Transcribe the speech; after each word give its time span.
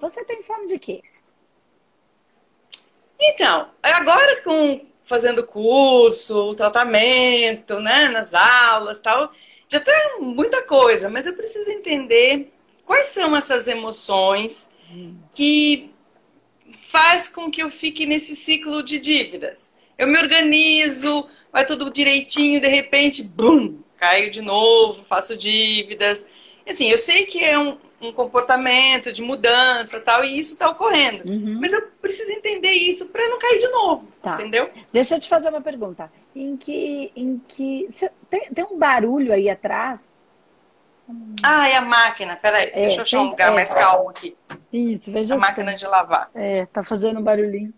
Você 0.00 0.24
tem 0.24 0.42
fome 0.42 0.66
de 0.66 0.78
quê? 0.78 1.02
Então, 3.18 3.70
agora 3.82 4.42
com 4.42 4.80
fazendo 5.04 5.46
curso, 5.46 6.54
tratamento, 6.56 7.78
né, 7.80 8.08
nas 8.08 8.34
aulas, 8.34 8.98
tal, 8.98 9.32
já 9.68 9.78
tem 9.78 10.20
muita 10.20 10.62
coisa, 10.62 11.08
mas 11.08 11.26
eu 11.26 11.34
preciso 11.34 11.70
entender 11.70 12.52
quais 12.84 13.08
são 13.08 13.34
essas 13.36 13.68
emoções 13.68 14.70
que 15.32 15.92
faz 16.82 17.28
com 17.28 17.50
que 17.50 17.62
eu 17.62 17.70
fique 17.70 18.04
nesse 18.04 18.34
ciclo 18.34 18.82
de 18.82 18.98
dívidas. 18.98 19.70
Eu 19.96 20.08
me 20.08 20.18
organizo, 20.18 21.28
vai 21.52 21.64
tudo 21.64 21.90
direitinho, 21.90 22.60
de 22.60 22.68
repente, 22.68 23.22
bum, 23.22 23.78
caio 23.96 24.30
de 24.30 24.42
novo, 24.42 25.04
faço 25.04 25.36
dívidas. 25.36 26.26
Assim, 26.68 26.90
eu 26.90 26.98
sei 26.98 27.26
que 27.26 27.44
é 27.44 27.58
um, 27.58 27.78
um 28.00 28.12
comportamento 28.12 29.12
de 29.12 29.22
mudança 29.22 30.00
tal, 30.00 30.24
e 30.24 30.38
isso 30.38 30.52
está 30.52 30.68
ocorrendo. 30.68 31.30
Uhum. 31.30 31.58
Mas 31.60 31.72
eu 31.72 31.88
preciso 32.00 32.32
entender 32.32 32.70
isso 32.70 33.08
para 33.08 33.26
não 33.28 33.38
cair 33.38 33.58
de 33.58 33.68
novo, 33.68 34.12
tá. 34.22 34.34
entendeu? 34.34 34.70
Deixa 34.92 35.14
eu 35.14 35.20
te 35.20 35.28
fazer 35.28 35.48
uma 35.48 35.60
pergunta. 35.60 36.10
Em 36.34 36.56
que. 36.56 37.10
Em 37.16 37.38
que 37.48 37.88
tem, 38.28 38.50
tem 38.50 38.64
um 38.64 38.78
barulho 38.78 39.32
aí 39.32 39.48
atrás? 39.48 40.16
Ah, 41.42 41.68
é 41.68 41.76
a 41.76 41.80
máquina. 41.80 42.36
Peraí, 42.36 42.70
é, 42.72 42.82
deixa 42.82 42.98
eu 42.98 43.02
achar 43.02 43.18
tem, 43.18 43.26
um 43.26 43.30
lugar 43.30 43.52
é, 43.52 43.54
mais 43.54 43.72
calmo 43.72 44.10
aqui. 44.10 44.36
Isso, 44.72 45.12
veja 45.12 45.34
A 45.34 45.38
máquina 45.38 45.74
de 45.74 45.86
lavar. 45.86 46.30
É, 46.34 46.66
tá 46.66 46.82
fazendo 46.82 47.20
um 47.20 47.22
barulhinho. 47.22 47.72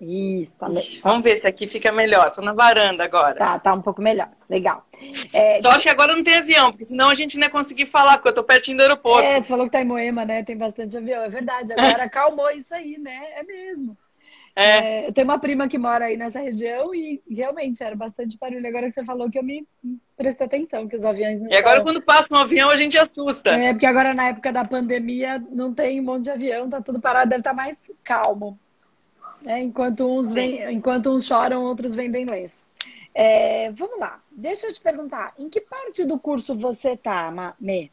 Isso, 0.00 0.56
tá 0.56 0.66
Ixi, 0.70 1.02
Vamos 1.02 1.22
ver 1.22 1.36
se 1.36 1.46
aqui 1.46 1.66
fica 1.66 1.92
melhor. 1.92 2.32
Tô 2.32 2.40
na 2.40 2.54
varanda 2.54 3.04
agora. 3.04 3.36
Tá, 3.36 3.58
tá 3.58 3.74
um 3.74 3.82
pouco 3.82 4.00
melhor. 4.00 4.30
Legal. 4.48 4.86
É, 5.34 5.60
Só 5.60 5.70
acho 5.70 5.82
que 5.82 5.88
agora 5.90 6.16
não 6.16 6.22
tem 6.22 6.36
avião, 6.36 6.70
porque 6.70 6.84
senão 6.84 7.10
a 7.10 7.14
gente 7.14 7.36
não 7.36 7.44
ia 7.44 7.50
conseguir 7.50 7.84
falar, 7.84 8.16
porque 8.16 8.30
eu 8.30 8.34
tô 8.34 8.42
pertinho 8.42 8.78
do 8.78 8.82
aeroporto. 8.82 9.28
É, 9.28 9.34
você 9.34 9.48
falou 9.48 9.66
que 9.66 9.72
tá 9.72 9.82
em 9.82 9.84
Moema, 9.84 10.24
né? 10.24 10.42
Tem 10.42 10.56
bastante 10.56 10.96
avião. 10.96 11.22
É 11.22 11.28
verdade. 11.28 11.72
Agora 11.74 12.04
acalmou 12.04 12.50
isso 12.50 12.74
aí, 12.74 12.98
né? 12.98 13.18
É 13.34 13.42
mesmo. 13.42 13.96
É. 14.56 15.04
é. 15.04 15.08
eu 15.08 15.12
tenho 15.12 15.26
uma 15.26 15.38
prima 15.38 15.68
que 15.68 15.78
mora 15.78 16.06
aí 16.06 16.16
nessa 16.16 16.40
região 16.40 16.94
e 16.94 17.22
realmente 17.30 17.82
era 17.82 17.94
bastante 17.94 18.38
barulho. 18.38 18.66
Agora 18.66 18.86
que 18.86 18.92
você 18.92 19.04
falou 19.04 19.30
que 19.30 19.38
eu 19.38 19.44
me 19.44 19.66
prestei 20.16 20.46
atenção, 20.46 20.88
que 20.88 20.96
os 20.96 21.04
aviões 21.04 21.40
não 21.40 21.50
E 21.50 21.56
agora 21.56 21.82
quando 21.82 22.02
passa 22.02 22.34
um 22.34 22.38
avião 22.38 22.70
a 22.70 22.76
gente 22.76 22.98
assusta. 22.98 23.50
É, 23.50 23.72
porque 23.72 23.86
agora 23.86 24.14
na 24.14 24.28
época 24.28 24.50
da 24.50 24.64
pandemia 24.64 25.42
não 25.50 25.74
tem 25.74 26.00
um 26.00 26.04
monte 26.04 26.24
de 26.24 26.30
avião, 26.30 26.70
tá 26.70 26.80
tudo 26.80 27.00
parado, 27.00 27.28
deve 27.28 27.40
estar 27.40 27.50
tá 27.50 27.56
mais 27.56 27.90
calmo. 28.02 28.58
É, 29.44 29.58
enquanto, 29.60 30.06
uns 30.06 30.34
vem, 30.34 30.72
enquanto 30.72 31.10
uns 31.10 31.26
choram, 31.26 31.64
outros 31.64 31.94
vendem 31.94 32.24
lenço. 32.24 32.66
É, 33.14 33.70
vamos 33.72 33.98
lá, 33.98 34.20
deixa 34.30 34.66
eu 34.66 34.72
te 34.72 34.80
perguntar, 34.80 35.34
em 35.38 35.48
que 35.48 35.60
parte 35.60 36.04
do 36.04 36.18
curso 36.18 36.54
você 36.54 36.96
tá, 36.96 37.54
Me? 37.58 37.90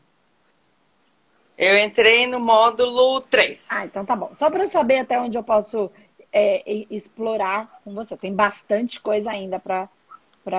Eu 1.57 1.75
entrei 1.79 2.27
no 2.27 2.39
módulo 2.39 3.19
3. 3.21 3.67
Ah, 3.71 3.85
então 3.85 4.05
tá 4.05 4.15
bom. 4.15 4.29
Só 4.35 4.49
para 4.49 4.63
eu 4.63 4.67
saber 4.67 4.99
até 4.99 5.19
onde 5.19 5.37
eu 5.37 5.43
posso 5.43 5.89
é, 6.31 6.61
explorar 6.91 7.79
com 7.83 7.95
você. 7.95 8.15
Tem 8.15 8.31
bastante 8.31 9.01
coisa 9.01 9.31
ainda 9.31 9.59
para 9.59 9.89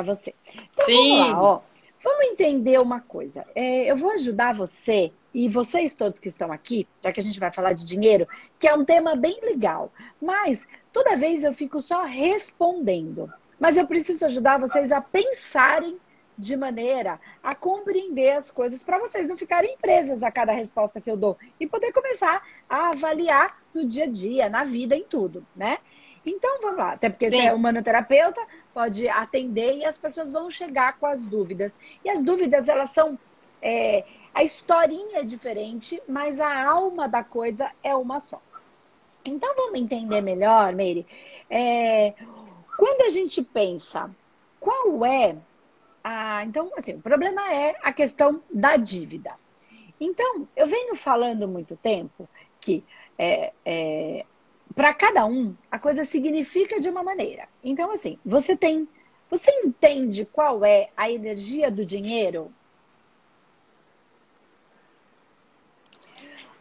você. 0.03 0.35
Então, 0.53 0.85
Sim. 0.85 1.19
Lá. 1.19 1.61
Vamos 2.03 2.27
entender 2.27 2.81
uma 2.81 3.01
coisa. 3.01 3.45
É, 3.55 3.91
eu 3.91 3.97
vou 3.97 4.13
ajudar 4.13 4.55
você 4.55 5.13
e 5.35 5.49
vocês 5.49 5.95
todos 5.95 6.19
que 6.19 6.29
estão 6.29 6.53
aqui, 6.53 6.87
já 7.03 7.13
que 7.13 7.21
a 7.21 7.23
gente 7.23 7.41
vai 7.41 7.53
falar 7.53 7.73
de 7.73 7.87
dinheiro, 7.87 8.27
que 8.59 8.69
é 8.69 8.75
um 8.75 8.85
tema 8.85 9.17
bem 9.17 9.39
legal. 9.43 9.93
Mas 10.21 10.67
toda 10.93 11.17
vez 11.17 11.45
eu 11.45 11.53
fico 11.53 11.81
só 11.81 12.05
respondendo. 12.05 13.33
Mas 13.59 13.77
eu 13.77 13.87
preciso 13.87 14.25
ajudar 14.25 14.59
vocês 14.59 14.93
a 14.93 15.01
pensarem 15.01 15.99
de 16.39 16.57
maneira 16.57 17.21
a 17.43 17.53
compreender 17.55 18.31
as 18.31 18.49
coisas 18.49 18.85
para 18.85 19.01
vocês 19.01 19.27
não 19.27 19.37
ficarem 19.37 19.77
presas 19.79 20.23
a 20.23 20.31
cada 20.31 20.53
resposta 20.53 21.01
que 21.01 21.11
eu 21.11 21.17
dou 21.17 21.37
e 21.59 21.67
poder 21.67 21.93
começar 21.93 22.41
a 22.69 22.91
avaliar 22.91 23.61
no 23.75 23.85
dia 23.85 24.05
a 24.05 24.07
dia, 24.07 24.49
na 24.49 24.63
vida, 24.63 24.95
em 24.95 25.03
tudo, 25.03 25.45
né? 25.57 25.79
Então 26.29 26.61
vamos 26.61 26.79
lá, 26.79 26.93
até 26.93 27.09
porque 27.09 27.31
Sim. 27.31 27.37
você 27.37 27.47
é 27.47 27.53
humanoterapeuta, 27.53 28.41
pode 28.75 29.09
atender 29.09 29.77
e 29.77 29.85
as 29.85 29.97
pessoas 29.97 30.31
vão 30.31 30.51
chegar 30.51 30.99
com 30.99 31.07
as 31.07 31.25
dúvidas. 31.25 31.79
E 32.05 32.11
as 32.11 32.25
dúvidas, 32.25 32.69
elas 32.69 32.91
são. 32.91 33.19
É, 33.61 34.05
a 34.35 34.43
historinha 34.43 35.21
é 35.21 35.25
diferente, 35.25 36.01
mas 36.09 36.41
a 36.41 36.69
alma 36.69 37.09
da 37.09 37.25
coisa 37.25 37.71
é 37.83 37.95
uma 37.97 38.21
só. 38.21 38.41
Então 39.25 39.55
vamos 39.57 39.81
entender 39.81 40.21
melhor, 40.21 40.73
Meire. 40.75 41.07
É, 41.51 42.15
quando 42.77 43.03
a 43.03 43.09
gente 43.09 43.43
pensa 43.43 44.11
qual 44.61 45.05
é 45.05 45.37
a. 46.05 46.45
Então, 46.45 46.71
assim, 46.77 46.95
o 46.95 47.01
problema 47.01 47.53
é 47.53 47.77
a 47.83 47.93
questão 47.93 48.43
da 48.53 48.77
dívida. 48.77 49.33
Então, 50.01 50.47
eu 50.57 50.67
venho 50.67 50.95
falando 50.95 51.49
muito 51.49 51.77
tempo 51.77 52.29
que 52.61 52.85
é, 53.19 53.53
é, 53.65 54.25
para 54.79 54.95
cada 54.95 55.27
um 55.27 55.57
a 55.73 55.77
coisa 55.77 56.05
significa 56.05 56.81
de 56.81 56.89
uma 56.89 57.03
maneira. 57.03 57.49
Então, 57.65 57.91
assim, 57.91 58.17
você 58.25 58.57
tem. 58.57 58.89
Você 59.29 59.51
entende 59.65 60.25
qual 60.25 60.65
é 60.65 60.91
a 60.97 61.11
energia 61.11 61.69
do 61.69 61.85
dinheiro? 61.85 62.53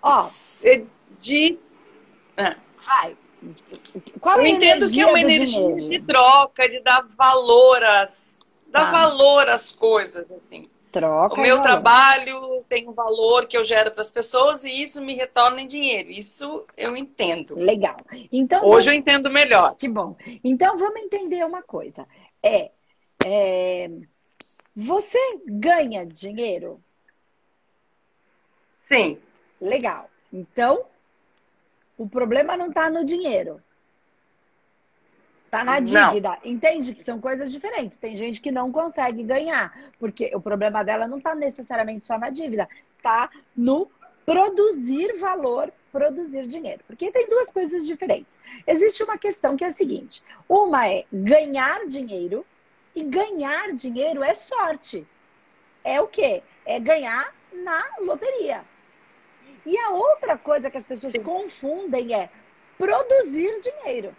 Ó. 0.02 0.20
De. 1.20 1.60
Ah. 2.36 2.56
Vai. 2.84 3.16
Qual 4.20 4.40
eu 4.40 4.46
é 4.46 4.50
entendo 4.50 4.90
que 4.90 5.00
é 5.00 5.06
uma 5.06 5.22
energia 5.22 5.76
dinheiro? 5.76 5.90
de 5.92 6.00
troca, 6.00 6.68
de 6.68 6.80
dar 6.80 7.08
valor 7.10 7.84
às, 7.84 8.40
dar 8.66 8.90
ah. 8.90 8.92
valor 8.92 9.48
às 9.48 9.72
coisas, 9.72 10.30
assim. 10.32 10.68
Troca 10.98 11.36
o 11.36 11.40
meu 11.40 11.62
trabalho 11.62 12.64
tem 12.68 12.88
um 12.88 12.94
valor 12.94 13.48
que 13.48 13.56
eu 13.56 13.64
gero 13.64 13.92
para 13.92 14.02
as 14.02 14.10
pessoas 14.10 14.64
e 14.64 14.82
isso 14.82 15.04
me 15.04 15.14
retorna 15.14 15.62
em 15.62 15.68
dinheiro. 15.68 16.10
Isso 16.10 16.66
eu 16.76 16.98
entendo. 16.98 17.56
Legal. 17.56 17.98
Então 18.32 18.66
hoje 18.66 18.70
vamos... 18.70 18.88
eu 18.88 18.94
entendo 18.94 19.32
melhor. 19.32 19.76
Que 19.76 19.88
bom. 19.88 20.16
Então 20.44 20.78
vamos 20.78 21.02
entender 21.02 21.46
uma 21.46 21.62
coisa. 21.62 22.08
É, 22.42 22.72
é... 23.26 23.90
você 24.76 25.20
ganha 25.46 26.06
dinheiro? 26.06 26.82
Sim. 28.84 29.20
Legal. 29.62 30.10
Então 30.34 30.86
o 31.98 32.08
problema 32.08 32.58
não 32.58 32.70
está 32.70 32.90
no 32.90 33.04
dinheiro. 33.04 33.62
Tá 35.50 35.64
na 35.64 35.80
dívida. 35.80 36.30
Não. 36.30 36.52
Entende 36.52 36.94
que 36.94 37.02
são 37.02 37.20
coisas 37.20 37.52
diferentes. 37.52 37.98
Tem 37.98 38.16
gente 38.16 38.42
que 38.42 38.52
não 38.52 38.72
consegue 38.72 39.24
ganhar, 39.24 39.92
porque 40.00 40.32
o 40.36 40.42
problema 40.42 40.84
dela 40.84 41.08
não 41.08 41.18
está 41.18 41.34
necessariamente 41.34 42.06
só 42.06 42.18
na 42.18 42.30
dívida, 42.30 42.68
tá 43.02 43.30
no 43.56 43.90
produzir 44.26 45.18
valor, 45.18 45.72
produzir 45.92 46.46
dinheiro. 46.48 46.82
Porque 46.86 47.12
tem 47.12 47.30
duas 47.30 47.50
coisas 47.50 47.86
diferentes. 47.88 48.42
Existe 48.66 49.04
uma 49.04 49.18
questão 49.18 49.56
que 49.56 49.64
é 49.64 49.68
a 49.68 49.72
seguinte: 49.72 50.22
uma 50.50 50.88
é 50.88 51.06
ganhar 51.12 51.88
dinheiro, 51.88 52.46
e 52.98 53.04
ganhar 53.04 53.74
dinheiro 53.74 54.24
é 54.24 54.34
sorte. 54.34 55.06
É 55.84 56.02
o 56.02 56.08
quê? 56.08 56.42
É 56.66 56.80
ganhar 56.80 57.32
na 57.54 57.86
loteria. 58.00 58.66
E 59.64 59.78
a 59.78 59.92
outra 59.92 60.36
coisa 60.36 60.72
que 60.72 60.78
as 60.78 60.84
pessoas 60.84 61.14
Sim. 61.14 61.22
confundem 61.22 62.16
é 62.16 62.28
produzir 62.76 63.60
dinheiro. 63.60 64.16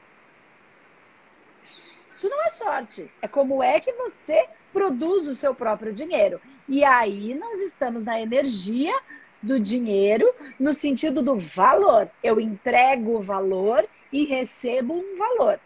Isso 2.18 2.28
não 2.28 2.44
é 2.44 2.48
sorte. 2.48 3.08
É 3.22 3.28
como 3.28 3.62
é 3.62 3.78
que 3.78 3.92
você 3.92 4.48
produz 4.72 5.28
o 5.28 5.36
seu 5.36 5.54
próprio 5.54 5.92
dinheiro. 5.92 6.40
E 6.68 6.82
aí 6.82 7.32
nós 7.32 7.60
estamos 7.60 8.04
na 8.04 8.20
energia 8.20 8.92
do 9.40 9.60
dinheiro 9.60 10.28
no 10.58 10.72
sentido 10.72 11.22
do 11.22 11.36
valor. 11.36 12.10
Eu 12.20 12.40
entrego 12.40 13.18
o 13.18 13.22
valor 13.22 13.88
e 14.12 14.24
recebo 14.24 14.94
um 14.94 15.16
valor. 15.16 15.60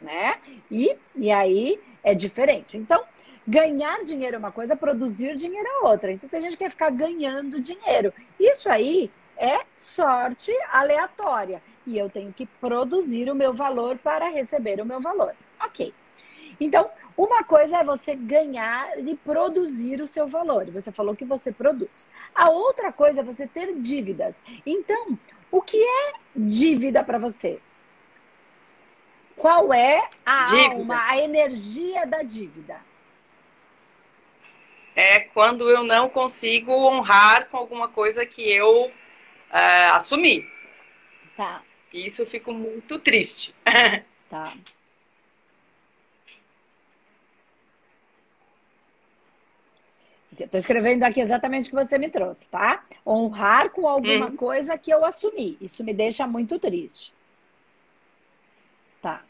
Né? 0.00 0.38
E, 0.70 0.96
e 1.16 1.32
aí 1.32 1.80
é 2.04 2.14
diferente. 2.14 2.78
Então, 2.78 3.02
Ganhar 3.48 4.02
dinheiro 4.02 4.34
é 4.34 4.38
uma 4.40 4.50
coisa, 4.50 4.74
produzir 4.74 5.36
dinheiro 5.36 5.68
é 5.68 5.86
outra. 5.86 6.10
Então 6.10 6.28
tem 6.28 6.40
gente 6.40 6.56
que 6.56 6.64
quer 6.64 6.70
ficar 6.70 6.90
ganhando 6.90 7.60
dinheiro. 7.60 8.12
Isso 8.40 8.68
aí 8.68 9.08
é 9.36 9.60
sorte 9.76 10.52
aleatória. 10.72 11.62
E 11.86 11.96
eu 11.96 12.10
tenho 12.10 12.32
que 12.32 12.44
produzir 12.44 13.30
o 13.30 13.36
meu 13.36 13.54
valor 13.54 13.96
para 13.98 14.28
receber 14.28 14.80
o 14.80 14.84
meu 14.84 15.00
valor. 15.00 15.32
Ok. 15.60 15.92
Então, 16.60 16.90
uma 17.16 17.44
coisa 17.44 17.78
é 17.78 17.84
você 17.84 18.14
ganhar 18.14 18.98
e 18.98 19.14
produzir 19.16 20.00
o 20.00 20.06
seu 20.06 20.26
valor. 20.26 20.70
Você 20.70 20.90
falou 20.92 21.16
que 21.16 21.24
você 21.24 21.52
produz. 21.52 22.08
A 22.34 22.50
outra 22.50 22.92
coisa 22.92 23.20
é 23.20 23.24
você 23.24 23.46
ter 23.46 23.74
dívidas. 23.78 24.42
Então, 24.64 25.18
o 25.50 25.60
que 25.60 25.82
é 25.82 26.12
dívida 26.34 27.02
para 27.04 27.18
você? 27.18 27.58
Qual 29.36 29.72
é 29.72 30.08
a 30.24 30.46
dívida. 30.46 30.74
alma, 30.74 31.08
a 31.08 31.18
energia 31.18 32.06
da 32.06 32.22
dívida? 32.22 32.80
é 34.96 35.20
quando 35.20 35.70
eu 35.70 35.84
não 35.84 36.08
consigo 36.08 36.72
honrar 36.72 37.48
com 37.50 37.58
alguma 37.58 37.86
coisa 37.86 38.24
que 38.24 38.50
eu 38.50 38.86
uh, 38.86 39.92
assumi. 39.92 40.48
Tá. 41.36 41.62
Isso 41.92 42.22
eu 42.22 42.26
fico 42.26 42.52
muito 42.52 42.98
triste. 42.98 43.54
Tá. 44.28 44.52
Estou 50.38 50.58
escrevendo 50.58 51.04
aqui 51.04 51.20
exatamente 51.20 51.66
o 51.66 51.70
que 51.70 51.84
você 51.84 51.98
me 51.98 52.08
trouxe, 52.08 52.48
tá? 52.48 52.84
Honrar 53.06 53.70
com 53.70 53.88
alguma 53.88 54.26
hum. 54.26 54.36
coisa 54.36 54.76
que 54.76 54.90
eu 54.90 55.04
assumi. 55.04 55.56
Isso 55.60 55.82
me 55.84 55.92
deixa 55.92 56.26
muito 56.26 56.58
triste. 56.58 57.12
Tá. 59.00 59.22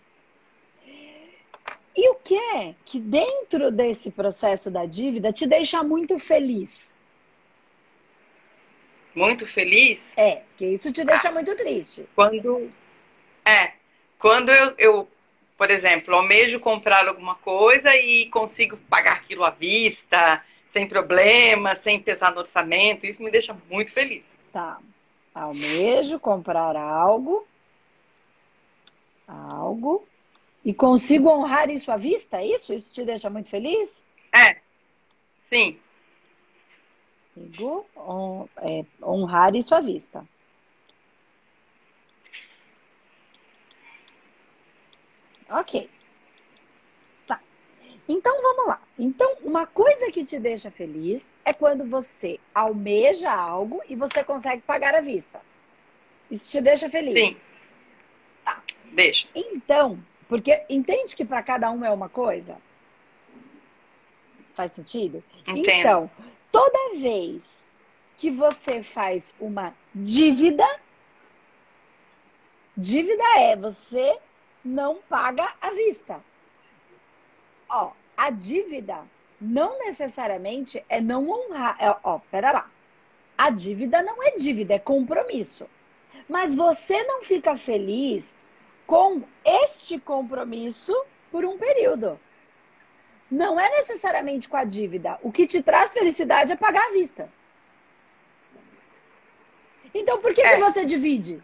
E 1.96 2.10
o 2.10 2.14
que 2.16 2.36
é 2.36 2.74
que 2.84 3.00
dentro 3.00 3.70
desse 3.70 4.10
processo 4.10 4.70
da 4.70 4.84
dívida 4.84 5.32
te 5.32 5.46
deixa 5.46 5.82
muito 5.82 6.18
feliz? 6.18 6.96
Muito 9.14 9.46
feliz? 9.46 10.12
É, 10.16 10.42
que 10.58 10.66
isso 10.66 10.92
te 10.92 11.02
deixa 11.02 11.30
ah, 11.30 11.32
muito 11.32 11.56
triste. 11.56 12.06
Quando. 12.14 12.70
É. 13.44 13.72
Quando 14.18 14.50
eu, 14.50 14.74
eu 14.76 15.08
por 15.56 15.70
exemplo, 15.70 16.14
almejo 16.14 16.60
comprar 16.60 17.08
alguma 17.08 17.34
coisa 17.36 17.96
e 17.96 18.26
consigo 18.26 18.76
pagar 18.90 19.14
aquilo 19.14 19.44
à 19.44 19.50
vista, 19.50 20.44
sem 20.76 20.86
problema, 20.86 21.74
sem 21.74 21.98
pesar 21.98 22.34
no 22.34 22.40
orçamento, 22.40 23.06
isso 23.06 23.22
me 23.22 23.30
deixa 23.30 23.56
muito 23.70 23.90
feliz. 23.92 24.26
Tá. 24.52 24.78
Almejo 25.34 26.20
comprar 26.20 26.76
algo, 26.76 27.46
algo, 29.26 30.06
e 30.62 30.74
consigo 30.74 31.30
honrar 31.30 31.70
isso 31.70 31.90
à 31.90 31.96
vista, 31.96 32.36
é 32.36 32.48
isso? 32.48 32.74
Isso 32.74 32.92
te 32.92 33.06
deixa 33.06 33.30
muito 33.30 33.48
feliz? 33.48 34.04
É, 34.34 34.60
sim. 35.48 35.80
Consigo 37.34 37.86
é, 38.58 38.84
honrar 39.02 39.56
isso 39.56 39.74
à 39.74 39.80
vista. 39.80 40.26
Ok. 45.48 45.88
Então 48.08 48.40
vamos 48.40 48.68
lá. 48.68 48.80
Então, 48.98 49.36
uma 49.42 49.66
coisa 49.66 50.10
que 50.10 50.24
te 50.24 50.38
deixa 50.38 50.70
feliz 50.70 51.32
é 51.44 51.52
quando 51.52 51.84
você 51.84 52.38
almeja 52.54 53.32
algo 53.32 53.82
e 53.88 53.96
você 53.96 54.22
consegue 54.22 54.62
pagar 54.62 54.94
à 54.94 55.00
vista. 55.00 55.40
Isso 56.30 56.50
te 56.50 56.60
deixa 56.60 56.88
feliz? 56.88 57.14
Sim. 57.14 57.46
Tá. 58.44 58.62
Deixa. 58.92 59.28
Então, 59.34 59.98
porque 60.28 60.64
entende 60.68 61.16
que 61.16 61.24
para 61.24 61.42
cada 61.42 61.70
um 61.70 61.84
é 61.84 61.90
uma 61.90 62.08
coisa? 62.08 62.56
Faz 64.54 64.72
sentido? 64.72 65.22
Entendo. 65.46 65.68
Então, 65.68 66.10
toda 66.52 66.96
vez 66.96 67.70
que 68.16 68.30
você 68.30 68.82
faz 68.82 69.34
uma 69.38 69.74
dívida, 69.94 70.66
dívida 72.76 73.24
é 73.38 73.56
você 73.56 74.16
não 74.64 74.96
paga 75.08 75.52
à 75.60 75.70
vista. 75.70 76.20
Ó, 77.68 77.92
a 78.16 78.30
dívida 78.30 79.04
não 79.40 79.78
necessariamente 79.78 80.84
é 80.88 81.00
não 81.00 81.28
honrar. 81.28 81.76
É, 81.80 81.96
ó, 82.02 82.18
pera 82.30 82.52
lá. 82.52 82.70
A 83.36 83.50
dívida 83.50 84.02
não 84.02 84.22
é 84.22 84.32
dívida, 84.32 84.74
é 84.74 84.78
compromisso. 84.78 85.68
Mas 86.28 86.54
você 86.54 87.02
não 87.04 87.22
fica 87.22 87.54
feliz 87.56 88.44
com 88.86 89.22
este 89.44 89.98
compromisso 89.98 90.94
por 91.30 91.44
um 91.44 91.58
período. 91.58 92.18
Não 93.30 93.58
é 93.58 93.68
necessariamente 93.70 94.48
com 94.48 94.56
a 94.56 94.64
dívida. 94.64 95.18
O 95.22 95.32
que 95.32 95.46
te 95.46 95.62
traz 95.62 95.92
felicidade 95.92 96.52
é 96.52 96.56
pagar 96.56 96.88
à 96.88 96.92
vista. 96.92 97.30
Então, 99.92 100.20
por 100.20 100.32
que, 100.32 100.40
é. 100.40 100.54
que 100.54 100.60
você 100.60 100.84
divide? 100.84 101.42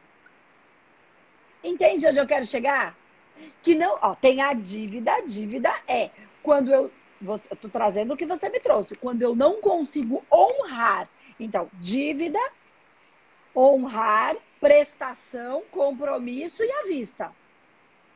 Entende 1.63 2.07
onde 2.07 2.19
eu 2.19 2.27
quero 2.27 2.45
chegar? 2.47 2.97
Que 3.63 3.75
não, 3.75 3.99
ó, 4.03 4.15
tem 4.15 4.41
a 4.41 4.53
dívida. 4.53 5.15
A 5.15 5.21
dívida 5.21 5.73
é 5.87 6.11
quando 6.43 6.73
eu, 6.73 6.91
você, 7.21 7.53
eu 7.53 7.57
tô 7.57 7.69
trazendo 7.69 8.15
o 8.15 8.17
que 8.17 8.27
você 8.27 8.49
me 8.49 8.61
trouxe. 8.61 8.97
Quando 8.97 9.23
eu 9.23 9.35
não 9.35 9.61
consigo 9.61 10.25
honrar. 10.31 11.09
Então, 11.39 11.71
dívida, 11.75 12.41
honrar, 13.55 14.37
prestação, 14.61 15.63
compromisso 15.71 16.63
e 16.63 16.71
à 16.71 16.83
vista. 16.83 17.31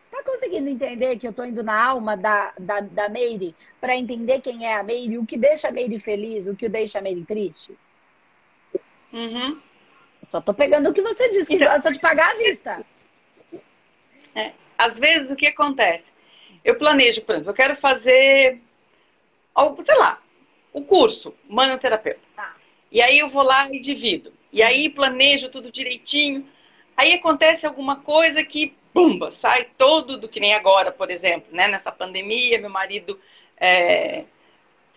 Está 0.04 0.22
conseguindo 0.22 0.68
entender 0.68 1.18
que 1.18 1.26
eu 1.26 1.30
estou 1.30 1.44
indo 1.44 1.62
na 1.62 1.84
alma 1.84 2.16
da, 2.16 2.52
da, 2.58 2.80
da 2.80 3.08
Meire 3.08 3.54
para 3.80 3.96
entender 3.96 4.40
quem 4.40 4.64
é 4.64 4.74
a 4.74 4.82
Meire, 4.82 5.18
o 5.18 5.26
que 5.26 5.36
deixa 5.36 5.68
a 5.68 5.72
Meire 5.72 5.98
feliz, 5.98 6.46
o 6.46 6.56
que 6.56 6.68
deixa 6.68 6.98
a 6.98 7.02
Meire 7.02 7.24
triste? 7.24 7.76
Uhum. 9.12 9.60
Só 10.22 10.38
estou 10.38 10.54
pegando 10.54 10.90
o 10.90 10.92
que 10.92 11.02
você 11.02 11.28
disse, 11.28 11.48
que 11.48 11.56
então, 11.56 11.72
gosta 11.72 11.92
de 11.92 12.00
pagar 12.00 12.32
à 12.32 12.34
vista. 12.34 12.84
É 14.34 14.52
às 14.78 14.98
vezes, 14.98 15.30
o 15.30 15.36
que 15.36 15.46
acontece? 15.46 16.12
Eu 16.64 16.76
planejo, 16.76 17.22
por 17.22 17.34
exemplo, 17.34 17.50
eu 17.50 17.54
quero 17.54 17.76
fazer 17.76 18.60
algo, 19.54 19.84
sei 19.84 19.96
lá, 19.96 20.20
o 20.72 20.80
um 20.80 20.84
curso, 20.84 21.34
manoterapeuta. 21.48 22.20
Tá. 22.34 22.56
E 22.90 23.00
aí 23.00 23.18
eu 23.18 23.28
vou 23.28 23.42
lá 23.42 23.72
e 23.72 23.80
divido. 23.80 24.32
E 24.52 24.62
aí 24.62 24.88
planejo 24.88 25.48
tudo 25.48 25.70
direitinho. 25.70 26.46
Aí 26.96 27.12
acontece 27.12 27.66
alguma 27.66 27.96
coisa 27.96 28.42
que, 28.42 28.74
pumba, 28.92 29.30
sai 29.30 29.68
todo 29.76 30.16
do 30.16 30.28
que 30.28 30.40
nem 30.40 30.54
agora, 30.54 30.90
por 30.90 31.10
exemplo, 31.10 31.54
né? 31.54 31.68
Nessa 31.68 31.92
pandemia, 31.92 32.60
meu 32.60 32.70
marido 32.70 33.20
é, 33.58 34.24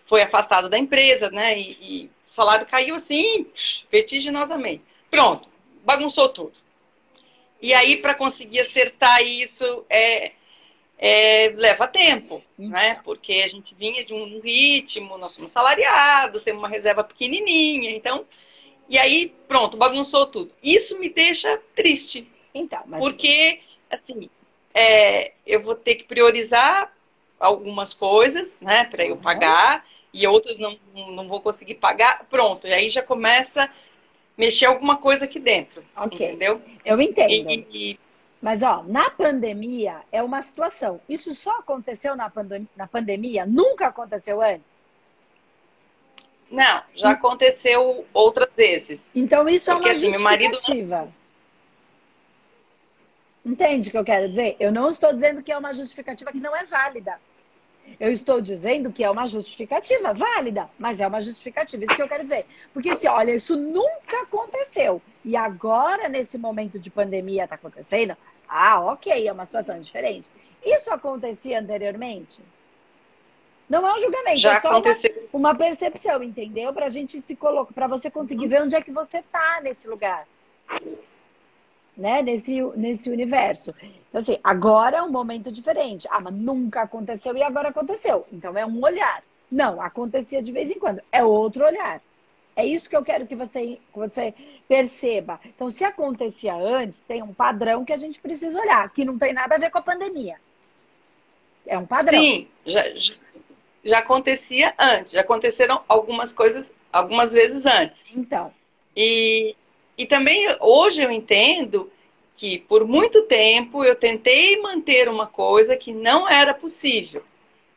foi 0.06 0.22
afastado 0.22 0.68
da 0.68 0.78
empresa, 0.78 1.30
né? 1.30 1.58
E, 1.58 1.78
e 1.80 2.10
o 2.30 2.34
salário 2.34 2.66
caiu 2.66 2.94
assim, 2.94 3.46
vertiginosamente. 3.90 4.82
Pronto, 5.10 5.48
bagunçou 5.84 6.28
tudo. 6.28 6.54
E 7.60 7.74
aí, 7.74 7.96
para 7.96 8.14
conseguir 8.14 8.60
acertar 8.60 9.22
isso, 9.22 9.84
é, 9.90 10.32
é, 10.98 11.52
leva 11.56 11.86
tempo, 11.86 12.42
né? 12.58 13.00
Porque 13.04 13.42
a 13.44 13.48
gente 13.48 13.74
vinha 13.74 14.04
de 14.04 14.14
um 14.14 14.40
ritmo, 14.40 15.18
nós 15.18 15.32
somos 15.32 15.50
salariados, 15.50 16.42
temos 16.42 16.62
uma 16.62 16.68
reserva 16.68 17.04
pequenininha, 17.04 17.90
então. 17.90 18.26
E 18.88 18.98
aí, 18.98 19.34
pronto, 19.46 19.76
bagunçou 19.76 20.26
tudo. 20.26 20.52
Isso 20.62 20.98
me 20.98 21.08
deixa 21.08 21.60
triste. 21.74 22.26
Então, 22.54 22.82
mas... 22.86 23.00
Porque, 23.00 23.60
assim, 23.90 24.28
é, 24.74 25.32
eu 25.46 25.60
vou 25.60 25.74
ter 25.74 25.96
que 25.96 26.04
priorizar 26.04 26.92
algumas 27.38 27.94
coisas, 27.94 28.56
né, 28.60 28.84
para 28.84 29.04
eu 29.04 29.16
pagar, 29.16 29.86
e 30.12 30.26
outras 30.26 30.58
não, 30.58 30.78
não 30.94 31.28
vou 31.28 31.40
conseguir 31.40 31.76
pagar. 31.76 32.26
Pronto, 32.28 32.66
e 32.66 32.72
aí 32.72 32.90
já 32.90 33.02
começa 33.02 33.70
mexer 34.40 34.64
alguma 34.64 34.96
coisa 34.96 35.26
aqui 35.26 35.38
dentro. 35.38 35.84
Ok. 35.94 36.26
Entendeu? 36.26 36.62
Eu 36.82 36.98
entendo. 37.00 37.30
E, 37.30 37.66
e... 37.70 38.00
Mas, 38.40 38.62
ó, 38.62 38.82
na 38.84 39.10
pandemia 39.10 40.00
é 40.10 40.22
uma 40.22 40.40
situação. 40.40 40.98
Isso 41.06 41.34
só 41.34 41.58
aconteceu 41.58 42.16
na, 42.16 42.30
pandem 42.30 42.66
na 42.74 42.86
pandemia? 42.86 43.44
Nunca 43.44 43.88
aconteceu 43.88 44.40
antes? 44.40 44.64
Não, 46.50 46.82
já 46.94 47.10
aconteceu 47.10 48.06
outras 48.14 48.48
vezes. 48.56 49.10
Então 49.14 49.46
isso 49.48 49.70
Porque, 49.70 49.90
é 49.90 49.92
uma 49.92 49.96
assim, 49.96 50.10
justificativa. 50.10 50.96
Marido... 50.96 51.14
Entende 53.44 53.88
o 53.88 53.90
que 53.92 53.98
eu 53.98 54.04
quero 54.04 54.28
dizer? 54.28 54.56
Eu 54.58 54.72
não 54.72 54.88
estou 54.88 55.12
dizendo 55.12 55.42
que 55.42 55.52
é 55.52 55.58
uma 55.58 55.72
justificativa 55.72 56.32
que 56.32 56.40
não 56.40 56.56
é 56.56 56.64
válida. 56.64 57.20
Eu 57.98 58.10
estou 58.10 58.40
dizendo 58.40 58.92
que 58.92 59.02
é 59.02 59.10
uma 59.10 59.26
justificativa 59.26 60.12
válida, 60.12 60.68
mas 60.78 61.00
é 61.00 61.06
uma 61.06 61.20
justificativa, 61.20 61.84
isso 61.84 61.96
que 61.96 62.02
eu 62.02 62.08
quero 62.08 62.24
dizer. 62.24 62.46
Porque 62.72 62.94
se, 62.94 63.08
olha, 63.08 63.32
isso 63.32 63.56
nunca 63.56 64.22
aconteceu 64.22 65.02
e 65.24 65.36
agora, 65.36 66.08
nesse 66.08 66.38
momento 66.38 66.78
de 66.78 66.90
pandemia, 66.90 67.44
está 67.44 67.56
acontecendo, 67.56 68.16
ah, 68.48 68.80
ok, 68.80 69.26
é 69.26 69.32
uma 69.32 69.44
situação 69.44 69.80
diferente. 69.80 70.28
Isso 70.64 70.90
acontecia 70.90 71.60
anteriormente? 71.60 72.40
Não 73.68 73.86
é 73.86 73.94
um 73.94 73.98
julgamento, 73.98 74.38
Já 74.38 74.56
é 74.56 74.60
só 74.60 74.68
aconteceu. 74.68 75.28
Uma, 75.32 75.50
uma 75.50 75.54
percepção, 75.54 76.22
entendeu? 76.22 76.72
Para 76.72 76.86
a 76.86 76.88
gente 76.88 77.20
se 77.22 77.36
colocar, 77.36 77.72
para 77.72 77.86
você 77.86 78.10
conseguir 78.10 78.48
ver 78.48 78.62
onde 78.62 78.74
é 78.74 78.80
que 78.80 78.90
você 78.90 79.18
está 79.18 79.60
nesse 79.62 79.88
lugar 79.88 80.26
né, 82.00 82.22
nesse, 82.22 82.62
nesse 82.76 83.10
universo. 83.10 83.74
Então, 84.08 84.20
assim, 84.20 84.38
agora 84.42 84.96
é 84.96 85.02
um 85.02 85.10
momento 85.10 85.52
diferente. 85.52 86.08
Ah, 86.10 86.20
mas 86.20 86.34
nunca 86.34 86.82
aconteceu 86.82 87.36
e 87.36 87.42
agora 87.42 87.68
aconteceu. 87.68 88.26
Então 88.32 88.56
é 88.56 88.64
um 88.64 88.82
olhar. 88.82 89.22
Não, 89.50 89.80
acontecia 89.80 90.42
de 90.42 90.50
vez 90.50 90.70
em 90.70 90.78
quando. 90.78 91.02
É 91.12 91.22
outro 91.22 91.64
olhar. 91.64 92.00
É 92.56 92.64
isso 92.64 92.88
que 92.88 92.96
eu 92.96 93.04
quero 93.04 93.26
que 93.26 93.36
você, 93.36 93.78
que 93.92 93.98
você 93.98 94.34
perceba. 94.66 95.38
Então, 95.44 95.70
se 95.70 95.84
acontecia 95.84 96.54
antes, 96.54 97.02
tem 97.02 97.22
um 97.22 97.32
padrão 97.32 97.84
que 97.84 97.92
a 97.92 97.96
gente 97.96 98.18
precisa 98.20 98.60
olhar, 98.60 98.90
que 98.90 99.04
não 99.04 99.18
tem 99.18 99.32
nada 99.32 99.54
a 99.54 99.58
ver 99.58 99.70
com 99.70 99.78
a 99.78 99.82
pandemia. 99.82 100.36
É 101.66 101.78
um 101.78 101.86
padrão. 101.86 102.20
Sim, 102.20 102.48
já, 102.66 102.82
já 103.84 103.98
acontecia 103.98 104.74
antes. 104.78 105.12
Já 105.12 105.20
aconteceram 105.20 105.82
algumas 105.86 106.32
coisas, 106.32 106.72
algumas 106.92 107.32
vezes 107.32 107.66
antes. 107.66 108.02
Então. 108.14 108.52
E, 108.96 109.54
e 110.00 110.06
também 110.06 110.46
hoje 110.60 111.02
eu 111.02 111.10
entendo 111.10 111.92
que 112.34 112.56
por 112.60 112.86
muito 112.86 113.20
tempo 113.24 113.84
eu 113.84 113.94
tentei 113.94 114.58
manter 114.58 115.10
uma 115.10 115.26
coisa 115.26 115.76
que 115.76 115.92
não 115.92 116.26
era 116.26 116.54
possível. 116.54 117.22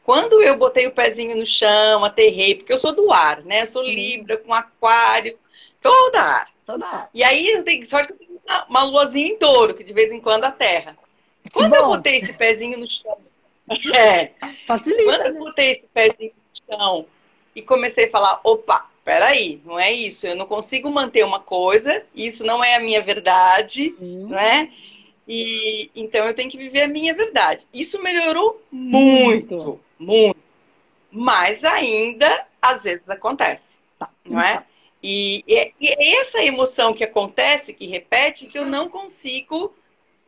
Quando 0.05 0.41
eu 0.41 0.55
botei 0.55 0.87
o 0.87 0.93
pezinho 0.93 1.35
no 1.35 1.45
chão, 1.45 2.05
aterrei, 2.05 2.55
porque 2.55 2.71
eu 2.71 2.77
sou 2.77 2.95
do 2.95 3.11
ar, 3.11 3.43
né? 3.43 3.63
Eu 3.63 3.67
sou 3.67 3.83
Libra, 3.83 4.37
com 4.37 4.53
aquário, 4.53 5.37
toda 5.81 6.21
ar. 6.21 6.49
Toda 6.65 6.85
ar. 6.85 7.09
E 7.13 7.21
aí 7.25 7.45
eu 7.45 7.61
tenho, 7.61 7.85
só 7.85 8.05
que 8.05 8.13
eu 8.13 8.17
tenho 8.17 8.39
uma, 8.45 8.65
uma 8.67 8.83
luazinha 8.85 9.27
em 9.27 9.37
touro, 9.37 9.73
que 9.73 9.83
de 9.83 9.91
vez 9.91 10.09
em 10.09 10.21
quando 10.21 10.45
a 10.45 10.51
terra. 10.51 10.97
Quando 11.51 11.75
eu 11.75 11.87
botei 11.87 12.19
esse 12.19 12.31
pezinho 12.31 12.79
no 12.79 12.87
chão. 12.87 13.17
É. 13.93 14.31
Facilita. 14.65 15.03
Quando 15.03 15.23
né? 15.23 15.29
eu 15.29 15.39
botei 15.39 15.71
esse 15.71 15.87
pezinho 15.87 16.31
no 16.31 16.77
chão 16.77 17.05
e 17.53 17.61
comecei 17.61 18.05
a 18.05 18.11
falar: 18.11 18.39
opa, 18.45 18.89
peraí, 19.03 19.61
não 19.65 19.79
é 19.79 19.91
isso. 19.91 20.25
Eu 20.25 20.35
não 20.35 20.45
consigo 20.45 20.89
manter 20.89 21.23
uma 21.23 21.39
coisa, 21.39 22.03
isso 22.15 22.45
não 22.45 22.63
é 22.63 22.75
a 22.75 22.79
minha 22.79 23.01
verdade, 23.01 23.95
hum. 23.99 24.27
não 24.29 24.39
é? 24.39 24.69
E 25.27 25.89
então 25.95 26.25
eu 26.25 26.33
tenho 26.33 26.49
que 26.49 26.57
viver 26.57 26.81
a 26.81 26.87
minha 26.87 27.13
verdade. 27.13 27.65
Isso 27.73 28.01
melhorou 28.01 28.61
muito, 28.71 29.55
muito. 29.55 29.79
muito. 29.99 30.39
Mas 31.11 31.63
ainda 31.63 32.45
às 32.61 32.83
vezes 32.83 33.09
acontece, 33.09 33.77
tá. 33.99 34.09
não 34.25 34.41
é? 34.41 34.53
Então. 34.53 34.63
E, 35.01 35.43
e, 35.45 35.73
e 35.81 36.15
essa 36.17 36.41
emoção 36.41 36.93
que 36.93 37.03
acontece, 37.03 37.73
que 37.73 37.85
repete, 37.85 38.47
que 38.47 38.57
eu 38.57 38.65
não 38.65 38.87
consigo 38.87 39.73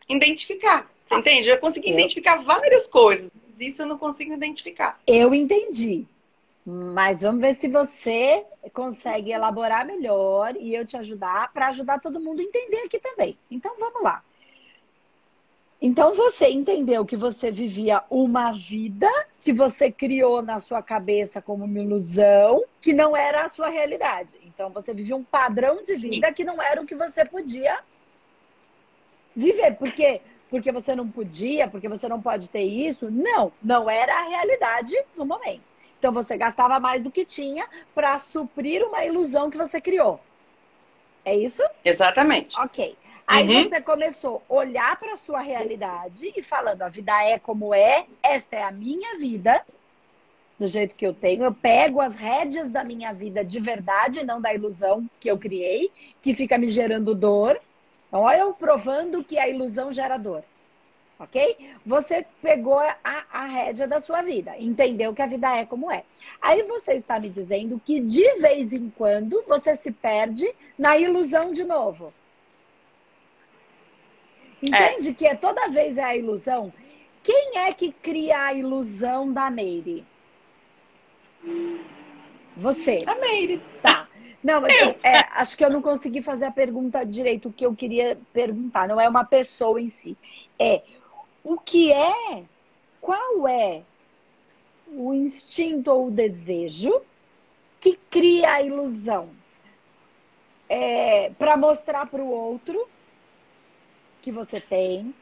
identificar. 0.08 0.91
Você 1.08 1.15
entende? 1.15 1.50
Eu 1.50 1.58
consegui 1.60 1.89
eu... 1.89 1.94
identificar 1.94 2.36
várias 2.38 2.86
coisas, 2.86 3.32
mas 3.48 3.60
isso 3.62 3.82
eu 3.82 3.86
não 3.86 3.98
consigo 3.98 4.34
identificar. 4.34 5.00
Eu 5.08 5.34
entendi. 5.34 6.05
Mas 6.66 7.22
vamos 7.22 7.42
ver 7.42 7.54
se 7.54 7.68
você 7.68 8.44
consegue 8.74 9.32
elaborar 9.32 9.86
melhor 9.86 10.56
e 10.56 10.74
eu 10.74 10.84
te 10.84 10.98
ajudar 10.98 11.54
para 11.54 11.68
ajudar 11.68 12.00
todo 12.00 12.20
mundo 12.20 12.40
a 12.40 12.44
entender 12.44 12.80
aqui 12.80 12.98
também. 12.98 13.38
Então 13.52 13.76
vamos 13.78 14.02
lá. 14.02 14.24
Então 15.80 16.16
você 16.16 16.50
entendeu 16.50 17.06
que 17.06 17.16
você 17.16 17.52
vivia 17.52 18.02
uma 18.10 18.52
vida 18.52 19.08
que 19.40 19.54
você 19.54 19.92
criou 19.92 20.42
na 20.42 20.58
sua 20.58 20.82
cabeça 20.82 21.40
como 21.40 21.66
uma 21.66 21.80
ilusão, 21.80 22.64
que 22.82 22.92
não 22.92 23.16
era 23.16 23.46
a 23.46 23.50
sua 23.50 23.70
realidade. 23.70 24.36
Então 24.44 24.72
você 24.72 24.92
vivia 24.92 25.16
um 25.16 25.24
padrão 25.24 25.84
de 25.84 25.94
vida 25.94 26.34
que 26.34 26.44
não 26.44 26.60
era 26.60 26.82
o 26.82 26.86
que 26.88 26.96
você 26.96 27.24
podia 27.24 27.78
viver. 29.36 29.76
Por 29.76 29.92
quê? 29.92 30.22
Porque 30.50 30.72
você 30.72 30.96
não 30.96 31.08
podia, 31.08 31.68
porque 31.68 31.88
você 31.88 32.08
não 32.08 32.20
pode 32.20 32.50
ter 32.50 32.64
isso? 32.64 33.12
Não, 33.12 33.52
não 33.62 33.88
era 33.88 34.18
a 34.18 34.30
realidade 34.30 34.96
no 35.16 35.26
momento. 35.26 35.75
Então 36.00 36.12
você 36.12 36.38
gastava 36.38 36.80
mais 36.80 37.02
do 37.02 37.12
que 37.12 37.25
tinha 37.25 37.68
para 37.94 38.18
suprir 38.20 38.84
uma 38.84 39.04
ilusão 39.06 39.50
que 39.50 39.58
você 39.58 39.82
criou. 39.82 40.20
É 41.24 41.36
isso? 41.36 41.64
Exatamente. 41.84 42.60
Ok. 42.60 42.96
Aí 43.28 43.50
uhum. 43.50 43.64
você 43.64 43.82
começou 43.82 44.44
a 44.48 44.54
olhar 44.54 45.00
para 45.00 45.14
a 45.14 45.18
sua 45.18 45.42
realidade 45.42 46.32
e 46.36 46.42
falando: 46.44 46.84
a 46.84 46.90
vida 46.90 47.24
é 47.24 47.40
como 47.40 47.74
é, 47.74 48.06
esta 48.22 48.56
é 48.56 48.64
a 48.64 48.72
minha 48.72 49.18
vida, 49.18 49.66
do 50.60 50.68
jeito 50.68 50.96
que 50.96 51.06
eu 51.06 51.14
tenho. 51.14 51.44
Eu 51.44 51.54
pego 51.54 52.00
as 52.00 52.16
rédeas 52.16 52.70
da 52.70 52.84
minha 52.84 53.12
vida 53.14 53.44
de 53.44 53.60
verdade, 53.60 54.24
não 54.24 54.40
da 54.40 54.54
ilusão 54.54 55.10
que 55.20 55.30
eu 55.30 55.38
criei, 55.38 55.92
que 56.22 56.34
fica 56.34 56.58
me 56.58 56.68
gerando 56.68 57.16
dor. 57.16 57.60
Então, 58.08 58.22
olha 58.22 58.40
eu 58.40 58.54
provando 58.54 59.24
que 59.24 59.40
a 59.40 59.50
ilusão 59.50 59.92
gera 59.92 60.18
dor. 60.18 60.44
Ok? 61.18 61.58
Você 61.86 62.26
pegou 62.42 62.78
a, 62.78 62.98
a 63.32 63.46
rédea 63.46 63.88
da 63.88 64.02
sua 64.02 64.22
vida, 64.22 64.54
entendeu 64.60 65.14
que 65.14 65.22
a 65.22 65.28
vida 65.28 65.56
é 65.56 65.66
como 65.66 65.90
é. 65.90 66.04
Aí 66.42 66.64
você 66.64 66.94
está 66.94 67.20
me 67.20 67.30
dizendo 67.30 67.82
que 67.84 68.02
de 68.02 68.36
vez 68.40 68.74
em 68.74 68.90
quando 68.90 69.42
você 69.48 69.76
se 69.76 69.92
perde 69.92 70.54
na 70.78 70.98
ilusão 70.98 71.54
de 71.54 71.64
novo. 71.64 72.14
Entende 74.62 75.10
é. 75.10 75.14
que 75.14 75.26
é 75.26 75.36
toda 75.36 75.70
vez 75.70 75.98
é 75.98 76.04
a 76.04 76.18
ilusão? 76.18 76.74
Quem 77.24 77.58
é 77.60 77.74
que 77.74 77.92
cria 77.92 78.48
a 78.48 78.54
ilusão 78.54 79.32
da 79.32 79.50
Meire? 79.50 80.06
Você. 82.58 83.04
A 83.08 83.16
Meire. 83.16 83.62
Tá. 83.82 84.08
Não, 84.44 84.62
mas 84.62 84.72
é, 85.02 85.18
acho 85.32 85.58
que 85.58 85.66
eu 85.66 85.72
não 85.72 85.82
consegui 85.82 86.22
fazer 86.22 86.46
a 86.46 86.52
pergunta 86.52 87.04
direito, 87.04 87.50
o 87.50 87.54
que 87.54 87.66
eu 87.66 87.76
queria 87.76 88.16
perguntar. 88.32 88.88
Não 88.88 89.02
é 89.02 89.10
uma 89.10 89.26
pessoa 89.26 89.82
em 89.82 89.90
si. 89.90 90.16
É 90.60 90.84
o 91.46 91.60
que 91.60 91.94
é, 91.94 92.44
qual 93.00 93.48
é 93.48 93.84
o 94.88 95.14
instinto 95.14 95.92
ou 95.92 96.08
o 96.08 96.12
desejo 96.12 97.02
que 97.80 97.96
cria 98.10 98.54
a 98.54 98.64
ilusão? 98.64 99.30
É, 100.68 101.30
para 101.38 101.56
mostrar 101.56 102.08
para 102.08 102.24
o 102.24 102.32
outro 102.32 102.90
que 104.24 104.32
você 104.32 104.60
tem. 104.60 105.14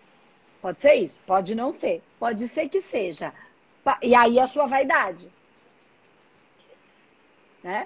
Pode 0.62 0.82
ser 0.82 0.94
isso, 0.96 1.20
pode 1.28 1.54
não 1.54 1.74
ser. 1.74 2.02
Pode 2.18 2.48
ser 2.48 2.70
que 2.70 2.80
seja. 2.80 3.34
E 4.02 4.16
aí 4.16 4.40
a 4.40 4.48
sua 4.48 4.66
vaidade. 4.66 5.30
Né? 7.62 7.86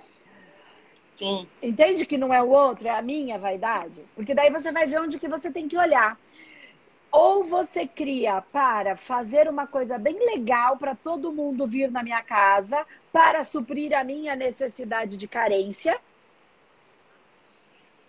Sim. 1.16 1.48
Entende 1.60 2.06
que 2.06 2.20
não 2.20 2.32
é 2.32 2.42
o 2.44 2.50
outro, 2.50 2.88
é 2.88 2.92
a 2.92 3.02
minha 3.02 3.40
vaidade? 3.40 4.06
Porque 4.14 4.36
daí 4.36 4.52
você 4.52 4.72
vai 4.72 4.86
ver 4.86 5.02
onde 5.02 5.20
que 5.20 5.28
você 5.28 5.50
tem 5.50 5.68
que 5.68 5.76
olhar. 5.76 6.20
Ou 7.12 7.44
você 7.44 7.88
cria 7.88 8.42
para 8.42 8.98
fazer 8.98 9.48
uma 9.50 9.66
coisa 9.66 9.98
bem 9.98 10.18
legal 10.26 10.78
para 10.78 10.96
todo 10.96 11.32
mundo 11.32 11.66
vir 11.66 11.90
na 11.90 12.04
minha 12.04 12.22
casa, 12.22 12.86
para 13.12 13.44
suprir 13.44 13.94
a 13.94 14.04
minha 14.04 14.36
necessidade 14.36 15.18
de 15.18 15.28
carência. 15.28 16.00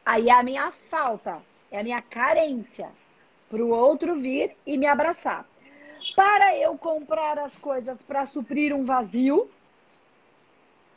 Aí 0.05 0.29
é 0.29 0.33
a 0.33 0.43
minha 0.43 0.73
falta, 0.73 1.41
é 1.71 1.79
a 1.81 1.83
minha 1.83 2.03
carência 2.03 2.91
para 3.49 3.63
o 3.63 3.71
outro 3.71 4.17
vir 4.17 4.57
e 4.67 4.77
me 4.77 4.87
abraçar. 4.87 5.47
Para 6.15 6.57
eu 6.57 6.77
comprar 6.77 7.39
as 7.39 7.57
coisas 7.57 8.03
para 8.03 8.27
suprir 8.27 8.75
um 8.75 8.85
vazio, 8.85 9.51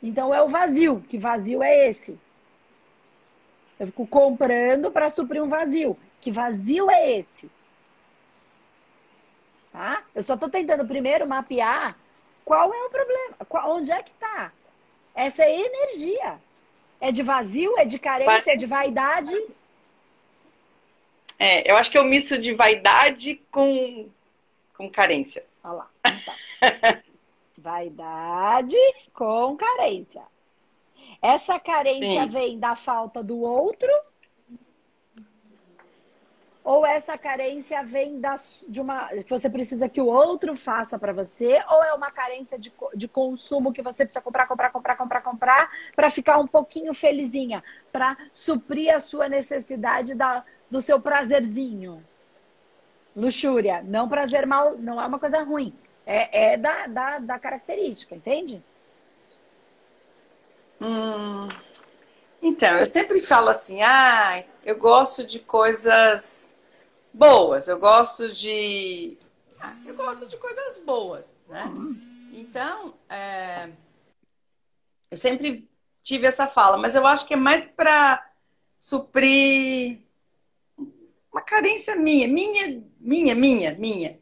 então 0.02 0.34
é 0.34 0.42
o 0.42 0.48
vazio, 0.48 1.00
que 1.08 1.18
vazio 1.18 1.62
é 1.62 1.88
esse? 1.88 2.18
Eu 3.78 3.86
fico 3.86 4.06
comprando 4.06 4.90
para 4.90 5.08
suprir 5.08 5.42
um 5.42 5.48
vazio. 5.48 5.96
Que 6.20 6.30
vazio 6.30 6.90
é 6.90 7.18
esse? 7.18 7.50
Tá? 9.72 10.04
Eu 10.14 10.22
só 10.22 10.34
estou 10.34 10.50
tentando 10.50 10.86
primeiro 10.86 11.26
mapear 11.26 11.96
qual 12.44 12.72
é 12.74 12.84
o 12.84 12.90
problema, 12.90 13.36
onde 13.74 13.90
é 13.90 14.02
que 14.02 14.10
está. 14.10 14.52
Essa 15.14 15.44
é 15.44 15.60
energia. 15.60 16.38
É 17.00 17.10
de 17.10 17.22
vazio, 17.22 17.76
é 17.78 17.84
de 17.84 17.98
carência, 17.98 18.52
é 18.52 18.56
de 18.56 18.66
vaidade. 18.66 19.34
É, 21.38 21.68
eu 21.68 21.76
acho 21.76 21.90
que 21.90 21.98
é 21.98 22.00
um 22.00 22.04
misto 22.04 22.38
de 22.38 22.52
vaidade 22.52 23.40
com, 23.50 24.08
com 24.76 24.88
carência. 24.88 25.44
Olha 25.64 25.72
lá. 25.72 25.90
Então. 26.04 27.02
vaidade 27.58 28.76
com 29.12 29.56
carência. 29.56 30.22
Essa 31.20 31.58
carência 31.58 32.24
Sim. 32.24 32.28
vem 32.28 32.58
da 32.58 32.76
falta 32.76 33.22
do 33.22 33.40
outro 33.40 33.90
ou 36.64 36.86
essa 36.86 37.18
carência 37.18 37.82
vem 37.82 38.20
da, 38.20 38.36
de 38.68 38.80
uma 38.80 39.08
que 39.08 39.30
você 39.30 39.50
precisa 39.50 39.88
que 39.88 40.00
o 40.00 40.06
outro 40.06 40.56
faça 40.56 40.98
para 40.98 41.12
você, 41.12 41.62
ou 41.68 41.82
é 41.82 41.92
uma 41.92 42.10
carência 42.10 42.58
de, 42.58 42.72
de 42.94 43.08
consumo 43.08 43.72
que 43.72 43.82
você 43.82 44.04
precisa 44.04 44.22
comprar, 44.22 44.46
comprar, 44.46 44.70
comprar, 44.70 44.96
comprar, 44.96 45.20
comprar, 45.22 45.70
para 45.96 46.08
ficar 46.08 46.38
um 46.38 46.46
pouquinho 46.46 46.94
felizinha, 46.94 47.64
para 47.90 48.16
suprir 48.32 48.94
a 48.94 49.00
sua 49.00 49.28
necessidade 49.28 50.14
da, 50.14 50.44
do 50.70 50.80
seu 50.80 51.00
prazerzinho. 51.00 52.02
Luxúria, 53.14 53.82
não 53.82 54.08
prazer 54.08 54.46
mal, 54.46 54.78
não 54.78 55.00
é 55.00 55.06
uma 55.06 55.18
coisa 55.18 55.42
ruim. 55.42 55.74
É, 56.06 56.52
é 56.52 56.56
da, 56.56 56.86
da, 56.86 57.18
da 57.18 57.38
característica, 57.38 58.14
entende? 58.14 58.62
Hum, 60.80 61.48
então, 62.42 62.80
eu 62.80 62.86
sempre 62.86 63.20
falo 63.20 63.48
assim, 63.50 63.80
ah, 63.82 64.44
eu 64.64 64.76
gosto 64.76 65.24
de 65.24 65.38
coisas 65.38 66.52
boas, 67.14 67.68
eu 67.68 67.78
gosto 67.78 68.28
de. 68.32 69.16
Ah, 69.60 69.72
eu 69.86 69.94
gosto 69.94 70.26
de 70.26 70.36
coisas 70.36 70.80
boas, 70.80 71.36
né? 71.48 71.64
Então, 72.32 72.94
é... 73.08 73.70
eu 75.08 75.16
sempre 75.16 75.70
tive 76.02 76.26
essa 76.26 76.48
fala, 76.48 76.76
mas 76.76 76.96
eu 76.96 77.06
acho 77.06 77.26
que 77.26 77.34
é 77.34 77.36
mais 77.36 77.66
para 77.66 78.28
suprir 78.76 80.00
uma 81.32 81.42
carência 81.42 81.94
minha, 81.94 82.26
minha, 82.26 82.82
minha, 82.98 83.34
minha, 83.36 83.74
minha, 83.78 84.20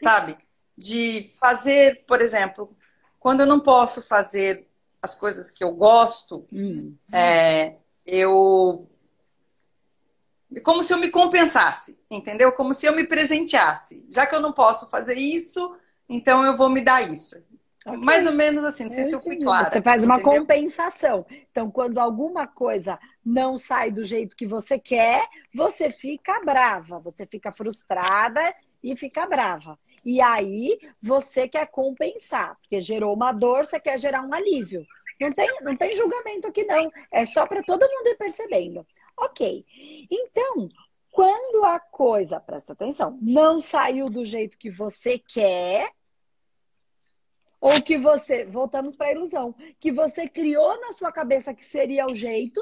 sabe? 0.00 0.38
De 0.76 1.28
fazer, 1.40 2.04
por 2.06 2.20
exemplo, 2.20 2.76
quando 3.18 3.40
eu 3.40 3.46
não 3.46 3.58
posso 3.58 4.00
fazer 4.00 4.67
as 5.02 5.14
coisas 5.14 5.50
que 5.50 5.62
eu 5.62 5.72
gosto, 5.72 6.46
hum. 6.52 6.92
é, 7.14 7.76
eu 8.04 8.88
como 10.62 10.82
se 10.82 10.94
eu 10.94 10.98
me 10.98 11.10
compensasse, 11.10 11.98
entendeu? 12.10 12.50
Como 12.52 12.72
se 12.72 12.86
eu 12.86 12.96
me 12.96 13.06
presenteasse. 13.06 14.06
Já 14.10 14.26
que 14.26 14.34
eu 14.34 14.40
não 14.40 14.52
posso 14.52 14.88
fazer 14.88 15.14
isso, 15.14 15.76
então 16.08 16.42
eu 16.42 16.56
vou 16.56 16.70
me 16.70 16.80
dar 16.80 17.02
isso. 17.02 17.36
Okay. 17.84 17.98
Mais 17.98 18.26
ou 18.26 18.32
menos 18.32 18.64
assim, 18.64 18.84
não 18.84 18.90
sei 18.90 19.04
eu 19.04 19.08
se 19.08 19.14
eu 19.14 19.20
fui 19.20 19.36
clara. 19.36 19.70
Você 19.70 19.82
faz 19.82 20.04
uma 20.04 20.16
entendeu? 20.16 20.40
compensação. 20.40 21.26
Então, 21.50 21.70
quando 21.70 21.98
alguma 21.98 22.46
coisa 22.46 22.98
não 23.24 23.56
sai 23.56 23.90
do 23.90 24.04
jeito 24.04 24.36
que 24.36 24.46
você 24.46 24.78
quer, 24.78 25.26
você 25.54 25.90
fica 25.90 26.40
brava, 26.40 26.98
você 26.98 27.26
fica 27.26 27.52
frustrada 27.52 28.54
e 28.82 28.96
fica 28.96 29.26
brava. 29.26 29.78
E 30.04 30.20
aí 30.20 30.78
você 31.02 31.48
quer 31.48 31.66
compensar, 31.70 32.56
porque 32.60 32.80
gerou 32.80 33.14
uma 33.14 33.32
dor, 33.32 33.64
você 33.64 33.80
quer 33.80 33.98
gerar 33.98 34.22
um 34.22 34.34
alívio. 34.34 34.84
Não 35.20 35.32
tem, 35.32 35.48
não 35.62 35.76
tem 35.76 35.92
julgamento 35.92 36.46
aqui, 36.48 36.64
não. 36.64 36.90
É 37.10 37.24
só 37.24 37.46
para 37.46 37.62
todo 37.62 37.88
mundo 37.88 38.06
ir 38.08 38.16
percebendo. 38.16 38.86
Ok. 39.16 39.64
Então, 40.10 40.68
quando 41.10 41.64
a 41.64 41.80
coisa, 41.80 42.38
presta 42.40 42.72
atenção, 42.72 43.18
não 43.20 43.58
saiu 43.58 44.06
do 44.06 44.24
jeito 44.24 44.58
que 44.58 44.70
você 44.70 45.18
quer, 45.18 45.92
Ou 47.60 47.82
que 47.82 47.98
você, 47.98 48.46
voltamos 48.46 48.94
para 48.96 49.08
a 49.08 49.12
ilusão, 49.12 49.54
que 49.80 49.90
você 49.90 50.28
criou 50.28 50.80
na 50.80 50.92
sua 50.92 51.10
cabeça 51.10 51.52
que 51.52 51.64
seria 51.64 52.06
o 52.06 52.14
jeito, 52.14 52.60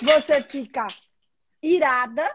você 0.00 0.42
fica 0.42 0.86
irada, 1.60 2.30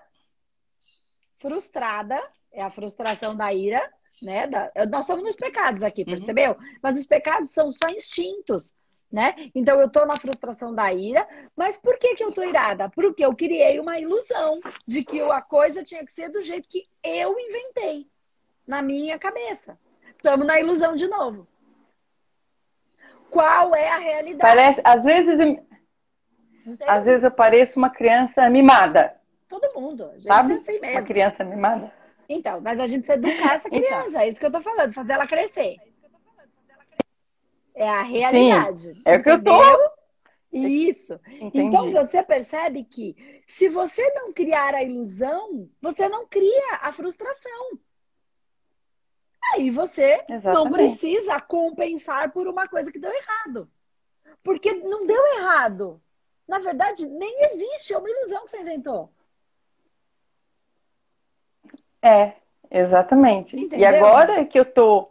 frustrada, 1.39 2.21
é 2.53 2.61
a 2.61 2.69
frustração 2.69 3.35
da 3.35 3.51
ira, 3.51 3.81
né? 4.21 4.47
Da, 4.47 4.71
nós 4.89 5.01
estamos 5.01 5.23
nos 5.23 5.35
pecados 5.35 5.83
aqui, 5.83 6.01
uhum. 6.01 6.07
percebeu? 6.07 6.51
Uhum. 6.51 6.75
Mas 6.81 6.97
os 6.97 7.05
pecados 7.05 7.49
são 7.49 7.71
só 7.71 7.87
instintos, 7.89 8.75
né? 9.11 9.35
Então 9.55 9.79
eu 9.79 9.87
estou 9.87 10.05
na 10.05 10.15
frustração 10.15 10.73
da 10.73 10.93
ira, 10.93 11.27
mas 11.55 11.75
por 11.75 11.97
que, 11.97 12.15
que 12.15 12.23
eu 12.23 12.29
estou 12.29 12.47
irada? 12.47 12.89
Porque 12.89 13.25
eu 13.25 13.35
criei 13.35 13.79
uma 13.79 13.99
ilusão 13.99 14.59
de 14.87 15.03
que 15.03 15.19
a 15.19 15.41
coisa 15.41 15.83
tinha 15.83 16.05
que 16.05 16.13
ser 16.13 16.29
do 16.29 16.41
jeito 16.41 16.69
que 16.69 16.85
eu 17.03 17.37
inventei 17.39 18.07
na 18.67 18.81
minha 18.81 19.17
cabeça. 19.17 19.77
Estamos 20.15 20.45
na 20.45 20.59
ilusão 20.59 20.95
de 20.95 21.07
novo. 21.07 21.47
Qual 23.29 23.75
é 23.75 23.89
a 23.89 23.97
realidade? 23.97 24.37
Parece, 24.37 24.81
às 24.83 25.03
vezes, 25.03 25.39
às 26.87 27.05
vezes 27.05 27.23
eu 27.23 27.31
pareço 27.31 27.79
uma 27.79 27.89
criança 27.89 28.47
mimada. 28.47 29.19
Todo 29.49 29.73
mundo. 29.73 30.05
A 30.05 30.13
gente 30.13 30.23
Sabe? 30.23 30.53
é 30.53 30.57
assim 30.57 30.79
mesmo. 30.79 30.97
Uma 30.97 31.01
criança 31.01 31.43
mimada. 31.43 32.02
Então, 32.27 32.61
mas 32.61 32.79
a 32.79 32.85
gente 32.85 33.05
precisa 33.05 33.27
educar 33.27 33.55
essa 33.55 33.67
então. 33.67 33.79
criança. 33.79 34.09
Então. 34.09 34.21
É 34.21 34.27
isso 34.27 34.39
que 34.39 34.45
eu 34.45 34.51
tô 34.51 34.61
falando, 34.61 34.93
fazer 34.93 35.13
ela 35.13 35.27
crescer. 35.27 35.77
É 37.75 37.89
a 37.89 38.03
realidade. 38.03 38.93
Sim, 38.93 39.01
é 39.05 39.15
o 39.15 39.23
que 39.23 39.29
eu 39.29 39.43
tô. 39.43 39.93
Isso. 40.51 41.19
Entendi. 41.27 41.61
Então 41.61 41.91
você 41.91 42.21
percebe 42.21 42.83
que 42.83 43.43
se 43.47 43.67
você 43.67 44.07
não 44.11 44.31
criar 44.31 44.75
a 44.75 44.83
ilusão, 44.83 45.67
você 45.81 46.07
não 46.07 46.27
cria 46.27 46.79
a 46.81 46.91
frustração. 46.91 47.79
Aí 49.51 49.71
você 49.71 50.23
Exatamente. 50.29 50.53
não 50.53 50.71
precisa 50.71 51.39
compensar 51.41 52.31
por 52.31 52.47
uma 52.47 52.67
coisa 52.67 52.91
que 52.91 52.99
deu 52.99 53.11
errado. 53.11 53.69
Porque 54.43 54.73
não 54.73 55.05
deu 55.05 55.25
errado. 55.37 56.01
Na 56.47 56.59
verdade, 56.59 57.07
nem 57.07 57.45
existe, 57.45 57.93
é 57.93 57.97
uma 57.97 58.09
ilusão 58.09 58.45
que 58.45 58.51
você 58.51 58.59
inventou. 58.59 59.11
É, 62.03 62.33
exatamente. 62.69 63.57
Entendeu? 63.57 63.79
E 63.79 63.85
agora 63.85 64.43
que 64.43 64.59
eu 64.59 64.65
tô 64.65 65.09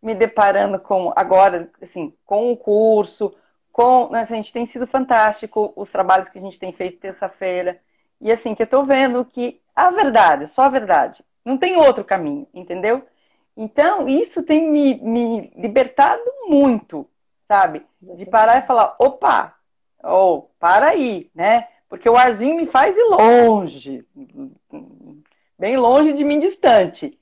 me 0.00 0.14
deparando 0.14 0.78
com, 0.78 1.12
agora, 1.16 1.68
assim, 1.82 2.14
com 2.24 2.52
o 2.52 2.56
curso, 2.56 3.34
com, 3.72 4.08
né, 4.10 4.20
a 4.20 4.24
gente 4.24 4.52
tem 4.52 4.64
sido 4.64 4.86
fantástico 4.86 5.72
os 5.74 5.90
trabalhos 5.90 6.28
que 6.28 6.38
a 6.38 6.40
gente 6.40 6.58
tem 6.58 6.72
feito 6.72 7.00
terça-feira. 7.00 7.80
E 8.20 8.30
assim, 8.30 8.54
que 8.54 8.62
eu 8.62 8.66
tô 8.66 8.84
vendo 8.84 9.24
que 9.24 9.60
a 9.74 9.90
verdade, 9.90 10.46
só 10.46 10.62
a 10.62 10.68
verdade, 10.68 11.24
não 11.44 11.56
tem 11.56 11.76
outro 11.76 12.04
caminho, 12.04 12.46
entendeu? 12.54 13.02
Então, 13.56 14.08
isso 14.08 14.42
tem 14.42 14.70
me, 14.70 14.94
me 15.00 15.52
libertado 15.56 16.22
muito, 16.46 17.08
sabe? 17.48 17.84
De 18.00 18.24
parar 18.24 18.58
e 18.58 18.66
falar, 18.66 18.94
opa, 19.00 19.54
oh, 20.04 20.42
para 20.60 20.88
aí, 20.88 21.28
né? 21.34 21.66
Porque 21.88 22.08
o 22.08 22.16
arzinho 22.16 22.56
me 22.56 22.66
faz 22.66 22.96
ir 22.96 23.04
longe, 23.04 24.06
bem 25.58 25.76
longe 25.76 26.12
de 26.12 26.24
mim, 26.24 26.38
distante. 26.38 27.18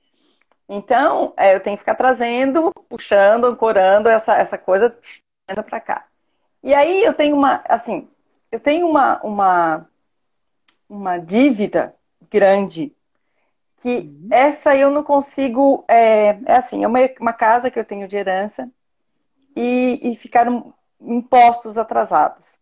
Então, 0.69 1.33
é, 1.37 1.55
eu 1.55 1.61
tenho 1.61 1.77
que 1.77 1.83
ficar 1.83 1.95
trazendo, 1.95 2.73
puxando, 2.89 3.47
ancorando 3.47 4.09
essa, 4.09 4.37
essa 4.37 4.59
coisa 4.59 4.97
para 5.47 5.81
cá. 5.81 6.07
E 6.63 6.75
aí 6.75 7.05
eu 7.05 7.15
tenho 7.15 7.37
uma, 7.37 7.63
assim, 7.69 8.09
eu 8.51 8.59
tenho 8.59 8.89
uma, 8.89 9.21
uma, 9.23 9.89
uma 10.89 11.19
dívida 11.19 11.95
grande 12.31 12.93
que 13.79 13.99
uhum. 13.99 14.29
essa 14.31 14.75
eu 14.75 14.91
não 14.91 15.05
consigo. 15.05 15.85
É, 15.87 16.39
é 16.45 16.57
assim, 16.57 16.83
é 16.83 16.89
uma, 16.89 16.99
uma 17.21 17.33
casa 17.33 17.71
que 17.71 17.79
eu 17.79 17.85
tenho 17.85 18.09
de 18.09 18.17
herança 18.17 18.69
e, 19.55 20.01
e 20.03 20.17
ficaram 20.17 20.75
impostos 21.01 21.79
atrasados. 21.79 22.59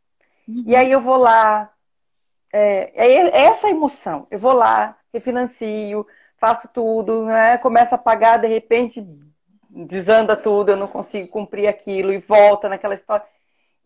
Uhum. 0.46 0.64
E 0.66 0.76
aí 0.76 0.90
eu 0.90 1.00
vou 1.00 1.16
lá, 1.16 1.72
é, 2.52 2.92
é 2.94 3.44
essa 3.44 3.68
emoção. 3.68 4.26
Eu 4.30 4.38
vou 4.38 4.52
lá, 4.52 4.98
refinancio, 5.14 6.06
faço 6.36 6.68
tudo, 6.68 7.24
né? 7.24 7.56
Começo 7.58 7.94
a 7.94 7.98
pagar, 7.98 8.38
de 8.38 8.48
repente 8.48 9.06
desanda 9.70 10.36
tudo, 10.36 10.70
eu 10.70 10.76
não 10.76 10.86
consigo 10.86 11.28
cumprir 11.28 11.66
aquilo 11.66 12.12
e 12.12 12.18
volta 12.18 12.68
naquela 12.68 12.94
história. 12.94 13.24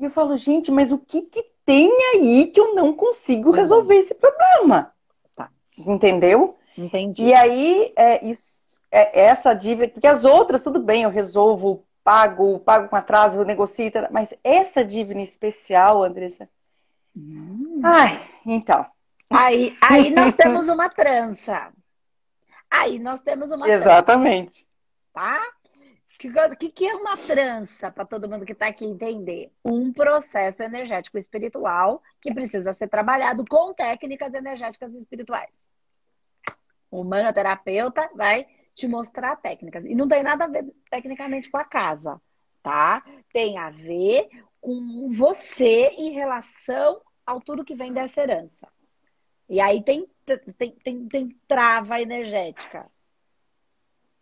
E 0.01 0.05
eu 0.05 0.11
falo, 0.11 0.37
gente, 0.37 0.71
mas 0.71 0.93
o 0.93 0.99
que, 0.99 1.23
que 1.23 1.45
tem 1.65 1.91
aí 2.15 2.47
que 2.47 2.61
eu 2.61 2.75
não 2.75 2.93
consigo 2.93 3.51
resolver 3.51 3.97
esse 3.97 4.15
problema? 4.15 4.93
Tá. 5.35 5.51
Entendeu? 5.79 6.57
Entendi. 6.77 7.27
E 7.27 7.35
aí, 7.35 7.93
é, 7.97 8.25
isso, 8.25 8.61
é, 8.91 9.21
essa 9.21 9.55
dívida, 9.55 9.93
porque 9.93 10.07
as 10.07 10.25
outras, 10.25 10.63
tudo 10.63 10.79
bem, 10.79 11.03
eu 11.03 11.11
resolvo, 11.11 11.85
pago, 12.05 12.59
pago 12.61 12.89
com 12.89 12.97
atraso, 12.97 13.45
negocio, 13.45 13.91
mas 14.11 14.33
essa 14.45 14.85
dívida 14.85 15.21
especial, 15.21 16.05
Andressa. 16.05 16.49
Hum. 17.17 17.81
Ai, 17.83 18.21
então. 18.47 18.87
Aí, 19.31 19.77
aí 19.83 20.11
nós 20.11 20.35
temos 20.35 20.69
uma 20.69 20.89
trança. 20.89 21.73
Aí 22.71 22.99
nós 22.99 23.23
temos 23.23 23.53
uma 23.53 23.69
Exatamente. 23.69 24.67
Trança, 25.13 25.41
tá? 25.41 25.59
O 26.53 26.57
que, 26.57 26.71
que 26.71 26.89
é 26.89 26.95
uma 26.97 27.17
trança, 27.17 27.93
para 27.93 28.05
todo 28.05 28.29
mundo 28.29 28.45
que 28.45 28.53
está 28.53 28.67
aqui 28.67 28.85
entender? 28.85 29.53
Um 29.65 29.93
processo 29.93 30.63
energético 30.63 31.17
espiritual 31.17 32.03
que 32.21 32.35
precisa 32.35 32.73
ser 32.73 32.89
trabalhado 32.89 33.45
com 33.49 33.73
técnicas 33.73 34.35
energéticas 34.35 34.95
espirituais. 34.95 35.69
O 36.91 37.03
humanoterapeuta 37.03 38.11
vai 38.15 38.47
te 38.75 38.89
mostrar 38.89 39.37
técnicas. 39.37 39.85
E 39.85 39.95
não 39.95 40.09
tem 40.09 40.23
nada 40.23 40.45
a 40.45 40.49
ver 40.49 40.65
tecnicamente 40.91 41.51
com 41.51 41.59
a 41.59 41.65
casa, 41.65 42.21
tá? 42.63 43.05
Tem 43.33 43.57
a 43.59 43.71
ver 43.71 44.29
com 44.61 45.11
você 45.11 45.89
em 45.97 46.11
relação 46.11 47.01
ao 47.25 47.41
tudo 47.41 47.65
que 47.65 47.77
vem 47.77 47.93
dessa 47.93 48.23
herança. 48.23 48.67
E 49.49 49.61
aí 49.61 49.83
tem, 49.83 50.07
tem, 50.59 50.73
tem, 50.73 51.09
tem 51.09 51.41
trava 51.47 52.01
energética. 52.01 52.87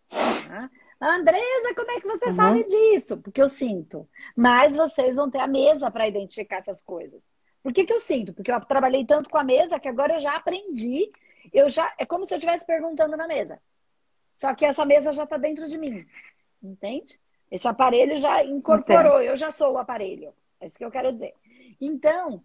Tá? 0.08 0.70
Andresa, 1.00 1.74
como 1.74 1.90
é 1.90 2.00
que 2.00 2.08
você 2.08 2.26
uhum. 2.26 2.34
sabe 2.34 2.64
disso? 2.64 3.18
Porque 3.18 3.42
eu 3.42 3.48
sinto. 3.48 4.08
Mas 4.34 4.76
vocês 4.76 5.16
vão 5.16 5.30
ter 5.30 5.40
a 5.40 5.46
mesa 5.46 5.90
para 5.90 6.08
identificar 6.08 6.56
essas 6.56 6.80
coisas. 6.80 7.28
Por 7.62 7.72
que, 7.72 7.84
que 7.84 7.92
eu 7.92 7.98
sinto? 7.98 8.32
Porque 8.32 8.50
eu 8.50 8.60
trabalhei 8.64 9.04
tanto 9.04 9.28
com 9.28 9.36
a 9.36 9.44
mesa 9.44 9.80
que 9.80 9.88
agora 9.88 10.14
eu 10.14 10.20
já 10.20 10.36
aprendi 10.36 11.10
eu 11.52 11.68
já 11.68 11.92
é 11.98 12.04
como 12.04 12.24
se 12.24 12.34
eu 12.34 12.38
estivesse 12.38 12.66
perguntando 12.66 13.16
na 13.16 13.26
mesa. 13.26 13.60
Só 14.32 14.54
que 14.54 14.64
essa 14.64 14.84
mesa 14.84 15.12
já 15.12 15.24
está 15.24 15.36
dentro 15.36 15.66
de 15.68 15.78
mim. 15.78 16.06
Entende? 16.62 17.18
Esse 17.50 17.68
aparelho 17.68 18.16
já 18.16 18.44
incorporou, 18.44 19.16
Entendo. 19.16 19.30
eu 19.30 19.36
já 19.36 19.50
sou 19.50 19.72
o 19.72 19.78
aparelho. 19.78 20.34
É 20.60 20.66
isso 20.66 20.78
que 20.78 20.84
eu 20.84 20.90
quero 20.90 21.10
dizer. 21.10 21.34
Então, 21.80 22.42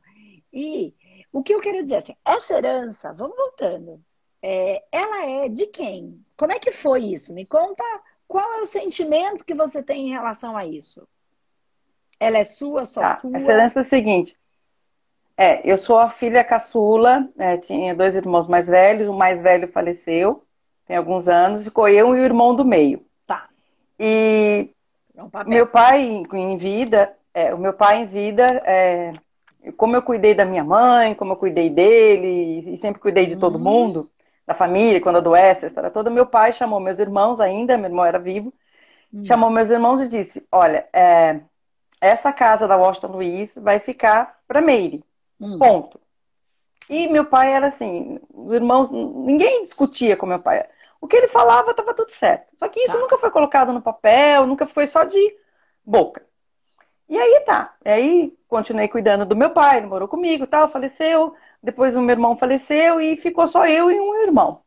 e 0.53 0.93
o 1.31 1.41
que 1.41 1.53
eu 1.53 1.61
quero 1.61 1.81
dizer 1.83 1.97
assim, 1.97 2.15
essa 2.25 2.55
herança, 2.55 3.13
vamos 3.13 3.35
voltando, 3.37 4.01
é, 4.41 4.83
ela 4.91 5.25
é 5.25 5.49
de 5.49 5.67
quem? 5.67 6.23
Como 6.35 6.51
é 6.51 6.59
que 6.59 6.71
foi 6.71 7.05
isso? 7.05 7.33
Me 7.33 7.45
conta 7.45 7.83
qual 8.27 8.53
é 8.53 8.61
o 8.61 8.65
sentimento 8.65 9.45
que 9.45 9.53
você 9.53 9.83
tem 9.83 10.07
em 10.07 10.11
relação 10.11 10.57
a 10.57 10.65
isso. 10.65 11.07
Ela 12.19 12.37
é 12.37 12.43
sua, 12.43 12.85
só 12.85 13.01
tá. 13.01 13.15
sua? 13.17 13.35
Essa 13.35 13.51
herança 13.51 13.79
é 13.79 13.81
o 13.81 13.85
seguinte, 13.85 14.37
é, 15.37 15.61
eu 15.63 15.77
sou 15.77 15.97
a 15.97 16.09
filha 16.09 16.43
caçula, 16.43 17.27
é, 17.37 17.57
tinha 17.57 17.95
dois 17.95 18.15
irmãos 18.15 18.47
mais 18.47 18.67
velhos, 18.67 19.09
o 19.09 19.13
mais 19.13 19.41
velho 19.41 19.67
faleceu, 19.67 20.43
tem 20.85 20.95
alguns 20.95 21.27
anos, 21.27 21.63
ficou 21.63 21.87
eu 21.87 22.15
e 22.15 22.19
o 22.19 22.23
irmão 22.23 22.55
do 22.55 22.63
meio. 22.63 23.03
Tá. 23.25 23.49
E 23.99 24.69
é 25.15 25.43
meu 25.45 25.65
pai 25.65 26.23
em 26.31 26.57
vida, 26.57 27.15
é, 27.33 27.53
o 27.53 27.57
meu 27.57 27.73
pai 27.73 28.01
em 28.01 28.05
vida, 28.05 28.45
é, 28.65 29.13
como 29.77 29.95
eu 29.95 30.01
cuidei 30.01 30.33
da 30.33 30.45
minha 30.45 30.63
mãe, 30.63 31.13
como 31.15 31.33
eu 31.33 31.37
cuidei 31.37 31.69
dele, 31.69 32.73
e 32.73 32.77
sempre 32.77 33.01
cuidei 33.01 33.25
de 33.25 33.35
todo 33.35 33.55
uhum. 33.55 33.61
mundo, 33.61 34.11
da 34.45 34.53
família, 34.53 35.01
quando 35.01 35.17
adoece, 35.17 35.65
a 35.65 35.67
história 35.67 35.91
toda, 35.91 36.09
meu 36.09 36.25
pai 36.25 36.51
chamou 36.51 36.79
meus 36.79 36.99
irmãos 36.99 37.39
ainda, 37.39 37.77
meu 37.77 37.89
irmão 37.89 38.05
era 38.05 38.19
vivo, 38.19 38.53
uhum. 39.13 39.23
chamou 39.23 39.49
meus 39.49 39.69
irmãos 39.69 40.01
e 40.01 40.07
disse, 40.07 40.45
olha, 40.51 40.87
é, 40.91 41.39
essa 42.01 42.33
casa 42.33 42.67
da 42.67 42.75
Washington 42.75 43.07
Luiz 43.07 43.55
vai 43.55 43.79
ficar 43.79 44.39
para 44.47 44.61
Meire. 44.61 45.03
Hum. 45.39 45.59
Ponto. 45.59 45.99
E 46.89 47.07
meu 47.07 47.25
pai 47.25 47.53
era 47.53 47.67
assim, 47.67 48.19
os 48.33 48.51
irmãos, 48.51 48.89
ninguém 48.91 49.63
discutia 49.63 50.17
com 50.17 50.25
meu 50.25 50.39
pai. 50.39 50.65
O 50.99 51.07
que 51.07 51.15
ele 51.15 51.27
falava 51.27 51.71
estava 51.71 51.93
tudo 51.93 52.11
certo. 52.11 52.53
Só 52.57 52.67
que 52.67 52.79
isso 52.79 52.93
tá. 52.93 52.99
nunca 52.99 53.17
foi 53.17 53.31
colocado 53.31 53.71
no 53.71 53.81
papel, 53.81 54.45
nunca 54.45 54.67
foi 54.67 54.87
só 54.87 55.03
de 55.03 55.35
boca. 55.85 56.25
E 57.11 57.17
aí 57.17 57.41
tá. 57.41 57.75
E 57.83 57.89
aí 57.89 58.37
continuei 58.47 58.87
cuidando 58.87 59.25
do 59.25 59.35
meu 59.35 59.49
pai, 59.49 59.79
ele 59.79 59.87
morou 59.87 60.07
comigo, 60.07 60.47
tal, 60.47 60.69
faleceu. 60.69 61.35
Depois 61.61 61.93
o 61.93 62.01
meu 62.01 62.13
irmão 62.13 62.37
faleceu 62.37 63.01
e 63.01 63.17
ficou 63.17 63.49
só 63.49 63.67
eu 63.67 63.91
e 63.91 63.99
um 63.99 64.15
irmão, 64.23 64.61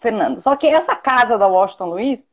Fernando. 0.00 0.40
Só 0.40 0.56
que 0.56 0.66
essa 0.66 0.96
casa 0.96 1.36
da 1.36 1.46
Washington 1.46 1.84
Luiz 1.84 2.24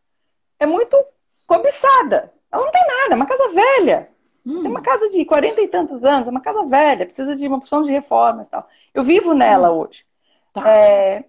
é 0.57 0.65
muito 0.65 0.97
cobiçada. 1.45 2.31
Ela 2.49 2.63
não 2.63 2.71
tem 2.71 2.87
nada, 2.87 3.11
é 3.11 3.15
uma 3.15 3.25
casa 3.25 3.49
velha. 3.49 4.09
Hum. 4.45 4.61
Tem 4.61 4.71
uma 4.71 4.81
casa 4.81 5.09
de 5.09 5.25
40 5.25 5.61
e 5.61 5.67
tantos 5.67 6.05
anos, 6.05 6.29
é 6.29 6.31
uma 6.31 6.39
casa 6.39 6.63
velha, 6.63 7.05
precisa 7.05 7.35
de 7.35 7.45
uma 7.45 7.57
opção 7.57 7.83
de 7.83 7.91
reformas 7.91 8.47
e 8.47 8.49
tal. 8.49 8.65
Eu 8.93 9.03
vivo 9.03 9.33
nela 9.33 9.73
hum. 9.73 9.79
hoje. 9.79 10.05
Tá. 10.53 10.69
É... 10.69 11.25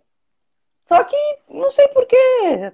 Só 0.84 1.02
que 1.02 1.16
não 1.50 1.72
sei 1.72 1.88
porquê. 1.88 2.72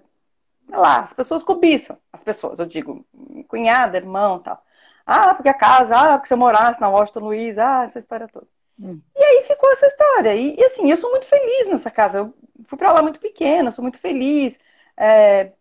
lá, 0.69 0.99
as 1.01 1.15
pessoas 1.15 1.43
cobiçam. 1.43 1.97
As 2.13 2.23
pessoas, 2.23 2.59
eu 2.59 2.67
digo, 2.67 3.07
cunhada, 3.49 3.97
irmão 3.97 4.39
tal. 4.39 4.63
Ah, 5.11 5.35
porque 5.35 5.49
a 5.49 5.55
casa, 5.55 5.97
ah, 5.97 6.19
porque 6.19 6.29
se 6.29 6.35
eu 6.35 6.39
morasse 6.39 6.79
na 6.79 6.91
Washington 6.91 7.21
Luiz, 7.21 7.57
ah, 7.57 7.85
essa 7.85 7.99
história 7.99 8.29
toda. 8.29 8.47
Hum. 8.79 9.01
E 9.17 9.25
aí 9.25 9.43
ficou 9.45 9.73
essa 9.73 9.87
história. 9.87 10.35
E, 10.35 10.55
e, 10.55 10.63
assim, 10.63 10.91
eu 10.91 10.99
sou 10.99 11.11
muito 11.11 11.27
feliz 11.27 11.67
nessa 11.67 11.91
casa. 11.91 12.19
Eu 12.19 12.35
fui 12.67 12.77
para 12.77 12.93
lá 12.93 13.03
muito 13.03 13.19
pequena, 13.19 13.73
sou 13.73 13.83
muito 13.83 13.99
feliz. 13.99 14.59
É, 14.95 15.53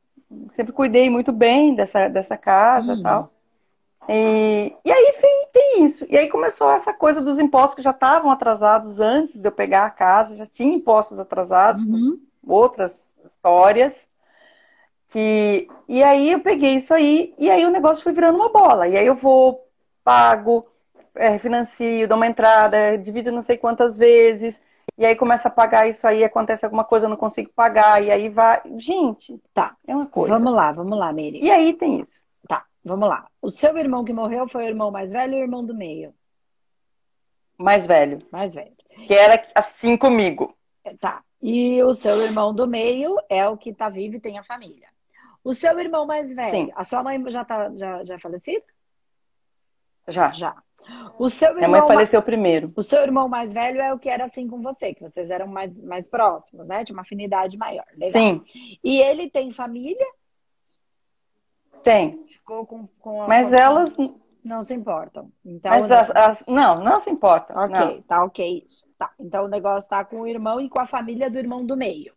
sempre 0.51 0.73
cuidei 0.73 1.09
muito 1.09 1.31
bem 1.31 1.73
dessa, 1.73 2.09
dessa 2.09 2.35
casa 2.35 2.93
e 2.93 2.97
hum. 2.97 3.03
tal. 3.03 3.31
E, 4.09 4.75
e 4.83 4.91
aí 4.91 5.13
tem, 5.21 5.47
tem 5.53 5.83
isso. 5.85 6.05
E 6.09 6.17
aí 6.17 6.27
começou 6.27 6.69
essa 6.69 6.93
coisa 6.93 7.21
dos 7.21 7.39
impostos 7.39 7.75
que 7.75 7.81
já 7.81 7.91
estavam 7.91 8.29
atrasados 8.29 8.99
antes 8.99 9.39
de 9.39 9.47
eu 9.47 9.51
pegar 9.51 9.85
a 9.85 9.91
casa, 9.91 10.35
já 10.35 10.45
tinha 10.45 10.75
impostos 10.75 11.21
atrasados, 11.21 11.85
uhum. 11.85 12.19
outras 12.45 13.15
histórias. 13.23 14.06
Que, 15.09 15.67
e 15.87 16.03
aí 16.03 16.31
eu 16.31 16.39
peguei 16.41 16.75
isso 16.75 16.93
aí, 16.93 17.33
e 17.37 17.49
aí 17.49 17.65
o 17.65 17.71
negócio 17.71 18.03
foi 18.03 18.13
virando 18.13 18.37
uma 18.37 18.49
bola. 18.49 18.87
E 18.87 18.97
aí 18.97 19.05
eu 19.05 19.15
vou, 19.15 19.65
pago, 20.03 20.67
é, 21.15 21.39
financio, 21.39 22.07
dou 22.07 22.17
uma 22.17 22.27
entrada, 22.27 22.97
divido 22.97 23.31
não 23.31 23.41
sei 23.41 23.57
quantas 23.57 23.97
vezes, 23.97 24.59
e 24.97 25.05
aí 25.05 25.15
começa 25.15 25.47
a 25.47 25.51
pagar 25.51 25.87
isso 25.87 26.07
aí, 26.07 26.23
acontece 26.23 26.65
alguma 26.65 26.83
coisa, 26.83 27.05
eu 27.05 27.09
não 27.09 27.17
consigo 27.17 27.51
pagar, 27.55 28.03
e 28.03 28.09
aí 28.09 28.29
vai. 28.29 28.61
Gente, 28.77 29.39
tá. 29.53 29.75
É 29.85 29.95
uma 29.95 30.07
coisa. 30.07 30.33
Vamos 30.33 30.53
lá, 30.53 30.71
vamos 30.71 30.97
lá, 30.97 31.07
Mary. 31.07 31.39
E 31.41 31.51
aí 31.51 31.73
tem 31.73 32.01
isso. 32.01 32.25
Tá, 32.47 32.65
vamos 32.83 33.07
lá. 33.07 33.27
O 33.41 33.51
seu 33.51 33.77
irmão 33.77 34.03
que 34.03 34.11
morreu 34.11 34.47
foi 34.47 34.63
o 34.63 34.67
irmão 34.67 34.89
mais 34.89 35.11
velho 35.11 35.33
ou 35.33 35.39
o 35.39 35.43
irmão 35.43 35.63
do 35.63 35.75
meio? 35.75 36.13
Mais 37.57 37.85
velho. 37.85 38.19
Mais 38.31 38.55
velho. 38.55 38.73
Que 39.05 39.13
era 39.13 39.45
assim 39.53 39.95
comigo. 39.95 40.55
Tá. 40.99 41.21
E 41.41 41.81
o 41.83 41.93
seu 41.93 42.19
irmão 42.23 42.53
do 42.53 42.67
meio 42.67 43.17
é 43.29 43.47
o 43.47 43.57
que 43.57 43.73
tá 43.73 43.89
vivo 43.89 44.15
e 44.15 44.19
tem 44.19 44.39
a 44.39 44.43
família. 44.43 44.87
O 45.47 45.53
seu 45.53 45.79
irmão 45.79 46.05
mais 46.05 46.33
velho, 46.33 46.51
Sim. 46.51 46.71
a 46.75 46.83
sua 46.83 47.01
mãe 47.01 47.23
já 47.31 47.45
tá 47.45 47.71
já, 47.71 48.03
já 48.03 48.15
é 48.15 48.19
falecida? 48.19 48.65
Já. 50.09 50.29
Já. 50.33 50.61
O 51.17 51.29
seu 51.29 51.47
irmão, 51.51 51.69
Minha 51.69 51.79
mãe 51.79 51.87
faleceu 51.87 52.21
primeiro. 52.21 52.73
O 52.75 52.83
seu 52.83 53.01
irmão 53.01 53.29
mais 53.29 53.53
velho 53.53 53.79
é 53.79 53.93
o 53.93 53.97
que 53.97 54.09
era 54.09 54.25
assim 54.25 54.45
com 54.49 54.61
você, 54.61 54.93
que 54.93 54.99
vocês 54.99 55.31
eram 55.31 55.47
mais, 55.47 55.81
mais 55.81 56.05
próximos, 56.09 56.67
né? 56.67 56.83
Tinha 56.83 56.97
uma 56.97 57.01
afinidade 57.03 57.57
maior. 57.57 57.85
Legal. 57.95 58.11
Sim. 58.11 58.43
E 58.83 58.99
ele 58.99 59.29
tem 59.29 59.53
família? 59.53 60.05
Tem. 61.81 62.25
Ficou 62.25 62.65
com, 62.65 62.85
com 62.99 63.21
a, 63.21 63.27
Mas 63.29 63.53
elas 63.53 63.95
não 64.43 64.61
se 64.63 64.73
importam. 64.73 65.31
Então, 65.45 65.71
Mas 65.71 65.89
as, 65.89 66.11
as... 66.11 66.43
não, 66.45 66.83
não 66.83 66.99
se 66.99 67.09
importam. 67.09 67.55
Ok, 67.55 67.95
não. 67.95 68.01
tá 68.01 68.25
ok 68.25 68.65
isso. 68.65 68.85
Tá. 68.97 69.13
Então 69.17 69.45
o 69.45 69.47
negócio 69.47 69.89
tá 69.89 70.03
com 70.03 70.21
o 70.21 70.27
irmão 70.27 70.59
e 70.59 70.67
com 70.67 70.81
a 70.81 70.85
família 70.85 71.31
do 71.31 71.39
irmão 71.39 71.65
do 71.65 71.77
meio. 71.77 72.16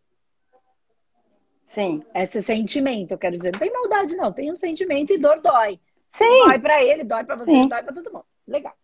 Sim. 1.71 2.03
Esse 2.13 2.43
sentimento, 2.43 3.13
eu 3.13 3.19
quero 3.19 3.37
dizer, 3.37 3.53
não 3.53 3.61
tem 3.61 3.73
maldade, 3.73 4.17
não. 4.17 4.33
Tem 4.33 4.51
um 4.51 4.57
sentimento 4.57 5.13
e 5.13 5.19
dor 5.19 5.41
dói. 5.41 5.79
Sim. 6.09 6.45
Dói 6.45 6.59
para 6.59 6.83
ele, 6.83 7.05
dói 7.05 7.23
para 7.23 7.37
você, 7.37 7.53
Sim. 7.53 7.69
dói 7.69 7.81
para 7.81 7.93
todo 7.93 8.13
mundo. 8.13 8.25
Legal. 8.45 8.75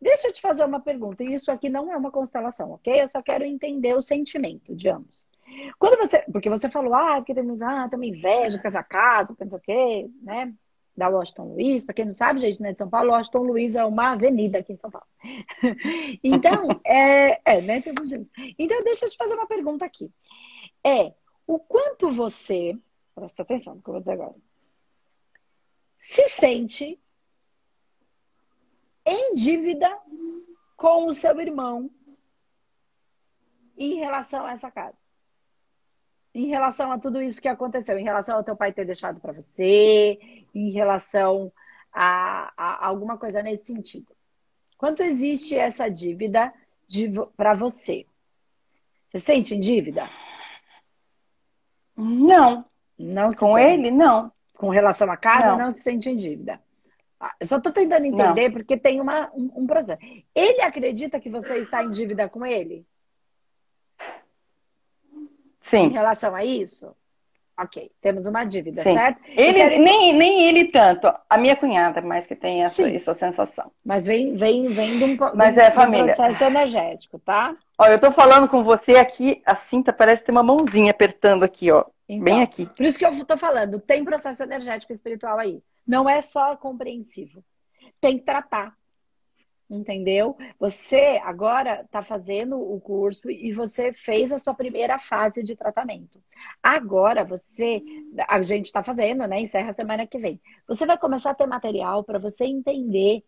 Deixa 0.00 0.26
eu 0.26 0.32
te 0.32 0.40
fazer 0.40 0.64
uma 0.64 0.80
pergunta. 0.80 1.22
E 1.22 1.32
isso 1.32 1.52
aqui 1.52 1.68
não 1.68 1.92
é 1.92 1.96
uma 1.96 2.10
constelação, 2.10 2.72
ok? 2.72 3.00
Eu 3.00 3.06
só 3.06 3.22
quero 3.22 3.44
entender 3.44 3.94
o 3.94 4.02
sentimento 4.02 4.74
de 4.74 4.88
ambos. 4.88 5.24
Quando 5.78 5.96
você. 5.96 6.24
Porque 6.32 6.50
você 6.50 6.68
falou, 6.68 6.92
ah, 6.92 7.16
porque 7.18 7.34
tem, 7.34 7.44
ah, 7.62 7.88
tem 7.88 7.96
uma 7.96 8.06
inveja 8.06 8.58
com 8.58 8.66
essa 8.66 8.82
casa, 8.82 9.28
porque 9.28 9.44
não 9.44 9.50
sei 9.50 9.58
o 9.58 9.62
quê, 9.62 10.10
né? 10.20 10.52
Da 10.96 11.08
Washington 11.08 11.52
Luiz. 11.52 11.84
Para 11.84 11.94
quem 11.94 12.04
não 12.04 12.12
sabe, 12.12 12.40
gente, 12.40 12.60
né, 12.60 12.72
de 12.72 12.78
São 12.80 12.90
Paulo, 12.90 13.12
Washington 13.12 13.44
Luiz 13.44 13.76
é 13.76 13.84
uma 13.84 14.10
avenida 14.10 14.58
aqui 14.58 14.72
em 14.72 14.76
São 14.76 14.90
Paulo. 14.90 15.06
então, 16.24 16.80
é, 16.84 17.40
é, 17.44 17.60
né? 17.60 17.80
Então, 18.58 18.82
deixa 18.82 19.06
eu 19.06 19.10
te 19.10 19.16
fazer 19.16 19.36
uma 19.36 19.46
pergunta 19.46 19.84
aqui. 19.84 20.10
É 20.84 21.12
o 21.46 21.58
quanto 21.58 22.10
você. 22.10 22.78
Presta 23.14 23.42
atenção 23.42 23.76
no 23.76 23.82
que 23.82 23.88
eu 23.88 23.92
vou 23.92 24.00
dizer 24.00 24.12
agora. 24.12 24.34
Se 25.98 26.28
sente 26.28 27.00
em 29.04 29.34
dívida 29.34 29.98
com 30.76 31.06
o 31.06 31.14
seu 31.14 31.38
irmão 31.40 31.90
em 33.76 33.96
relação 33.96 34.44
a 34.46 34.52
essa 34.52 34.70
casa. 34.70 34.96
Em 36.34 36.46
relação 36.46 36.90
a 36.90 36.98
tudo 36.98 37.22
isso 37.22 37.40
que 37.40 37.48
aconteceu, 37.48 37.96
em 37.96 38.04
relação 38.04 38.36
ao 38.36 38.44
teu 38.44 38.56
pai 38.56 38.72
ter 38.72 38.84
deixado 38.84 39.20
para 39.20 39.32
você, 39.32 40.18
em 40.52 40.70
relação 40.70 41.52
a, 41.92 42.52
a, 42.56 42.86
alguma 42.86 43.16
coisa 43.16 43.42
nesse 43.42 43.66
sentido. 43.66 44.14
Quanto 44.76 45.02
existe 45.02 45.54
essa 45.54 45.88
dívida 45.88 46.52
para 47.36 47.54
você? 47.54 48.06
Você 49.06 49.20
sente 49.20 49.54
em 49.54 49.60
dívida? 49.60 50.10
Não. 51.96 52.64
Não 52.98 53.28
Com 53.30 53.54
sente. 53.54 53.60
ele, 53.60 53.90
não. 53.90 54.32
Com 54.56 54.68
relação 54.68 55.10
à 55.10 55.16
casa, 55.16 55.52
não, 55.52 55.58
não 55.58 55.70
se 55.70 55.80
sente 55.80 56.08
em 56.08 56.16
dívida. 56.16 56.60
Ah, 57.18 57.34
eu 57.40 57.46
só 57.46 57.56
estou 57.56 57.72
tentando 57.72 58.06
entender 58.06 58.48
não. 58.48 58.52
porque 58.52 58.76
tem 58.76 59.00
uma, 59.00 59.30
um, 59.34 59.50
um, 59.56 59.66
processo. 59.66 60.00
Ele 60.34 60.60
acredita 60.60 61.18
que 61.20 61.30
você 61.30 61.58
está 61.58 61.82
em 61.82 61.90
dívida 61.90 62.28
com 62.28 62.44
ele? 62.44 62.86
Sim. 65.60 65.86
Em 65.86 65.90
relação 65.90 66.34
a 66.34 66.44
isso? 66.44 66.94
Ok, 67.56 67.88
temos 68.00 68.26
uma 68.26 68.44
dívida, 68.44 68.82
Sim. 68.82 68.94
certo? 68.94 69.20
Ele, 69.28 69.54
quero... 69.54 69.82
nem, 69.82 70.12
nem 70.12 70.44
ele 70.44 70.64
tanto, 70.64 71.06
a 71.30 71.38
minha 71.38 71.54
cunhada 71.54 72.00
mais 72.00 72.26
que 72.26 72.34
tem 72.34 72.64
essa, 72.64 72.90
essa 72.90 73.14
sensação. 73.14 73.70
Mas 73.84 74.06
vem, 74.06 74.34
vem, 74.34 74.68
vem 74.70 74.98
de 74.98 75.04
um, 75.04 75.16
Mas 75.36 75.54
de, 75.54 75.60
é 75.60 75.70
família. 75.70 76.02
um 76.02 76.06
processo 76.06 76.44
energético, 76.44 77.18
tá? 77.20 77.56
Ó, 77.78 77.86
eu 77.86 78.00
tô 78.00 78.10
falando 78.10 78.48
com 78.48 78.64
você 78.64 78.96
aqui, 78.96 79.40
a 79.46 79.54
cinta 79.54 79.92
parece 79.92 80.24
ter 80.24 80.32
uma 80.32 80.42
mãozinha 80.42 80.90
apertando 80.90 81.44
aqui, 81.44 81.70
ó. 81.70 81.84
Então, 82.08 82.24
bem 82.24 82.42
aqui. 82.42 82.66
Por 82.66 82.84
isso 82.84 82.98
que 82.98 83.06
eu 83.06 83.24
tô 83.24 83.36
falando, 83.36 83.78
tem 83.78 84.04
processo 84.04 84.42
energético 84.42 84.92
espiritual 84.92 85.38
aí. 85.38 85.62
Não 85.86 86.08
é 86.08 86.20
só 86.20 86.56
compreensivo. 86.56 87.42
Tem 88.00 88.18
que 88.18 88.24
tratar. 88.24 88.74
Entendeu? 89.74 90.36
Você 90.58 91.20
agora 91.24 91.82
está 91.82 92.00
fazendo 92.00 92.56
o 92.56 92.80
curso 92.80 93.28
e 93.28 93.52
você 93.52 93.92
fez 93.92 94.32
a 94.32 94.38
sua 94.38 94.54
primeira 94.54 94.98
fase 94.98 95.42
de 95.42 95.56
tratamento. 95.56 96.22
Agora 96.62 97.24
você, 97.24 97.82
a 98.28 98.40
gente 98.40 98.66
está 98.66 98.84
fazendo, 98.84 99.26
né? 99.26 99.40
Encerra 99.40 99.70
a 99.70 99.74
semana 99.74 100.06
que 100.06 100.16
vem. 100.16 100.40
Você 100.68 100.86
vai 100.86 100.96
começar 100.96 101.32
a 101.32 101.34
ter 101.34 101.46
material 101.46 102.04
para 102.04 102.20
você 102.20 102.44
entender, 102.44 103.24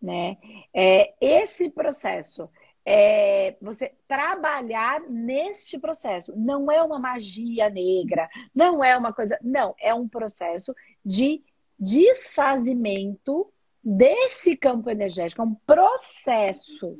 né? 0.00 0.36
É, 0.74 1.14
esse 1.18 1.70
processo. 1.70 2.50
É, 2.84 3.56
você 3.60 3.94
trabalhar 4.06 5.00
neste 5.08 5.78
processo. 5.78 6.36
Não 6.36 6.70
é 6.70 6.82
uma 6.82 6.98
magia 6.98 7.70
negra, 7.70 8.28
não 8.54 8.84
é 8.84 8.96
uma 8.96 9.14
coisa. 9.14 9.38
Não, 9.42 9.74
é 9.80 9.94
um 9.94 10.06
processo 10.06 10.74
de 11.02 11.42
desfazimento 11.78 13.50
desse 13.88 14.56
campo 14.56 14.90
energético, 14.90 15.40
é 15.40 15.44
um 15.44 15.54
processo. 15.54 16.98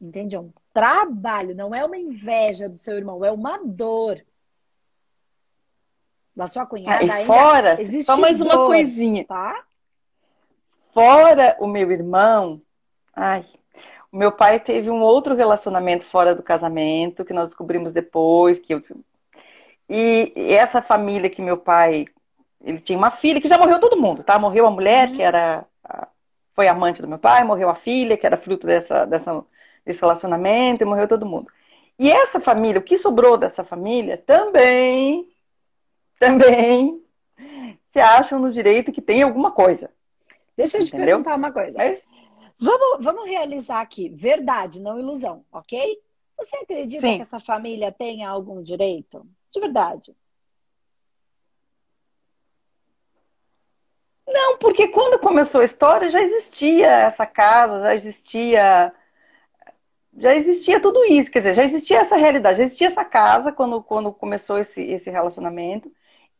Entende? 0.00 0.34
É 0.34 0.40
um 0.40 0.52
trabalho, 0.74 1.54
não 1.54 1.72
é 1.72 1.84
uma 1.84 1.96
inveja 1.96 2.68
do 2.68 2.76
seu 2.76 2.96
irmão, 2.96 3.24
é 3.24 3.30
uma 3.30 3.60
dor. 3.64 4.20
Da 6.34 6.48
sua 6.48 6.66
cunhada 6.66 7.12
ah, 7.12 7.22
e 7.22 7.26
fora, 7.26 7.80
existe 7.80 8.06
só 8.06 8.16
mais 8.16 8.40
uma 8.40 8.66
coisinha. 8.66 9.24
Tá? 9.24 9.64
Fora 10.90 11.56
o 11.60 11.68
meu 11.68 11.90
irmão, 11.92 12.60
ai, 13.14 13.46
o 14.10 14.16
meu 14.16 14.32
pai 14.32 14.58
teve 14.58 14.90
um 14.90 15.00
outro 15.00 15.34
relacionamento 15.34 16.04
fora 16.04 16.34
do 16.34 16.42
casamento, 16.42 17.24
que 17.24 17.32
nós 17.32 17.48
descobrimos 17.48 17.92
depois, 17.92 18.58
que 18.58 18.74
eu... 18.74 18.82
E 19.88 20.32
essa 20.36 20.82
família 20.82 21.30
que 21.30 21.40
meu 21.40 21.56
pai 21.56 22.06
ele 22.62 22.80
tinha 22.80 22.98
uma 22.98 23.10
filha 23.10 23.40
que 23.40 23.48
já 23.48 23.58
morreu 23.58 23.78
todo 23.78 24.00
mundo, 24.00 24.22
tá? 24.22 24.38
Morreu 24.38 24.66
a 24.66 24.70
mulher, 24.70 25.08
uhum. 25.08 25.16
que 25.16 25.22
era 25.22 25.66
foi 26.58 26.66
amante 26.66 27.00
do 27.00 27.06
meu 27.06 27.20
pai, 27.20 27.44
morreu 27.44 27.70
a 27.70 27.74
filha, 27.76 28.16
que 28.16 28.26
era 28.26 28.36
fruto 28.36 28.66
dessa, 28.66 29.04
dessa, 29.04 29.44
desse 29.86 30.00
relacionamento, 30.00 30.82
e 30.82 30.84
morreu 30.84 31.06
todo 31.06 31.24
mundo. 31.24 31.48
E 31.96 32.10
essa 32.10 32.40
família, 32.40 32.80
o 32.80 32.82
que 32.82 32.98
sobrou 32.98 33.38
dessa 33.38 33.62
família, 33.62 34.18
também, 34.18 35.28
também 36.18 37.00
se 37.90 38.00
acham 38.00 38.40
no 38.40 38.50
direito 38.50 38.90
que 38.90 39.00
tem 39.00 39.22
alguma 39.22 39.52
coisa. 39.52 39.88
Deixa 40.56 40.78
eu 40.78 40.80
te 40.80 40.88
Entendeu? 40.88 41.06
perguntar 41.06 41.36
uma 41.36 41.52
coisa. 41.52 41.78
Mas... 41.78 42.02
Vamos, 42.60 43.04
vamos 43.04 43.28
realizar 43.28 43.80
aqui, 43.80 44.08
verdade, 44.08 44.82
não 44.82 44.98
ilusão, 44.98 45.44
ok? 45.52 45.96
Você 46.36 46.56
acredita 46.56 47.06
Sim. 47.06 47.16
que 47.18 47.22
essa 47.22 47.38
família 47.38 47.92
tenha 47.92 48.28
algum 48.28 48.60
direito? 48.60 49.24
De 49.52 49.60
verdade. 49.60 50.12
Não, 54.28 54.58
porque 54.58 54.88
quando 54.88 55.18
começou 55.18 55.62
a 55.62 55.64
história 55.64 56.10
já 56.10 56.20
existia 56.20 56.86
essa 56.86 57.26
casa, 57.26 57.80
já 57.80 57.94
existia 57.94 58.92
já 60.16 60.34
existia 60.34 60.80
tudo 60.80 61.04
isso, 61.04 61.30
quer 61.30 61.38
dizer, 61.38 61.54
já 61.54 61.64
existia 61.64 61.98
essa 62.00 62.16
realidade, 62.16 62.58
já 62.58 62.64
existia 62.64 62.88
essa 62.88 63.04
casa 63.04 63.52
quando, 63.52 63.80
quando 63.82 64.12
começou 64.12 64.58
esse, 64.58 64.82
esse 64.82 65.10
relacionamento. 65.10 65.90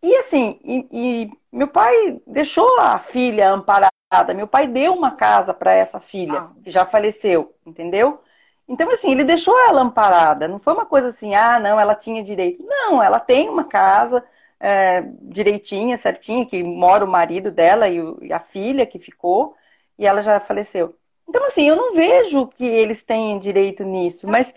E 0.03 0.15
assim, 0.17 0.59
e, 0.65 0.89
e 0.93 1.31
meu 1.53 1.69
pai 1.69 2.21
deixou 2.27 2.81
a 2.81 2.99
filha 2.99 3.51
amparada, 3.51 4.35
meu 4.35 4.49
pai 4.49 4.67
deu 4.67 4.95
uma 4.95 5.13
casa 5.13 5.55
para 5.55 5.73
essa 5.73 6.01
filha, 6.01 6.41
ah. 6.41 6.51
que 6.63 6.71
já 6.71 6.85
faleceu, 6.85 7.55
entendeu? 7.65 8.21
Então, 8.69 8.91
assim, 8.91 9.13
ele 9.13 9.25
deixou 9.25 9.59
ela 9.69 9.81
amparada, 9.81 10.47
não 10.49 10.59
foi 10.59 10.75
uma 10.75 10.85
coisa 10.87 11.09
assim, 11.09 11.35
ah, 11.35 11.59
não, 11.59 11.81
ela 11.81 11.95
tinha 11.95 12.23
direito. 12.23 12.63
Não, 12.67 13.03
ela 13.03 13.19
tem 13.19 13.49
uma 13.49 13.65
casa, 13.65 14.25
é, 14.61 15.03
direitinha, 15.23 15.97
certinha, 15.97 16.47
que 16.47 16.63
mora 16.63 17.05
o 17.05 17.09
marido 17.09 17.51
dela 17.51 17.89
e, 17.89 18.01
o, 18.01 18.19
e 18.21 18.33
a 18.33 18.41
filha 18.41 18.87
que 18.87 18.99
ficou, 18.99 19.55
e 19.99 20.07
ela 20.07 20.23
já 20.23 20.41
faleceu. 20.41 20.95
Então, 21.29 21.45
assim, 21.47 21.69
eu 21.69 21.77
não 21.77 21.95
vejo 21.95 22.47
que 22.47 22.65
eles 22.65 23.03
têm 23.03 23.39
direito 23.39 23.85
nisso, 23.85 24.27
mas 24.27 24.55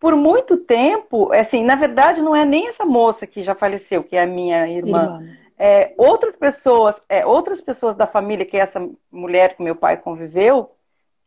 por 0.00 0.16
muito 0.16 0.56
tempo, 0.56 1.32
assim, 1.32 1.62
na 1.64 1.76
verdade, 1.76 2.20
não 2.20 2.34
é 2.34 2.44
nem 2.44 2.68
essa 2.68 2.84
moça 2.84 3.26
que 3.26 3.42
já 3.42 3.54
faleceu, 3.54 4.02
que 4.02 4.16
é 4.16 4.22
a 4.22 4.26
minha 4.26 4.68
irmã. 4.68 5.18
irmã. 5.18 5.36
É, 5.56 5.94
outras 5.96 6.34
pessoas, 6.34 7.00
é, 7.08 7.24
outras 7.24 7.60
pessoas 7.60 7.94
da 7.94 8.06
família 8.06 8.44
que 8.44 8.56
essa 8.56 8.86
mulher 9.10 9.54
que 9.54 9.62
meu 9.62 9.76
pai 9.76 9.96
conviveu, 9.96 10.72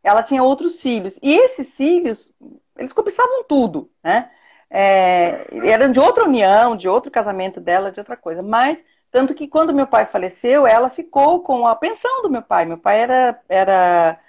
ela 0.03 0.21
tinha 0.21 0.43
outros 0.43 0.81
filhos. 0.81 1.17
E 1.21 1.33
esses 1.33 1.75
filhos, 1.75 2.31
eles 2.77 2.93
cobiçavam 2.93 3.43
tudo, 3.45 3.89
né? 4.03 4.29
É, 4.69 5.47
eram 5.67 5.91
de 5.91 5.99
outra 5.99 6.25
união, 6.25 6.75
de 6.75 6.89
outro 6.89 7.11
casamento 7.11 7.59
dela, 7.59 7.91
de 7.91 7.99
outra 7.99 8.17
coisa. 8.17 8.41
Mas, 8.41 8.77
tanto 9.11 9.33
que 9.33 9.47
quando 9.47 9.73
meu 9.73 9.87
pai 9.87 10.05
faleceu, 10.05 10.67
ela 10.67 10.89
ficou 10.89 11.41
com 11.41 11.67
a 11.67 11.75
pensão 11.75 12.21
do 12.21 12.29
meu 12.29 12.41
pai. 12.41 12.65
Meu 12.65 12.77
pai 12.77 12.99
era, 12.99 13.41
era 13.47 14.19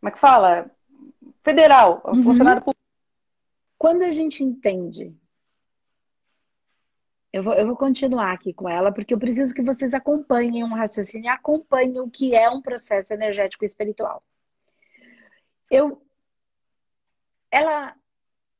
como 0.00 0.08
é 0.08 0.12
que 0.12 0.18
fala? 0.18 0.70
Federal, 1.42 2.02
uhum. 2.04 2.22
funcionário 2.22 2.62
público. 2.62 2.78
Quando 3.78 4.02
a 4.02 4.10
gente 4.10 4.42
entende 4.42 5.14
eu 7.32 7.42
vou, 7.42 7.54
eu 7.54 7.66
vou 7.66 7.76
continuar 7.76 8.32
aqui 8.32 8.52
com 8.52 8.68
ela, 8.68 8.90
porque 8.92 9.12
eu 9.12 9.18
preciso 9.18 9.54
que 9.54 9.62
vocês 9.62 9.92
acompanhem 9.92 10.64
um 10.64 10.74
raciocínio, 10.74 11.30
acompanhem 11.30 12.00
o 12.00 12.10
que 12.10 12.34
é 12.34 12.48
um 12.48 12.62
processo 12.62 13.12
energético 13.12 13.64
espiritual. 13.64 14.22
Eu. 15.70 16.02
Ela. 17.50 17.94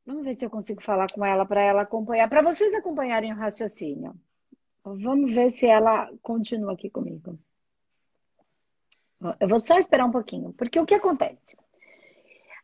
Vamos 0.09 0.25
ver 0.25 0.35
se 0.35 0.47
eu 0.47 0.49
consigo 0.49 0.83
falar 0.83 1.07
com 1.13 1.23
ela 1.23 1.45
para 1.45 1.61
ela 1.61 1.83
acompanhar, 1.83 2.31
para 2.31 2.41
vocês 2.41 2.73
acompanharem 2.73 3.31
o 3.31 3.37
raciocínio. 3.37 4.15
Vamos 4.83 5.35
ver 5.35 5.51
se 5.51 5.67
ela 5.67 6.11
continua 6.23 6.73
aqui 6.73 6.89
comigo. 6.89 7.39
Eu 9.39 9.47
vou 9.47 9.59
só 9.59 9.77
esperar 9.77 10.07
um 10.07 10.11
pouquinho, 10.11 10.55
porque 10.55 10.81
o 10.81 10.87
que 10.87 10.95
acontece? 10.95 11.59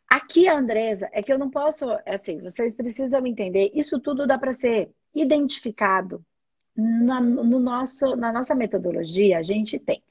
Aqui, 0.08 0.48
a 0.48 0.56
Andresa, 0.56 1.10
é 1.12 1.22
que 1.22 1.30
eu 1.30 1.38
não 1.38 1.50
posso, 1.50 1.84
é 2.06 2.14
assim, 2.14 2.40
vocês 2.40 2.74
precisam 2.74 3.26
entender, 3.26 3.70
isso 3.74 4.00
tudo 4.00 4.26
dá 4.26 4.38
para 4.38 4.54
ser 4.54 4.90
identificado. 5.14 6.24
Na, 6.74 7.20
no 7.20 7.60
nosso, 7.60 8.16
na 8.16 8.32
nossa 8.32 8.54
metodologia, 8.54 9.36
a 9.38 9.42
gente 9.42 9.78
tem 9.78 10.02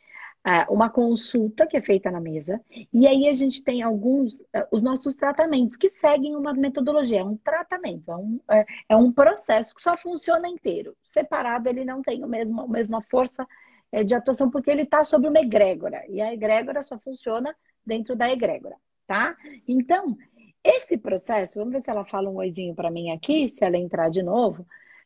uma 0.70 0.90
consulta 0.90 1.66
que 1.66 1.78
é 1.78 1.82
feita 1.82 2.12
na 2.12 2.20
mesa, 2.20 2.62
e 2.92 3.08
aí 3.08 3.30
a 3.30 3.34
gente 3.34 3.64
tem 3.64 3.82
alguns, 3.82 4.42
uh, 4.42 4.68
os 4.72 4.82
nossos 4.82 5.16
tratamentos, 5.16 5.78
que 5.78 5.88
seguem 5.88 6.36
uma 6.36 6.54
metodologia, 6.54 7.22
é 7.22 7.24
um 7.24 7.38
tratamento, 7.38 8.12
é 8.12 8.16
um, 8.16 8.40
é, 8.52 8.66
é 8.90 8.96
um 8.96 9.12
processo 9.12 9.74
que 9.74 9.82
só 9.82 9.96
funciona 9.96 10.48
inteiro. 10.50 10.96
Separado, 11.06 11.70
ele 11.70 11.86
não 11.86 12.02
tem 12.02 12.24
o 12.24 12.28
mesmo, 12.28 12.62
a 12.62 12.68
mesma 12.68 13.02
força 13.02 13.48
é, 13.92 14.04
de 14.04 14.14
atuação, 14.14 14.50
porque 14.52 14.70
ele 14.70 14.82
está 14.82 15.06
sobre 15.06 15.30
uma 15.30 15.40
egrégora, 15.40 16.04
e 16.10 16.22
a 16.22 16.34
egrégora 16.34 16.82
só 16.82 17.00
funciona 17.00 17.56
dentro 17.86 18.16
da 18.16 18.30
egrégora, 18.30 18.76
tá? 19.08 19.38
Então, 19.66 20.18
esse 20.64 20.98
processo, 20.98 21.60
vamos 21.60 21.74
ver 21.74 21.80
se 21.82 21.90
ela 21.90 22.06
fala 22.06 22.30
um 22.30 22.36
oizinho 22.36 22.76
para 22.76 22.92
mim 22.92 23.12
aqui, 23.12 23.50
se 23.50 23.64
ela 23.64 23.78
entrar 23.78 24.10
de 24.10 24.24
novo. 24.24 24.66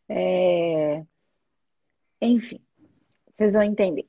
É... 0.10 1.04
Enfim, 2.22 2.60
vocês 3.36 3.54
vão 3.54 3.64
entender. 3.64 4.08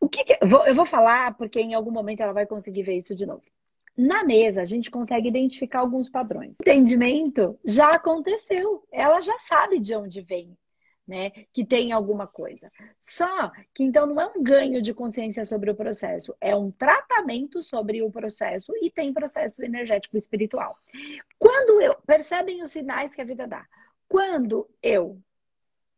O 0.00 0.08
que, 0.08 0.24
que... 0.24 0.38
eu 0.40 0.74
vou 0.74 0.86
falar 0.86 1.36
porque 1.36 1.60
em 1.60 1.74
algum 1.74 1.90
momento 1.90 2.20
ela 2.20 2.32
vai 2.32 2.46
conseguir 2.46 2.82
ver 2.82 2.96
isso 2.96 3.14
de 3.14 3.26
novo. 3.26 3.42
Na 3.96 4.24
mesa, 4.24 4.62
a 4.62 4.64
gente 4.64 4.90
consegue 4.90 5.28
identificar 5.28 5.80
alguns 5.80 6.08
padrões. 6.08 6.56
Entendimento 6.60 7.58
já 7.64 7.90
aconteceu. 7.90 8.82
Ela 8.90 9.20
já 9.20 9.38
sabe 9.38 9.78
de 9.78 9.94
onde 9.94 10.22
vem, 10.22 10.56
né? 11.06 11.30
Que 11.52 11.66
tem 11.66 11.92
alguma 11.92 12.26
coisa. 12.26 12.72
Só 12.98 13.50
que 13.74 13.82
então 13.82 14.06
não 14.06 14.20
é 14.20 14.26
um 14.26 14.42
ganho 14.42 14.80
de 14.80 14.94
consciência 14.94 15.44
sobre 15.44 15.70
o 15.70 15.74
processo, 15.74 16.34
é 16.40 16.56
um 16.56 16.70
tratamento 16.70 17.62
sobre 17.62 18.00
o 18.02 18.10
processo 18.10 18.72
e 18.80 18.90
tem 18.90 19.12
processo 19.12 19.62
energético 19.62 20.16
espiritual. 20.16 20.78
Quando 21.38 21.82
eu 21.82 21.94
percebem 22.06 22.62
os 22.62 22.70
sinais 22.70 23.14
que 23.14 23.20
a 23.20 23.24
vida 23.24 23.46
dá. 23.46 23.66
Quando 24.08 24.68
eu 24.82 25.20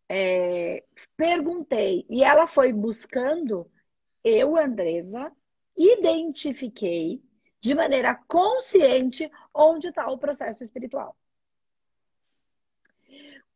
é, 0.08 0.82
perguntei 1.16 2.04
e 2.10 2.24
ela 2.24 2.46
foi 2.46 2.72
buscando, 2.72 3.70
eu, 4.24 4.56
Andresa, 4.56 5.32
identifiquei 5.76 7.22
de 7.60 7.74
maneira 7.74 8.14
consciente 8.26 9.30
onde 9.54 9.88
está 9.88 10.10
o 10.10 10.18
processo 10.18 10.62
espiritual. 10.62 11.16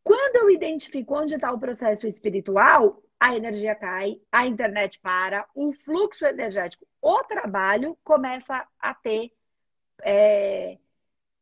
Quando 0.03 0.37
eu 0.37 0.51
identifico 0.51 1.19
onde 1.19 1.35
está 1.35 1.51
o 1.53 1.59
processo 1.59 2.07
espiritual, 2.07 3.03
a 3.19 3.35
energia 3.35 3.75
cai, 3.75 4.21
a 4.31 4.47
internet 4.47 5.01
para, 5.01 5.45
o 5.55 5.73
fluxo 5.73 6.25
energético, 6.25 6.87
o 7.03 7.25
trabalho 7.25 7.99
começa 8.05 8.65
a 8.79 8.95
ter 8.95 9.33
é, 10.03 10.79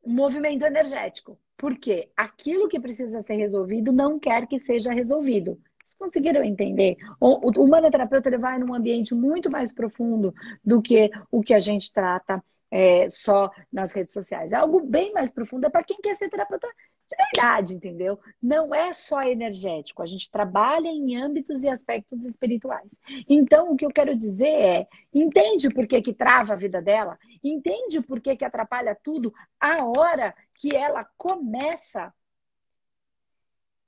movimento 0.04 0.64
energético. 0.64 1.38
Porque 1.56 2.10
aquilo 2.16 2.68
que 2.68 2.80
precisa 2.80 3.22
ser 3.22 3.34
resolvido 3.34 3.92
não 3.92 4.18
quer 4.18 4.46
que 4.46 4.58
seja 4.58 4.92
resolvido. 4.92 5.60
Vocês 5.84 5.98
conseguiram 5.98 6.42
entender? 6.42 6.96
O, 7.20 7.48
o 7.48 7.64
humanoterapeuta 7.64 8.28
ele 8.28 8.38
vai 8.38 8.58
num 8.58 8.74
ambiente 8.74 9.14
muito 9.14 9.50
mais 9.50 9.72
profundo 9.72 10.34
do 10.64 10.80
que 10.80 11.10
o 11.30 11.42
que 11.42 11.52
a 11.52 11.60
gente 11.60 11.92
trata 11.92 12.42
é, 12.70 13.08
só 13.08 13.50
nas 13.72 13.92
redes 13.92 14.12
sociais. 14.12 14.52
É 14.52 14.56
algo 14.56 14.80
bem 14.80 15.12
mais 15.12 15.30
profundo, 15.30 15.66
é 15.66 15.70
para 15.70 15.84
quem 15.84 15.98
quer 16.00 16.16
ser 16.16 16.30
terapeuta 16.30 16.66
de 17.06 17.16
verdade, 17.16 17.74
entendeu? 17.74 18.18
Não 18.42 18.74
é 18.74 18.92
só 18.92 19.22
energético, 19.22 20.02
a 20.02 20.06
gente 20.06 20.30
trabalha 20.30 20.88
em 20.88 21.16
âmbitos 21.16 21.62
e 21.62 21.68
aspectos 21.68 22.24
espirituais. 22.24 22.88
Então, 23.28 23.72
o 23.72 23.76
que 23.76 23.84
eu 23.84 23.92
quero 23.92 24.16
dizer 24.16 24.46
é, 24.46 24.88
entende 25.12 25.68
por 25.68 25.86
que, 25.86 26.00
que 26.00 26.14
trava 26.14 26.54
a 26.54 26.56
vida 26.56 26.80
dela? 26.80 27.18
Entende 27.42 28.00
por 28.00 28.20
que, 28.20 28.34
que 28.34 28.44
atrapalha 28.44 28.98
tudo 29.02 29.32
a 29.60 29.84
hora 29.84 30.34
que 30.54 30.74
ela 30.74 31.06
começa 31.16 32.12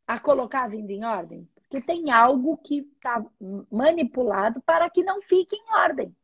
a 0.06 0.20
colocar 0.20 0.64
a 0.64 0.68
vida 0.68 0.92
em 0.92 1.04
ordem? 1.04 1.48
Porque 1.68 1.84
tem 1.84 2.10
algo 2.10 2.56
que 2.58 2.88
está 2.94 3.24
manipulado 3.70 4.60
para 4.62 4.88
que 4.88 5.02
não 5.02 5.20
fique 5.20 5.56
em 5.56 5.74
ordem. 5.74 6.14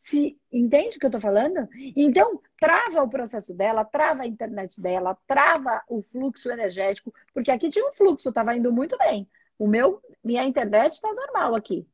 Se 0.00 0.38
entende 0.50 0.96
o 0.96 1.00
que 1.00 1.06
eu 1.06 1.08
estou 1.08 1.20
falando? 1.20 1.68
Então, 1.96 2.40
trava 2.58 3.02
o 3.02 3.08
processo 3.08 3.52
dela, 3.52 3.84
trava 3.84 4.22
a 4.22 4.26
internet 4.26 4.80
dela, 4.80 5.16
trava 5.26 5.82
o 5.88 6.02
fluxo 6.02 6.50
energético, 6.50 7.12
porque 7.32 7.50
aqui 7.50 7.68
tinha 7.68 7.86
um 7.86 7.92
fluxo, 7.92 8.28
estava 8.28 8.54
indo 8.56 8.72
muito 8.72 8.96
bem. 8.98 9.28
O 9.58 9.66
meu, 9.66 10.02
minha 10.22 10.44
internet 10.44 10.92
está 10.92 11.12
normal 11.12 11.54
aqui. 11.54 11.86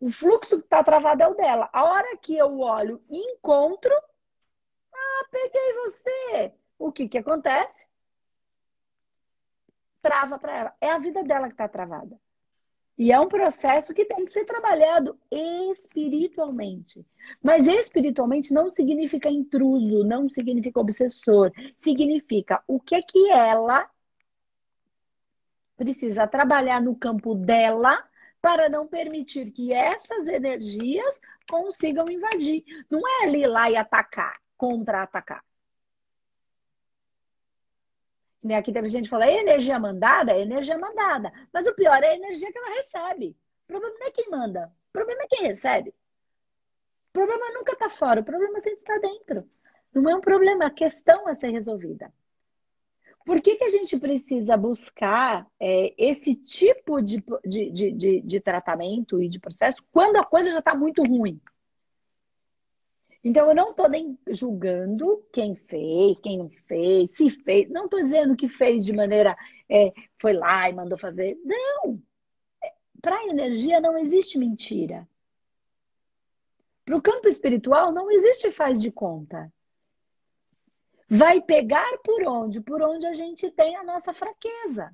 O 0.00 0.10
fluxo 0.10 0.58
que 0.58 0.64
está 0.64 0.82
travado 0.82 1.22
é 1.22 1.28
o 1.28 1.34
dela. 1.34 1.68
A 1.72 1.84
hora 1.84 2.16
que 2.16 2.36
eu 2.36 2.58
olho 2.58 3.02
e 3.08 3.16
encontro, 3.34 3.94
ah, 4.92 5.24
peguei 5.30 5.74
você. 5.74 6.52
O 6.78 6.90
que 6.90 7.08
que 7.08 7.18
acontece? 7.18 7.86
Trava 10.02 10.38
para 10.38 10.56
ela. 10.56 10.74
É 10.80 10.90
a 10.90 10.98
vida 10.98 11.22
dela 11.22 11.46
que 11.46 11.54
está 11.54 11.68
travada. 11.68 12.18
E 12.98 13.10
é 13.10 13.18
um 13.18 13.28
processo 13.28 13.94
que 13.94 14.04
tem 14.04 14.24
que 14.24 14.32
ser 14.32 14.44
trabalhado 14.44 15.18
espiritualmente. 15.30 17.04
Mas 17.42 17.66
espiritualmente 17.66 18.52
não 18.52 18.70
significa 18.70 19.30
intruso, 19.30 20.04
não 20.04 20.28
significa 20.28 20.80
obsessor. 20.80 21.50
Significa 21.78 22.62
o 22.66 22.78
que 22.78 22.94
é 22.94 23.02
que 23.02 23.30
ela 23.30 23.88
precisa 25.76 26.26
trabalhar 26.26 26.82
no 26.82 26.94
campo 26.94 27.34
dela 27.34 28.04
para 28.40 28.68
não 28.68 28.86
permitir 28.86 29.50
que 29.52 29.72
essas 29.72 30.26
energias 30.26 31.20
consigam 31.48 32.04
invadir. 32.10 32.64
Não 32.90 33.00
é 33.06 33.24
ali 33.24 33.46
lá 33.46 33.70
e 33.70 33.76
atacar, 33.76 34.36
contra-atacar. 34.56 35.42
Né? 38.42 38.56
Aqui 38.56 38.72
teve 38.72 38.88
gente 38.88 39.04
que 39.04 39.10
falou, 39.10 39.26
é 39.26 39.40
energia 39.40 39.78
mandada? 39.78 40.32
É 40.32 40.40
energia 40.40 40.76
mandada. 40.76 41.32
Mas 41.52 41.66
o 41.66 41.74
pior 41.74 42.02
é 42.02 42.08
a 42.08 42.16
energia 42.16 42.50
que 42.50 42.58
ela 42.58 42.74
recebe. 42.76 43.36
O 43.64 43.66
problema 43.68 43.94
não 43.98 44.06
é 44.06 44.10
quem 44.10 44.30
manda. 44.30 44.72
O 44.88 44.92
problema 44.92 45.22
é 45.22 45.26
quem 45.28 45.46
recebe. 45.46 45.90
O 45.90 47.12
problema 47.12 47.52
nunca 47.52 47.72
está 47.72 47.90
fora, 47.90 48.20
o 48.20 48.24
problema 48.24 48.58
sempre 48.58 48.80
está 48.80 48.98
dentro. 48.98 49.48
Não 49.94 50.08
é 50.08 50.16
um 50.16 50.20
problema, 50.20 50.66
a 50.66 50.70
questão 50.70 51.28
a 51.28 51.34
ser 51.34 51.50
resolvida. 51.50 52.12
Por 53.24 53.40
que, 53.40 53.56
que 53.56 53.64
a 53.64 53.68
gente 53.68 53.98
precisa 53.98 54.56
buscar 54.56 55.46
é, 55.60 55.94
esse 55.96 56.34
tipo 56.34 57.00
de, 57.00 57.22
de, 57.44 57.70
de, 57.92 58.20
de, 58.20 58.40
tratamento 58.40 59.22
e 59.22 59.28
de 59.28 59.38
processo 59.38 59.82
quando 59.92 60.16
a 60.16 60.24
coisa 60.24 60.50
já 60.50 60.58
está 60.58 60.74
muito 60.74 61.02
ruim? 61.04 61.40
Então, 63.24 63.48
eu 63.48 63.54
não 63.54 63.70
estou 63.70 63.88
nem 63.88 64.18
julgando 64.28 65.24
quem 65.32 65.54
fez, 65.54 66.20
quem 66.20 66.38
não 66.38 66.50
fez, 66.66 67.12
se 67.12 67.30
fez. 67.30 67.70
Não 67.70 67.84
estou 67.84 68.02
dizendo 68.02 68.36
que 68.36 68.48
fez 68.48 68.84
de 68.84 68.92
maneira. 68.92 69.36
É, 69.68 69.92
foi 70.20 70.32
lá 70.32 70.68
e 70.68 70.72
mandou 70.72 70.98
fazer. 70.98 71.38
Não! 71.44 72.02
Para 73.00 73.16
a 73.16 73.28
energia 73.28 73.80
não 73.80 73.96
existe 73.96 74.38
mentira. 74.38 75.08
Para 76.84 76.96
o 76.96 77.02
campo 77.02 77.28
espiritual 77.28 77.92
não 77.92 78.10
existe 78.10 78.50
faz 78.50 78.80
de 78.80 78.90
conta. 78.90 79.52
Vai 81.08 81.40
pegar 81.40 81.98
por 82.04 82.22
onde? 82.26 82.60
Por 82.60 82.82
onde 82.82 83.06
a 83.06 83.12
gente 83.12 83.50
tem 83.50 83.76
a 83.76 83.84
nossa 83.84 84.12
fraqueza. 84.12 84.90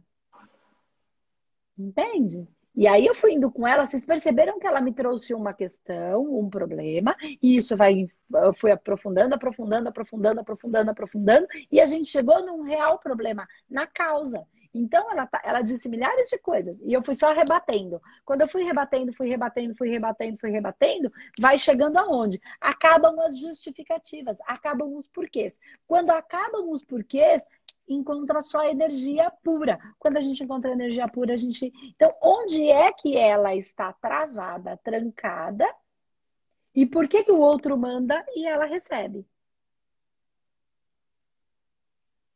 Entende? 1.78 2.46
E 2.78 2.86
aí 2.86 3.06
eu 3.06 3.12
fui 3.12 3.32
indo 3.32 3.50
com 3.50 3.66
ela, 3.66 3.84
vocês 3.84 4.06
perceberam 4.06 4.60
que 4.60 4.64
ela 4.64 4.80
me 4.80 4.92
trouxe 4.92 5.34
uma 5.34 5.52
questão, 5.52 6.22
um 6.38 6.48
problema, 6.48 7.16
e 7.42 7.56
isso 7.56 7.76
vai, 7.76 8.06
fui 8.54 8.70
aprofundando, 8.70 9.34
aprofundando, 9.34 9.88
aprofundando, 9.88 10.40
aprofundando, 10.40 10.90
aprofundando, 10.92 11.48
e 11.72 11.80
a 11.80 11.86
gente 11.86 12.08
chegou 12.08 12.40
num 12.46 12.62
real 12.62 13.00
problema, 13.00 13.48
na 13.68 13.84
causa. 13.84 14.46
Então 14.72 15.10
ela, 15.10 15.26
tá, 15.26 15.42
ela 15.44 15.60
disse 15.60 15.88
milhares 15.88 16.28
de 16.28 16.38
coisas 16.38 16.80
e 16.82 16.92
eu 16.92 17.02
fui 17.02 17.16
só 17.16 17.32
rebatendo. 17.32 18.00
Quando 18.24 18.42
eu 18.42 18.48
fui 18.48 18.62
rebatendo, 18.62 19.12
fui 19.12 19.26
rebatendo, 19.26 19.74
fui 19.74 19.88
rebatendo, 19.88 20.38
fui 20.38 20.50
rebatendo, 20.50 21.12
vai 21.40 21.58
chegando 21.58 21.96
aonde? 21.96 22.40
Acabam 22.60 23.18
as 23.20 23.40
justificativas, 23.40 24.38
acabam 24.46 24.94
os 24.94 25.08
porquês. 25.08 25.58
Quando 25.84 26.10
acabam 26.10 26.70
os 26.70 26.84
porquês, 26.84 27.42
encontra 27.88 28.40
só 28.42 28.64
energia 28.64 29.30
pura. 29.42 29.78
Quando 29.98 30.16
a 30.16 30.20
gente 30.20 30.42
encontra 30.42 30.72
energia 30.72 31.08
pura, 31.08 31.34
a 31.34 31.36
gente. 31.36 31.72
Então, 31.94 32.14
onde 32.22 32.68
é 32.68 32.92
que 32.92 33.16
ela 33.16 33.54
está 33.54 33.92
travada, 33.92 34.76
trancada? 34.78 35.66
E 36.74 36.86
por 36.86 37.08
que, 37.08 37.24
que 37.24 37.32
o 37.32 37.40
outro 37.40 37.76
manda 37.76 38.24
e 38.34 38.46
ela 38.46 38.64
recebe? 38.66 39.26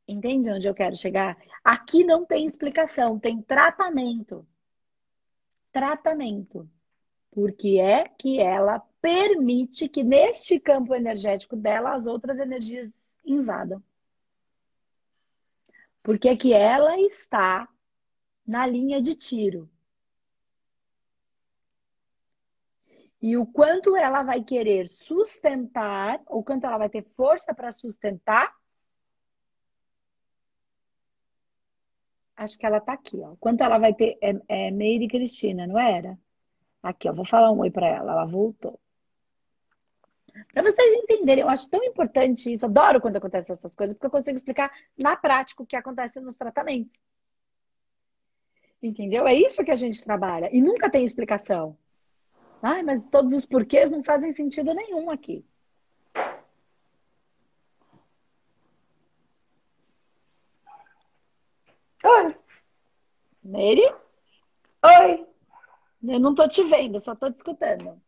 Entende 0.07 0.51
onde 0.51 0.69
eu 0.69 0.75
quero 0.75 0.97
chegar? 0.97 1.37
Aqui 1.63 2.05
não 2.05 2.25
tem 2.25 2.45
explicação, 2.45 3.19
tem 3.19 3.41
tratamento. 3.41 4.47
Tratamento. 5.71 6.69
Porque 7.31 7.79
é 7.81 8.09
que 8.09 8.41
ela 8.41 8.81
permite 9.01 9.89
que 9.89 10.03
neste 10.05 10.61
campo 10.61 10.95
energético 10.95 11.57
dela 11.57 11.95
as 11.95 12.07
outras 12.07 12.39
energias 12.39 12.91
invadam. 13.25 13.83
Porque 16.03 16.29
é 16.29 16.37
que 16.37 16.53
ela 16.53 16.99
está 17.01 17.69
na 18.47 18.67
linha 18.67 19.01
de 19.01 19.15
tiro. 19.15 19.71
E 23.21 23.37
o 23.37 23.47
quanto 23.47 23.97
ela 23.97 24.23
vai 24.25 24.43
querer 24.43 24.89
sustentar, 24.89 26.21
ou 26.27 26.43
quanto 26.43 26.67
ela 26.67 26.79
vai 26.79 26.89
ter 26.89 27.05
força 27.17 27.55
para 27.55 27.71
sustentar 27.71 28.53
Acho 32.37 32.59
que 32.59 32.67
ela 32.67 32.81
tá 32.81 32.93
aqui, 32.95 33.21
ó. 33.23 33.37
Quanto 33.37 33.63
ela 33.63 33.79
vai 33.79 33.95
ter? 33.95 34.19
É, 34.21 34.33
é 34.67 34.71
Meire 34.71 35.07
Cristina, 35.09 35.67
não 35.67 35.79
era? 35.79 36.19
Aqui, 36.83 37.09
ó. 37.09 37.13
Vou 37.13 37.25
falar 37.25 37.53
um 37.53 37.61
oi 37.61 37.71
para 37.71 37.87
ela. 37.89 38.13
Ela 38.13 38.27
voltou. 38.27 38.81
Para 40.53 40.63
vocês 40.63 40.95
entenderem, 40.95 41.43
eu 41.43 41.49
acho 41.49 41.69
tão 41.69 41.83
importante 41.85 42.51
isso. 42.51 42.67
Adoro 42.67 43.01
quando 43.01 43.17
acontecem 43.17 43.53
essas 43.53 43.75
coisas, 43.75 43.95
porque 43.95 44.07
eu 44.07 44.11
consigo 44.11 44.37
explicar 44.37 44.73
na 44.97 45.17
prática 45.17 45.63
o 45.63 45.67
que 45.67 45.77
acontece 45.77 46.21
nos 46.21 46.37
tratamentos. 46.37 47.01
Entendeu? 48.83 49.27
É 49.27 49.35
isso 49.35 49.65
que 49.65 49.71
a 49.71 49.77
gente 49.77 50.03
trabalha. 50.03 50.49
E 50.53 50.61
nunca 50.61 50.91
tem 50.91 51.05
explicação. 51.05 51.77
Ai, 52.63 52.83
mas 52.83 53.05
todos 53.05 53.35
os 53.35 53.45
porquês 53.45 53.91
não 53.91 54.03
fazem 54.03 54.33
sentido 54.33 54.75
nenhum 54.75 55.11
aqui. 55.11 55.45
Oi. 62.05 62.37
Mary? 63.45 63.95
Oi. 64.85 65.27
Eu 66.03 66.19
não 66.21 66.35
tô 66.35 66.49
te 66.49 66.65
vendo, 66.65 66.99
só 66.99 67.15
tô 67.15 67.31
te 67.31 67.37
escutando. 67.37 68.01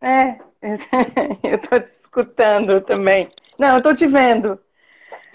É, 0.00 0.38
eu 1.42 1.58
tô 1.60 1.80
te 1.80 1.86
escutando 1.86 2.80
também. 2.80 3.28
Não, 3.58 3.76
eu 3.76 3.82
tô 3.82 3.94
te 3.94 4.06
vendo. 4.06 4.60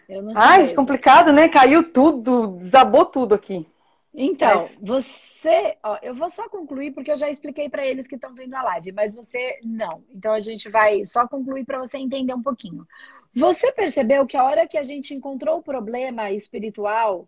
Te 0.07 0.13
Ai, 0.35 0.63
vejo. 0.63 0.75
complicado, 0.75 1.31
né? 1.31 1.49
Caiu 1.49 1.91
tudo, 1.91 2.57
desabou 2.57 3.05
tudo 3.05 3.33
aqui. 3.35 3.65
Então, 4.13 4.63
mas... 4.63 4.77
você, 4.81 5.77
ó, 5.81 5.97
eu 6.01 6.13
vou 6.13 6.29
só 6.29 6.49
concluir 6.49 6.91
porque 6.91 7.11
eu 7.11 7.17
já 7.17 7.29
expliquei 7.29 7.69
para 7.69 7.85
eles 7.85 8.07
que 8.07 8.15
estão 8.15 8.33
vendo 8.33 8.53
a 8.55 8.63
live, 8.63 8.91
mas 8.91 9.15
você 9.15 9.59
não. 9.63 10.03
Então 10.09 10.33
a 10.33 10.39
gente 10.39 10.69
vai 10.69 11.05
só 11.05 11.27
concluir 11.27 11.65
para 11.65 11.79
você 11.79 11.97
entender 11.97 12.33
um 12.33 12.41
pouquinho. 12.41 12.85
Você 13.33 13.71
percebeu 13.71 14.27
que 14.27 14.35
a 14.35 14.43
hora 14.43 14.67
que 14.67 14.77
a 14.77 14.83
gente 14.83 15.13
encontrou 15.13 15.59
o 15.59 15.63
problema 15.63 16.29
espiritual, 16.31 17.27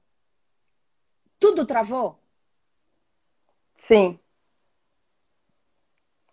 tudo 1.40 1.66
travou? 1.66 2.20
Sim. 3.78 4.20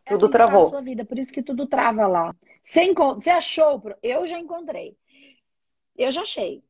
É 0.04 0.10
tudo 0.10 0.26
assim 0.26 0.32
travou. 0.32 0.64
Tá 0.64 0.70
sua 0.70 0.82
vida, 0.82 1.04
por 1.04 1.18
isso 1.18 1.32
que 1.32 1.42
tudo 1.42 1.66
trava 1.66 2.06
lá. 2.06 2.34
Você, 2.62 2.92
você 2.92 3.30
achou? 3.30 3.82
Eu 4.02 4.26
já 4.26 4.38
encontrei. 4.38 4.96
Eu 5.96 6.10
já 6.10 6.22
achei. 6.22 6.62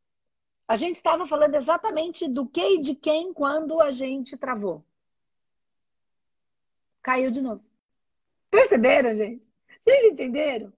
A 0.67 0.77
gente 0.77 0.97
estava 0.97 1.27
falando 1.27 1.55
exatamente 1.55 2.29
do 2.29 2.47
que 2.47 2.61
e 2.61 2.79
de 2.79 2.95
quem 2.95 3.33
quando 3.33 3.81
a 3.81 3.91
gente 3.91 4.37
travou. 4.37 4.85
Caiu 7.03 7.31
de 7.31 7.41
novo. 7.41 7.65
Perceberam, 8.51 9.17
gente? 9.17 9.43
Vocês 9.85 10.13
entenderam? 10.13 10.73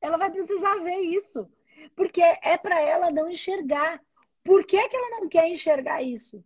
Ela 0.00 0.16
vai 0.16 0.30
precisar 0.30 0.76
ver 0.76 1.00
isso. 1.00 1.50
Porque 1.94 2.22
é 2.22 2.56
para 2.56 2.80
ela 2.80 3.10
não 3.10 3.28
enxergar. 3.28 4.02
Por 4.42 4.64
que, 4.64 4.88
que 4.88 4.96
ela 4.96 5.20
não 5.20 5.28
quer 5.28 5.48
enxergar 5.48 6.02
isso? 6.02 6.42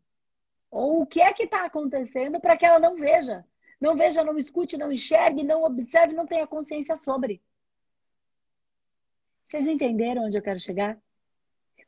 Ou 0.70 1.02
o 1.02 1.06
que 1.06 1.20
é 1.20 1.32
que 1.32 1.44
está 1.44 1.64
acontecendo 1.64 2.40
para 2.40 2.56
que 2.56 2.66
ela 2.66 2.80
não 2.80 2.96
veja? 2.96 3.44
Não 3.80 3.96
veja, 3.96 4.24
não 4.24 4.38
escute, 4.38 4.76
não 4.76 4.92
enxergue, 4.92 5.42
não 5.42 5.64
observe, 5.64 6.14
não 6.14 6.26
tenha 6.26 6.46
consciência 6.46 6.96
sobre. 6.96 7.42
Vocês 9.48 9.66
entenderam 9.66 10.24
onde 10.24 10.36
eu 10.36 10.42
quero 10.42 10.58
chegar? 10.58 10.98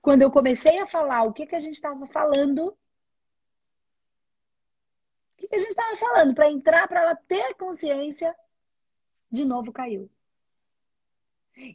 Quando 0.02 0.22
eu 0.22 0.30
comecei 0.30 0.78
a 0.78 0.86
falar 0.86 1.24
o 1.24 1.32
que, 1.32 1.46
que 1.46 1.54
a 1.54 1.58
gente 1.58 1.74
estava 1.74 2.06
falando, 2.06 2.68
o 2.68 2.76
que, 5.36 5.48
que 5.48 5.56
a 5.56 5.58
gente 5.58 5.70
estava 5.70 5.96
falando? 5.96 6.34
Para 6.34 6.50
entrar, 6.50 6.86
para 6.86 7.00
ela 7.00 7.16
ter 7.16 7.54
consciência, 7.54 8.34
de 9.30 9.44
novo 9.44 9.72
caiu. 9.72 10.10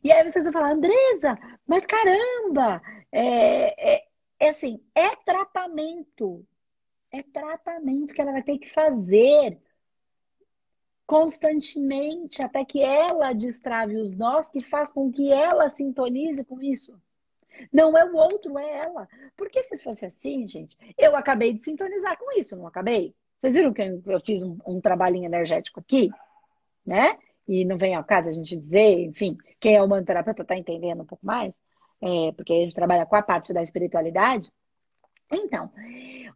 E 0.04 0.12
aí 0.12 0.24
vocês 0.24 0.44
vão 0.44 0.54
falar, 0.54 0.72
Andresa, 0.72 1.38
mas 1.66 1.86
caramba, 1.86 2.82
é, 3.12 3.96
é, 3.96 4.08
é 4.40 4.50
assim, 4.50 4.82
é 4.94 5.16
tratamento. 5.16 6.46
É 7.12 7.24
tratamento 7.24 8.14
que 8.14 8.22
ela 8.22 8.32
vai 8.32 8.44
ter 8.44 8.58
que 8.58 8.70
fazer 8.70 9.60
constantemente 11.12 12.42
até 12.42 12.64
que 12.64 12.82
ela 12.82 13.34
destrave 13.34 13.98
os 13.98 14.14
nós, 14.14 14.48
que 14.48 14.62
faz 14.62 14.90
com 14.90 15.12
que 15.12 15.30
ela 15.30 15.68
sintonize 15.68 16.42
com 16.46 16.62
isso. 16.62 16.98
Não 17.70 17.98
é 17.98 18.06
o 18.06 18.16
outro, 18.16 18.58
é 18.58 18.86
ela. 18.86 19.10
Porque 19.36 19.62
se 19.62 19.78
fosse 19.78 20.06
assim, 20.06 20.48
gente, 20.48 20.78
eu 20.98 21.14
acabei 21.14 21.52
de 21.52 21.66
sintonizar 21.66 22.18
com 22.18 22.40
isso, 22.40 22.56
não 22.56 22.66
acabei? 22.66 23.14
Vocês 23.38 23.56
viram 23.56 23.74
que 23.74 23.82
eu 23.82 24.22
fiz 24.26 24.42
um, 24.42 24.58
um 24.66 24.80
trabalhinho 24.80 25.26
energético 25.26 25.82
aqui, 25.82 26.10
né? 26.86 27.18
E 27.46 27.66
não 27.66 27.78
vem 27.78 27.94
ao 27.94 28.06
caso 28.06 28.30
a 28.30 28.32
gente 28.32 28.56
dizer, 28.56 29.02
enfim, 29.02 29.38
quem 29.60 29.76
é 29.76 29.84
o 29.84 30.06
terapeuta 30.06 30.44
está 30.44 30.56
entendendo 30.56 31.02
um 31.02 31.06
pouco 31.06 31.26
mais 31.26 31.54
é, 32.02 32.32
porque 32.32 32.54
a 32.54 32.60
gente 32.60 32.74
trabalha 32.74 33.06
com 33.06 33.18
a 33.18 33.22
parte 33.22 33.52
da 33.52 33.62
espiritualidade. 33.62 34.50
Então, 35.30 35.70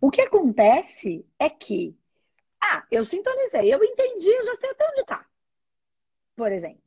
o 0.02 0.12
que 0.12 0.22
acontece 0.22 1.26
é 1.40 1.50
que, 1.50 1.96
ah, 2.72 2.86
eu 2.92 3.04
sintonizei, 3.06 3.74
eu 3.74 3.84
entendi, 3.84 4.30
eu 4.30 4.44
já 4.44 4.56
sei 4.56 4.72
até 4.72 4.88
onde 4.90 5.02
está. 5.02 5.26
Por 6.36 6.52
exemplo. 6.52 6.84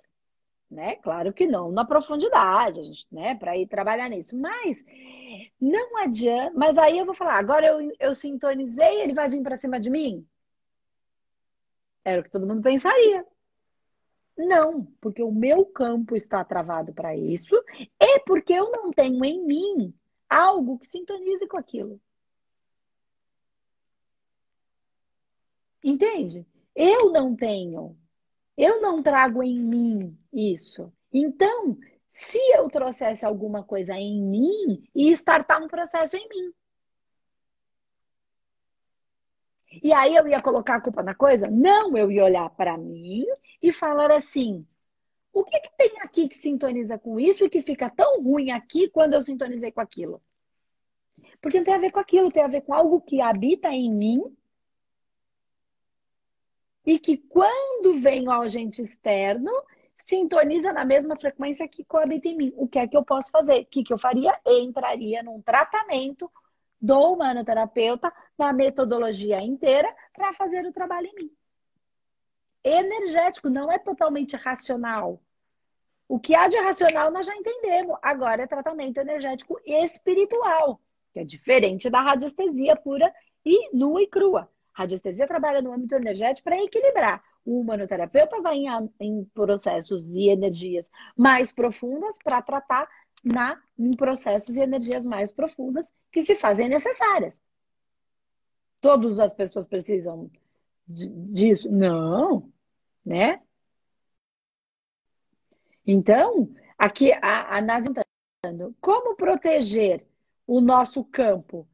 Né? 0.70 0.96
Claro 0.96 1.32
que 1.32 1.46
não 1.46 1.72
na 1.72 1.84
profundidade, 1.84 2.80
a 2.80 2.82
gente, 2.82 3.06
né, 3.10 3.34
para 3.34 3.56
ir 3.56 3.66
trabalhar 3.66 4.08
nisso. 4.10 4.36
Mas 4.36 4.84
não 5.60 5.96
adianta. 5.98 6.52
Mas 6.54 6.76
aí 6.76 6.98
eu 6.98 7.06
vou 7.06 7.14
falar, 7.14 7.38
agora 7.38 7.66
eu, 7.66 7.92
eu 7.98 8.14
sintonizei, 8.14 9.00
ele 9.00 9.14
vai 9.14 9.28
vir 9.30 9.42
para 9.42 9.56
cima 9.56 9.80
de 9.80 9.88
mim? 9.88 10.26
Era 12.04 12.20
o 12.20 12.24
que 12.24 12.30
todo 12.30 12.46
mundo 12.46 12.62
pensaria. 12.62 13.24
Não, 14.36 14.84
porque 15.00 15.22
o 15.22 15.32
meu 15.32 15.64
campo 15.66 16.14
está 16.14 16.44
travado 16.44 16.92
para 16.92 17.16
isso 17.16 17.54
e 18.00 18.20
porque 18.20 18.52
eu 18.52 18.70
não 18.70 18.92
tenho 18.92 19.24
em 19.24 19.44
mim 19.44 19.94
algo 20.28 20.78
que 20.78 20.86
sintonize 20.86 21.46
com 21.48 21.56
aquilo. 21.56 22.00
Entende? 25.82 26.46
Eu 26.74 27.10
não 27.10 27.34
tenho. 27.34 27.96
Eu 28.56 28.80
não 28.80 29.02
trago 29.02 29.42
em 29.42 29.58
mim 29.60 30.18
isso. 30.32 30.92
Então, 31.12 31.78
se 32.08 32.38
eu 32.56 32.68
trouxesse 32.68 33.24
alguma 33.24 33.62
coisa 33.62 33.94
em 33.94 34.20
mim, 34.20 34.88
ia 34.94 35.12
startar 35.12 35.62
um 35.62 35.68
processo 35.68 36.16
em 36.16 36.28
mim. 36.28 36.52
E 39.82 39.92
aí 39.92 40.16
eu 40.16 40.26
ia 40.26 40.42
colocar 40.42 40.76
a 40.76 40.80
culpa 40.80 41.02
na 41.02 41.14
coisa? 41.14 41.48
Não, 41.48 41.96
eu 41.96 42.10
ia 42.10 42.24
olhar 42.24 42.50
para 42.50 42.76
mim 42.76 43.24
e 43.62 43.72
falar 43.72 44.10
assim: 44.10 44.66
o 45.32 45.44
que, 45.44 45.60
que 45.60 45.70
tem 45.76 46.00
aqui 46.00 46.28
que 46.28 46.34
sintoniza 46.34 46.98
com 46.98 47.20
isso 47.20 47.44
e 47.44 47.50
que 47.50 47.62
fica 47.62 47.88
tão 47.88 48.22
ruim 48.22 48.50
aqui 48.50 48.88
quando 48.88 49.14
eu 49.14 49.22
sintonizei 49.22 49.70
com 49.70 49.80
aquilo? 49.80 50.20
Porque 51.40 51.58
não 51.58 51.64
tem 51.64 51.74
a 51.74 51.78
ver 51.78 51.92
com 51.92 52.00
aquilo, 52.00 52.32
tem 52.32 52.42
a 52.42 52.48
ver 52.48 52.62
com 52.62 52.74
algo 52.74 53.00
que 53.00 53.20
habita 53.20 53.68
em 53.68 53.92
mim 53.92 54.36
e 56.88 56.98
que 56.98 57.18
quando 57.18 58.00
vem 58.00 58.26
ao 58.28 58.40
agente 58.40 58.80
externo, 58.80 59.52
sintoniza 59.94 60.72
na 60.72 60.86
mesma 60.86 61.16
frequência 61.16 61.68
que 61.68 61.84
coabita 61.84 62.28
em 62.28 62.34
mim. 62.34 62.54
O 62.56 62.66
que 62.66 62.78
é 62.78 62.88
que 62.88 62.96
eu 62.96 63.04
posso 63.04 63.30
fazer? 63.30 63.60
O 63.60 63.66
que, 63.66 63.84
que 63.84 63.92
eu 63.92 63.98
faria? 63.98 64.34
Eu 64.42 64.60
entraria 64.60 65.22
num 65.22 65.42
tratamento 65.42 66.32
do 66.80 66.98
humanoterapeuta 67.12 68.10
na 68.38 68.54
metodologia 68.54 69.42
inteira 69.42 69.94
para 70.14 70.32
fazer 70.32 70.64
o 70.64 70.72
trabalho 70.72 71.08
em 71.08 71.14
mim. 71.14 71.30
Energético, 72.64 73.50
não 73.50 73.70
é 73.70 73.78
totalmente 73.78 74.34
racional. 74.34 75.20
O 76.08 76.18
que 76.18 76.34
há 76.34 76.48
de 76.48 76.56
racional 76.56 77.10
nós 77.10 77.26
já 77.26 77.36
entendemos. 77.36 77.98
Agora 78.00 78.44
é 78.44 78.46
tratamento 78.46 78.96
energético 78.96 79.60
espiritual, 79.66 80.80
que 81.12 81.20
é 81.20 81.24
diferente 81.24 81.90
da 81.90 82.00
radiestesia 82.00 82.74
pura 82.76 83.12
e 83.44 83.76
nua 83.76 84.00
e 84.00 84.06
crua. 84.06 84.50
A 84.78 84.82
radiestesia 84.82 85.26
trabalha 85.26 85.60
no 85.60 85.72
âmbito 85.72 85.96
energético 85.96 86.44
para 86.44 86.62
equilibrar. 86.62 87.20
O 87.44 87.58
humanoterapeuta 87.60 88.40
vai 88.40 88.58
em, 88.58 88.68
em 89.00 89.24
processos 89.24 90.14
e 90.14 90.28
energias 90.28 90.88
mais 91.16 91.50
profundas 91.50 92.16
para 92.22 92.40
tratar 92.40 92.88
na, 93.24 93.60
em 93.76 93.90
processos 93.90 94.56
e 94.56 94.60
energias 94.60 95.04
mais 95.04 95.32
profundas 95.32 95.92
que 96.12 96.22
se 96.22 96.36
fazem 96.36 96.68
necessárias. 96.68 97.42
Todas 98.80 99.18
as 99.18 99.34
pessoas 99.34 99.66
precisam 99.66 100.30
disso? 100.86 101.68
Não, 101.72 102.48
né? 103.04 103.42
Então, 105.84 106.54
aqui 106.78 107.12
a, 107.14 107.56
a 107.56 107.60
NASA 107.60 107.90
está 107.90 108.04
como 108.80 109.16
proteger 109.16 110.06
o 110.46 110.60
nosso 110.60 111.02
campo 111.02 111.66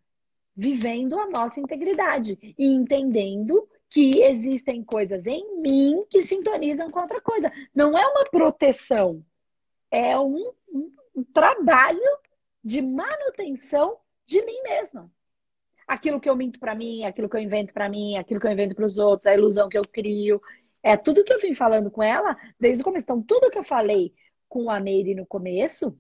vivendo 0.57 1.19
a 1.19 1.29
nossa 1.29 1.61
integridade 1.61 2.39
e 2.57 2.67
entendendo 2.73 3.69
que 3.89 4.23
existem 4.23 4.83
coisas 4.83 5.27
em 5.27 5.61
mim 5.61 6.05
que 6.09 6.23
sintonizam 6.23 6.91
com 6.91 7.01
outra 7.01 7.21
coisa. 7.21 7.53
Não 7.75 7.97
é 7.97 8.07
uma 8.07 8.25
proteção, 8.31 9.25
é 9.91 10.19
um, 10.19 10.53
um, 10.73 10.93
um 11.17 11.25
trabalho 11.25 12.01
de 12.63 12.81
manutenção 12.81 13.99
de 14.27 14.45
mim 14.45 14.63
mesma. 14.63 15.11
Aquilo 15.87 16.19
que 16.19 16.29
eu 16.29 16.37
minto 16.37 16.59
para 16.59 16.75
mim, 16.75 17.05
aquilo 17.05 17.29
que 17.29 17.37
eu 17.37 17.41
invento 17.41 17.73
para 17.73 17.89
mim, 17.89 18.17
aquilo 18.17 18.41
que 18.41 18.47
eu 18.47 18.53
invento 18.53 18.75
para 18.75 18.87
os 18.87 18.97
outros, 18.97 19.27
a 19.27 19.35
ilusão 19.35 19.69
que 19.69 19.77
eu 19.77 19.83
crio. 19.83 20.41
É 20.83 20.97
tudo 20.97 21.23
que 21.25 21.33
eu 21.33 21.41
vim 21.41 21.55
falando 21.55 21.91
com 21.91 22.03
ela 22.03 22.37
desde 22.59 22.83
o 22.83 22.85
começo. 22.85 23.05
Então, 23.05 23.23
tudo 23.23 23.51
que 23.51 23.59
eu 23.59 23.65
falei 23.65 24.15
com 24.49 24.71
a 24.71 24.81
Meire 24.81 25.15
no 25.15 25.27
começo, 25.27 25.97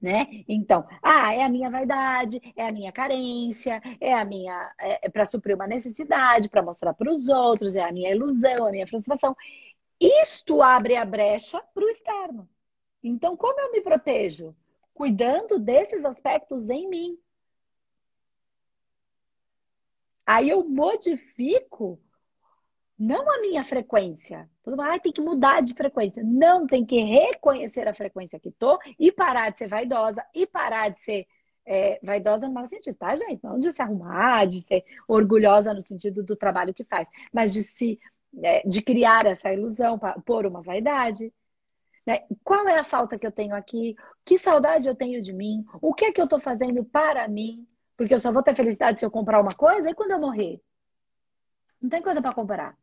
né? 0.00 0.26
Então, 0.48 0.86
ah, 1.02 1.34
é 1.34 1.42
a 1.42 1.48
minha 1.48 1.70
vaidade, 1.70 2.40
é 2.56 2.66
a 2.66 2.72
minha 2.72 2.92
carência, 2.92 3.80
é 4.00 4.12
a 4.14 4.24
minha 4.24 4.72
é, 4.80 5.06
é 5.06 5.08
para 5.08 5.24
suprir 5.24 5.54
uma 5.54 5.66
necessidade, 5.66 6.48
para 6.48 6.62
mostrar 6.62 6.94
para 6.94 7.10
os 7.10 7.28
outros, 7.28 7.76
é 7.76 7.82
a 7.82 7.92
minha 7.92 8.10
ilusão, 8.10 8.66
a 8.66 8.70
minha 8.70 8.86
frustração. 8.86 9.36
Isto 10.00 10.62
abre 10.62 10.96
a 10.96 11.04
brecha 11.04 11.62
para 11.74 11.84
o 11.84 11.88
externo. 11.88 12.48
Então, 13.02 13.36
como 13.36 13.58
eu 13.60 13.72
me 13.72 13.80
protejo? 13.80 14.54
Cuidando 14.92 15.58
desses 15.58 16.04
aspectos 16.04 16.68
em 16.70 16.88
mim. 16.88 17.18
Aí 20.26 20.50
eu 20.50 20.68
modifico 20.68 22.00
não 22.98 23.30
a 23.30 23.40
minha 23.40 23.62
frequência. 23.62 24.48
Todo 24.62 24.76
mundo, 24.76 24.88
ah, 24.88 24.98
tem 24.98 25.12
que 25.12 25.20
mudar 25.20 25.60
de 25.60 25.74
frequência. 25.74 26.22
Não, 26.24 26.66
tem 26.66 26.84
que 26.84 26.98
reconhecer 26.98 27.86
a 27.86 27.94
frequência 27.94 28.40
que 28.40 28.50
tô 28.50 28.78
e 28.98 29.12
parar 29.12 29.50
de 29.50 29.58
ser 29.58 29.68
vaidosa 29.68 30.24
e 30.34 30.46
parar 30.46 30.88
de 30.88 31.00
ser 31.00 31.26
é, 31.66 31.98
vaidosa 32.02 32.46
no 32.46 32.54
mau 32.54 32.66
sentido, 32.66 32.96
tá, 32.96 33.14
gente? 33.14 33.42
Não 33.42 33.58
de 33.58 33.72
se 33.72 33.82
arrumar, 33.82 34.46
de 34.46 34.60
ser 34.60 34.84
orgulhosa 35.06 35.74
no 35.74 35.82
sentido 35.82 36.22
do 36.22 36.36
trabalho 36.36 36.72
que 36.72 36.84
faz, 36.84 37.10
mas 37.32 37.52
de 37.52 37.62
se 37.62 37.98
é, 38.42 38.66
de 38.66 38.82
criar 38.82 39.26
essa 39.26 39.52
ilusão 39.52 39.98
por 40.24 40.46
uma 40.46 40.62
vaidade. 40.62 41.32
Né? 42.06 42.24
Qual 42.44 42.68
é 42.68 42.78
a 42.78 42.84
falta 42.84 43.18
que 43.18 43.26
eu 43.26 43.32
tenho 43.32 43.54
aqui? 43.54 43.96
Que 44.24 44.38
saudade 44.38 44.88
eu 44.88 44.94
tenho 44.94 45.20
de 45.20 45.32
mim? 45.32 45.64
O 45.80 45.92
que 45.92 46.06
é 46.06 46.12
que 46.12 46.20
eu 46.20 46.24
estou 46.24 46.40
fazendo 46.40 46.84
para 46.84 47.26
mim? 47.28 47.66
Porque 47.96 48.14
eu 48.14 48.20
só 48.20 48.30
vou 48.30 48.42
ter 48.42 48.54
felicidade 48.54 49.00
se 49.00 49.06
eu 49.06 49.10
comprar 49.10 49.40
uma 49.40 49.54
coisa 49.54 49.90
e 49.90 49.94
quando 49.94 50.12
eu 50.12 50.20
morrer? 50.20 50.60
Não 51.80 51.90
tem 51.90 52.02
coisa 52.02 52.22
para 52.22 52.34
comprar. 52.34 52.76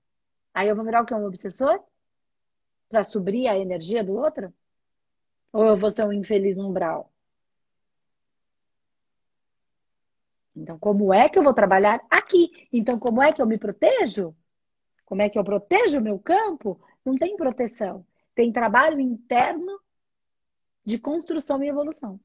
Aí 0.54 0.68
eu 0.70 0.76
vou 0.76 0.86
virar 0.86 1.02
o 1.02 1.06
que? 1.06 1.14
Um 1.14 1.26
obsessor? 1.26 1.80
Para 2.90 3.04
subir 3.04 3.48
a 3.48 3.58
energia 3.58 4.04
do 4.04 4.14
outro? 4.16 4.54
Ou 5.52 5.66
eu 5.66 5.78
vou 5.78 5.90
ser 5.90 6.06
um 6.06 6.14
infeliz 6.14 6.58
umbral? 6.58 7.12
Então, 10.56 10.78
como 10.78 11.14
é 11.14 11.28
que 11.28 11.40
eu 11.40 11.44
vou 11.44 11.54
trabalhar 11.54 12.06
aqui? 12.10 12.68
Então, 12.72 13.00
como 13.00 13.22
é 13.22 13.34
que 13.34 13.42
eu 13.42 13.48
me 13.48 13.58
protejo? 13.58 14.36
Como 15.06 15.22
é 15.22 15.30
que 15.30 15.38
eu 15.38 15.44
protejo 15.44 16.00
o 16.00 16.02
meu 16.02 16.20
campo? 16.20 16.80
Não 17.04 17.18
tem 17.18 17.36
proteção. 17.36 18.06
Tem 18.36 18.52
trabalho 18.52 19.00
interno 19.00 19.80
de 20.86 21.00
construção 21.00 21.64
e 21.64 21.70
evolução. 21.70 22.20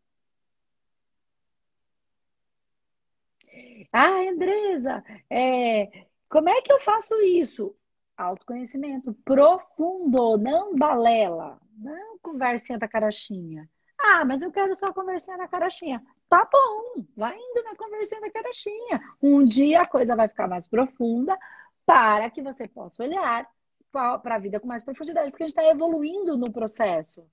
Ah, 3.93 4.21
Andresa, 4.29 5.03
é, 5.31 6.07
como 6.29 6.49
é 6.49 6.61
que 6.63 6.73
eu 6.73 6.81
faço 6.81 7.15
isso? 7.23 7.75
Autoconhecimento 8.19 9.15
profundo, 9.25 10.37
não 10.37 10.75
balela, 10.75 11.57
não 11.79 12.19
conversinha 12.19 12.77
da 12.77 12.89
carochinha. 12.89 13.71
Ah, 13.97 14.25
mas 14.25 14.43
eu 14.43 14.51
quero 14.51 14.75
só 14.75 14.93
conversinha 14.93 15.39
da 15.39 15.47
carochinha. 15.47 16.05
Tá 16.29 16.49
bom, 16.53 17.05
vai 17.17 17.37
indo 17.37 17.63
na 17.63 17.77
conversinha 17.77 18.21
da 18.21 18.31
carochinha. 18.31 19.01
Um 19.23 19.45
dia 19.45 19.83
a 19.83 19.87
coisa 19.87 20.17
vai 20.17 20.27
ficar 20.27 20.49
mais 20.49 20.67
profunda 20.67 21.39
para 21.87 22.29
que 22.29 22.43
você 22.43 22.67
possa 22.67 23.05
olhar 23.05 23.49
para 23.93 24.35
a 24.35 24.39
vida 24.39 24.59
com 24.59 24.67
mais 24.67 24.83
profundidade, 24.83 25.31
porque 25.31 25.45
a 25.45 25.47
gente 25.47 25.57
está 25.57 25.71
evoluindo 25.71 26.37
no 26.37 26.53
processo 26.53 27.25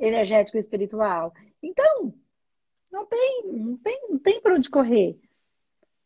energético 0.00 0.56
e 0.56 0.60
espiritual. 0.60 1.32
Então, 1.62 2.12
não 2.90 3.06
tem, 3.06 3.42
não 3.46 3.76
tem, 3.76 4.06
não 4.10 4.18
tem 4.18 4.40
para 4.40 4.54
onde 4.54 4.68
correr. 4.68 5.18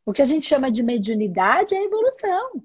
O 0.05 0.13
que 0.13 0.23
a 0.23 0.27
gente 0.27 0.47
chama 0.47 0.71
de 0.71 0.83
mediunidade 0.83 1.75
é 1.75 1.83
evolução. 1.83 2.63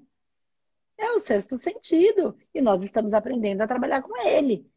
É 0.98 1.10
o 1.12 1.18
sexto 1.18 1.56
sentido. 1.56 2.36
E 2.54 2.60
nós 2.60 2.82
estamos 2.82 3.14
aprendendo 3.14 3.62
a 3.62 3.66
trabalhar 3.66 4.02
com 4.02 4.16
ele. 4.26 4.70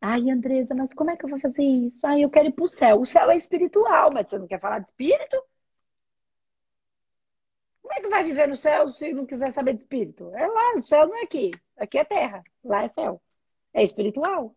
Ai, 0.00 0.30
Andresa, 0.30 0.72
mas 0.74 0.92
como 0.94 1.10
é 1.10 1.16
que 1.16 1.24
eu 1.24 1.28
vou 1.30 1.40
fazer 1.40 1.62
isso? 1.64 1.98
Ai, 2.04 2.22
eu 2.24 2.30
quero 2.30 2.48
ir 2.48 2.52
para 2.52 2.64
o 2.64 2.68
céu. 2.68 3.00
O 3.00 3.06
céu 3.06 3.30
é 3.30 3.36
espiritual, 3.36 4.12
mas 4.12 4.28
você 4.28 4.38
não 4.38 4.46
quer 4.46 4.60
falar 4.60 4.78
de 4.80 4.86
espírito? 4.90 5.36
Como 7.82 7.94
é 7.94 8.00
que 8.00 8.08
vai 8.08 8.24
viver 8.24 8.48
no 8.48 8.56
céu 8.56 8.90
se 8.92 9.12
não 9.12 9.26
quiser 9.26 9.52
saber 9.52 9.74
de 9.74 9.80
espírito? 9.80 10.30
É 10.34 10.46
lá, 10.46 10.74
o 10.76 10.82
céu 10.82 11.06
não 11.06 11.16
é 11.16 11.22
aqui. 11.22 11.50
Aqui 11.76 11.98
é 11.98 12.04
terra, 12.04 12.42
lá 12.64 12.82
é 12.84 12.88
céu. 12.88 13.22
É 13.72 13.82
espiritual. 13.82 14.56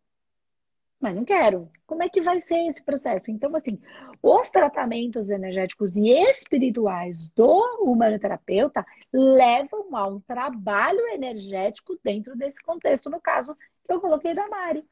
Mas 0.99 1.15
não 1.15 1.23
quero. 1.23 1.69
Como 1.85 2.01
é 2.01 2.09
que 2.09 2.21
vai 2.21 2.39
ser 2.39 2.65
esse 2.65 2.83
processo? 2.83 3.29
Então, 3.29 3.55
assim, 3.55 3.79
os 4.21 4.49
tratamentos 4.49 5.29
energéticos 5.29 5.95
e 5.95 6.09
espirituais 6.09 7.29
do 7.29 7.61
humanoterapeuta 7.81 8.85
levam 9.13 9.95
a 9.95 10.07
um 10.07 10.19
trabalho 10.19 11.07
energético 11.09 11.97
dentro 12.03 12.35
desse 12.35 12.61
contexto, 12.63 13.09
no 13.09 13.21
caso 13.21 13.55
que 13.55 13.93
eu 13.93 14.01
coloquei 14.01 14.33
da 14.33 14.47
Mari. 14.47 14.83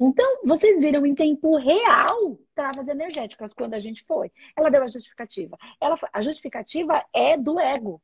Então, 0.00 0.40
vocês 0.44 0.80
viram 0.80 1.06
em 1.06 1.14
tempo 1.14 1.56
real 1.56 2.38
travas 2.54 2.88
energéticas 2.88 3.52
quando 3.52 3.74
a 3.74 3.78
gente 3.78 4.02
foi. 4.04 4.32
Ela 4.56 4.70
deu 4.70 4.82
a 4.82 4.88
justificativa. 4.88 5.56
Ela, 5.80 5.96
a 6.12 6.20
justificativa 6.20 7.04
é 7.12 7.36
do 7.36 7.60
ego. 7.60 8.02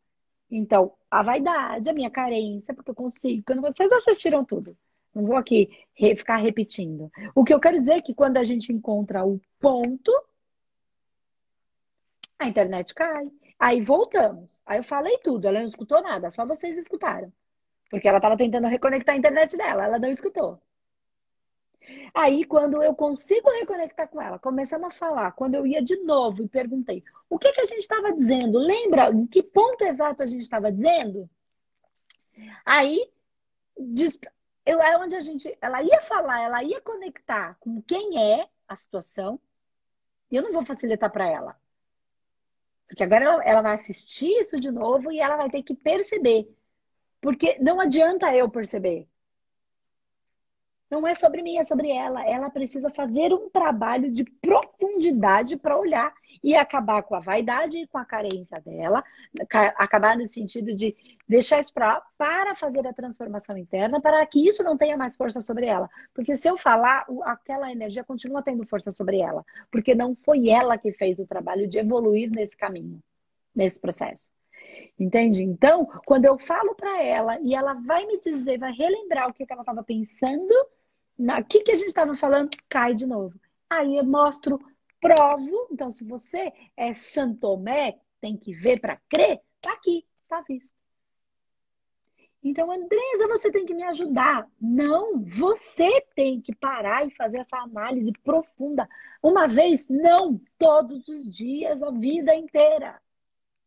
Então, 0.51 0.93
a 1.11 1.23
vaidade, 1.23 1.89
a 1.89 1.93
minha 1.93 2.11
carência, 2.11 2.75
porque 2.75 2.91
eu 2.91 2.95
consigo. 2.95 3.43
Quando 3.47 3.63
vocês 3.63 3.91
assistiram 3.91 4.45
tudo, 4.45 4.77
não 5.15 5.25
vou 5.25 5.37
aqui 5.37 5.69
ficar 6.17 6.37
repetindo. 6.37 7.11
O 7.35 7.45
que 7.45 7.53
eu 7.53 7.61
quero 7.61 7.79
dizer 7.79 7.95
é 7.95 8.03
que 8.03 8.15
quando 8.15 8.37
a 8.37 8.45
gente 8.45 8.73
encontra 8.73 9.25
o 9.25 9.41
ponto, 9.59 10.13
a 12.39 12.47
internet 12.47 12.95
cai. 12.95 13.31
Aí 13.59 13.81
voltamos. 13.81 14.63
Aí 14.65 14.79
eu 14.79 14.85
falei 14.85 15.19
tudo, 15.19 15.47
ela 15.47 15.59
não 15.59 15.67
escutou 15.67 16.01
nada, 16.03 16.31
só 16.31 16.47
vocês 16.47 16.77
escutaram. 16.79 17.33
Porque 17.91 18.09
ela 18.09 18.19
estava 18.19 18.37
tentando 18.37 18.69
reconectar 18.69 19.15
a 19.15 19.19
internet 19.19 19.57
dela, 19.57 19.85
ela 19.85 19.99
não 19.99 20.09
escutou. 20.09 20.61
Aí, 22.15 22.45
quando 22.45 22.83
eu 22.83 22.95
consigo 22.95 23.51
reconectar 23.51 24.09
com 24.09 24.21
ela, 24.21 24.39
começamos 24.39 24.89
a 24.89 24.91
falar, 24.91 25.33
quando 25.33 25.55
eu 25.55 25.67
ia 25.67 25.83
de 25.83 25.97
novo 25.97 26.43
e 26.43 26.49
perguntei 26.49 27.03
o 27.29 27.39
que, 27.39 27.51
que 27.53 27.61
a 27.61 27.65
gente 27.65 27.81
estava 27.81 28.13
dizendo, 28.13 28.59
lembra 28.59 29.11
em 29.11 29.27
que 29.27 29.43
ponto 29.43 29.83
exato 29.85 30.23
a 30.23 30.27
gente 30.27 30.43
estava 30.43 30.71
dizendo? 30.71 31.29
Aí, 32.65 33.09
eu, 34.65 34.81
é 34.81 34.97
onde 34.99 35.17
a 35.17 35.21
gente, 35.21 35.57
ela 35.61 35.83
ia 35.83 36.01
falar, 36.03 36.41
ela 36.41 36.63
ia 36.63 36.81
conectar 36.81 37.57
com 37.61 37.83
quem 37.83 38.19
é 38.21 38.49
a 38.69 38.77
situação, 38.77 39.41
e 40.31 40.37
eu 40.37 40.43
não 40.43 40.53
vou 40.53 40.65
facilitar 40.65 41.11
para 41.11 41.27
ela. 41.27 41.57
Porque 42.87 43.03
agora 43.03 43.25
ela, 43.25 43.45
ela 43.45 43.63
vai 43.63 43.75
assistir 43.75 44.29
isso 44.39 44.59
de 44.59 44.71
novo 44.71 45.13
e 45.13 45.21
ela 45.21 45.37
vai 45.37 45.51
ter 45.51 45.63
que 45.63 45.75
perceber. 45.75 46.49
Porque 47.21 47.59
não 47.61 47.81
adianta 47.81 48.35
eu 48.35 48.49
perceber. 48.51 49.09
Não 50.91 51.07
é 51.07 51.15
sobre 51.15 51.41
mim, 51.41 51.57
é 51.57 51.63
sobre 51.63 51.91
ela. 51.91 52.27
Ela 52.27 52.51
precisa 52.51 52.91
fazer 52.91 53.33
um 53.33 53.49
trabalho 53.49 54.11
de 54.11 54.25
profundidade 54.25 55.57
para 55.57 55.79
olhar 55.79 56.13
e 56.43 56.55
acabar 56.57 57.03
com 57.03 57.15
a 57.15 57.21
vaidade 57.21 57.79
e 57.79 57.87
com 57.87 57.99
a 57.99 58.05
carência 58.05 58.61
dela, 58.61 59.05
acabar 59.77 60.17
no 60.17 60.25
sentido 60.25 60.75
de 60.75 60.97
deixar 61.29 61.61
isso 61.61 61.73
pra, 61.73 62.03
para 62.17 62.57
fazer 62.57 62.87
a 62.87 62.93
transformação 62.93 63.57
interna, 63.57 64.01
para 64.01 64.25
que 64.27 64.47
isso 64.47 64.63
não 64.63 64.77
tenha 64.77 64.97
mais 64.97 65.15
força 65.15 65.41
sobre 65.41 65.67
ela. 65.67 65.89
Porque 66.15 66.37
se 66.37 66.49
eu 66.49 66.57
falar, 66.57 67.07
aquela 67.25 67.71
energia 67.71 68.03
continua 68.03 68.43
tendo 68.43 68.67
força 68.67 68.91
sobre 68.91 69.21
ela, 69.21 69.45
porque 69.71 69.95
não 69.95 70.17
foi 70.17 70.49
ela 70.49 70.79
que 70.79 70.93
fez 70.93 71.19
o 71.19 71.27
trabalho 71.27 71.69
de 71.69 71.79
evoluir 71.79 72.31
nesse 72.31 72.57
caminho, 72.57 73.01
nesse 73.55 73.79
processo. 73.79 74.31
Entende? 74.99 75.43
Então, 75.43 75.87
quando 76.07 76.25
eu 76.25 76.39
falo 76.39 76.75
para 76.75 77.03
ela 77.03 77.39
e 77.41 77.55
ela 77.55 77.75
vai 77.75 78.07
me 78.07 78.19
dizer, 78.19 78.59
vai 78.59 78.73
relembrar 78.73 79.29
o 79.29 79.35
que 79.35 79.45
ela 79.49 79.63
estava 79.63 79.83
pensando, 79.83 80.55
o 81.21 81.45
que, 81.45 81.61
que 81.61 81.73
a 81.73 81.75
gente 81.75 81.89
estava 81.89 82.15
falando, 82.15 82.51
cai 82.69 82.95
de 82.95 83.07
novo. 83.07 83.39
Aí 83.69 83.97
eu 83.97 84.05
mostro, 84.05 84.59
provo. 85.01 85.69
Então, 85.71 85.91
se 85.91 86.03
você 86.05 86.53
é 86.77 86.95
Santomé, 86.95 87.99
tem 88.21 88.37
que 88.37 88.53
ver 88.53 88.81
para 88.81 88.97
crer, 89.09 89.41
tá 89.61 89.73
aqui, 89.73 90.07
tá 90.29 90.43
visto. 90.49 90.79
Então, 92.43 92.73
Andresa, 92.73 93.29
você 93.29 93.51
tem 93.51 93.67
que 93.67 93.75
me 93.75 93.83
ajudar. 93.85 94.49
Não, 94.59 95.23
você 95.23 96.01
tem 96.15 96.41
que 96.41 96.55
parar 96.55 97.07
e 97.07 97.11
fazer 97.11 97.39
essa 97.39 97.59
análise 97.59 98.11
profunda. 98.25 98.89
Uma 99.23 99.47
vez, 99.47 99.89
não, 99.89 100.41
todos 100.59 101.07
os 101.07 101.29
dias, 101.29 101.83
a 101.83 101.91
vida 101.91 102.35
inteira. 102.35 103.01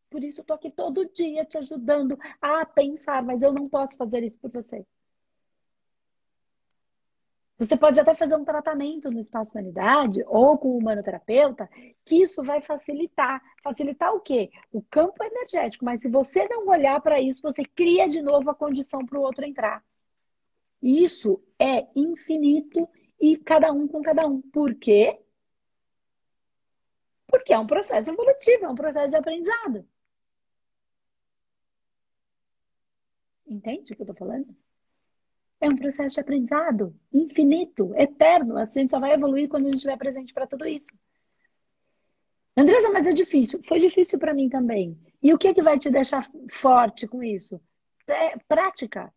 Por 0.09 0.23
isso, 0.23 0.41
eu 0.41 0.45
tô 0.45 0.53
aqui 0.53 0.71
todo 0.71 1.09
dia 1.13 1.45
te 1.45 1.57
ajudando 1.57 2.17
a 2.41 2.65
pensar, 2.65 3.21
mas 3.21 3.43
eu 3.43 3.53
não 3.53 3.63
posso 3.65 3.95
fazer 3.95 4.23
isso 4.23 4.39
por 4.39 4.49
você. 4.51 4.83
Você 7.63 7.77
pode 7.77 7.97
até 7.97 8.13
fazer 8.13 8.35
um 8.35 8.43
tratamento 8.43 9.09
no 9.09 9.19
espaço 9.19 9.51
humanidade 9.51 10.21
ou 10.27 10.57
com 10.57 10.67
o 10.67 10.77
humanoterapeuta, 10.77 11.69
que 12.03 12.21
isso 12.21 12.43
vai 12.43 12.61
facilitar. 12.61 13.41
Facilitar 13.63 14.13
o 14.13 14.19
quê? 14.19 14.51
O 14.69 14.81
campo 14.81 15.23
energético. 15.23 15.85
Mas 15.85 16.01
se 16.01 16.09
você 16.09 16.45
não 16.49 16.67
olhar 16.67 16.99
para 16.99 17.21
isso, 17.21 17.41
você 17.41 17.63
cria 17.63 18.09
de 18.09 18.21
novo 18.21 18.49
a 18.49 18.55
condição 18.55 19.05
para 19.05 19.17
o 19.17 19.21
outro 19.21 19.45
entrar. 19.45 19.81
Isso 20.81 21.41
é 21.57 21.87
infinito 21.95 22.85
e 23.17 23.37
cada 23.37 23.71
um 23.71 23.87
com 23.87 24.01
cada 24.01 24.27
um. 24.27 24.41
Por 24.41 24.75
quê? 24.75 25.17
Porque 27.27 27.53
é 27.53 27.57
um 27.57 27.65
processo 27.65 28.11
evolutivo, 28.11 28.65
é 28.65 28.69
um 28.69 28.75
processo 28.75 29.11
de 29.13 29.17
aprendizado. 29.17 29.87
Entende 33.47 33.93
o 33.93 33.95
que 33.95 34.01
eu 34.01 34.11
estou 34.11 34.15
falando? 34.15 34.53
É 35.63 35.69
um 35.69 35.77
processo 35.77 36.15
de 36.15 36.19
aprendizado 36.19 36.93
infinito, 37.13 37.95
eterno. 37.95 38.57
A 38.57 38.65
gente 38.65 38.91
só 38.91 38.99
vai 38.99 39.13
evoluir 39.13 39.47
quando 39.47 39.63
a 39.63 39.69
gente 39.69 39.77
estiver 39.77 39.97
presente 39.97 40.33
para 40.33 40.45
tudo 40.45 40.67
isso. 40.67 40.91
Andresa, 42.57 42.89
mas 42.89 43.07
é 43.07 43.13
difícil. 43.13 43.63
Foi 43.63 43.79
difícil 43.79 44.19
para 44.19 44.33
mim 44.33 44.49
também. 44.49 44.99
E 45.21 45.33
o 45.33 45.37
que, 45.37 45.47
é 45.47 45.53
que 45.53 45.63
vai 45.63 45.79
te 45.79 45.89
deixar 45.89 46.29
forte 46.51 47.07
com 47.07 47.23
isso? 47.23 47.61
É 48.09 48.37
prática. 48.45 49.09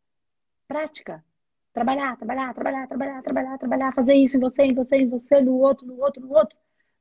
Prática. 0.69 1.25
Trabalhar, 1.73 2.17
trabalhar, 2.17 2.55
trabalhar, 2.55 2.87
trabalhar, 2.87 3.23
trabalhar, 3.23 3.59
trabalhar, 3.59 3.93
fazer 3.93 4.15
isso 4.15 4.37
em 4.37 4.41
você, 4.41 4.63
em 4.67 4.73
você, 4.73 4.99
em 4.99 5.09
você, 5.09 5.41
no 5.41 5.57
outro, 5.59 5.85
no 5.85 6.01
outro, 6.01 6.23
no 6.23 6.33
outro. 6.33 6.57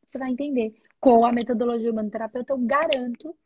Você 0.07 0.17
vai 0.17 0.31
entender. 0.31 0.73
Com 0.99 1.23
a 1.23 1.31
metodologia 1.31 1.91
humanoterapeuta, 1.91 2.51
eu 2.51 2.57
garanto 2.57 3.37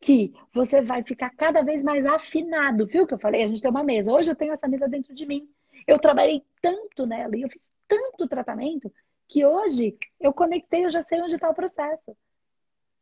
que 0.00 0.34
você 0.52 0.82
vai 0.82 1.02
ficar 1.02 1.30
cada 1.30 1.62
vez 1.62 1.82
mais 1.82 2.04
afinado, 2.04 2.86
viu? 2.86 3.06
Que 3.06 3.14
eu 3.14 3.18
falei, 3.18 3.42
a 3.42 3.46
gente 3.46 3.62
tem 3.62 3.70
uma 3.70 3.82
mesa. 3.82 4.12
Hoje 4.12 4.30
eu 4.30 4.36
tenho 4.36 4.52
essa 4.52 4.68
mesa 4.68 4.88
dentro 4.88 5.14
de 5.14 5.26
mim. 5.26 5.48
Eu 5.86 5.98
trabalhei 5.98 6.44
tanto 6.60 7.06
nela 7.06 7.36
e 7.36 7.42
eu 7.42 7.48
fiz 7.48 7.70
tanto 7.88 8.28
tratamento 8.28 8.92
que 9.28 9.44
hoje 9.44 9.96
eu 10.20 10.32
conectei, 10.32 10.84
eu 10.84 10.90
já 10.90 11.00
sei 11.00 11.20
onde 11.20 11.34
está 11.34 11.48
o 11.48 11.54
processo. 11.54 12.16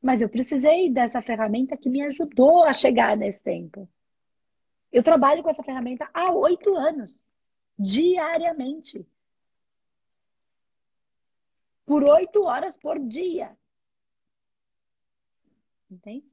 Mas 0.00 0.20
eu 0.20 0.28
precisei 0.28 0.90
dessa 0.90 1.22
ferramenta 1.22 1.76
que 1.76 1.88
me 1.88 2.02
ajudou 2.02 2.64
a 2.64 2.72
chegar 2.72 3.16
nesse 3.16 3.42
tempo. 3.42 3.88
Eu 4.90 5.02
trabalho 5.02 5.42
com 5.42 5.50
essa 5.50 5.62
ferramenta 5.62 6.08
há 6.12 6.32
oito 6.32 6.74
anos, 6.76 7.24
diariamente. 7.78 9.06
Por 11.86 12.04
oito 12.04 12.44
horas 12.44 12.76
por 12.76 12.98
dia. 12.98 13.56
Entende? 15.90 16.31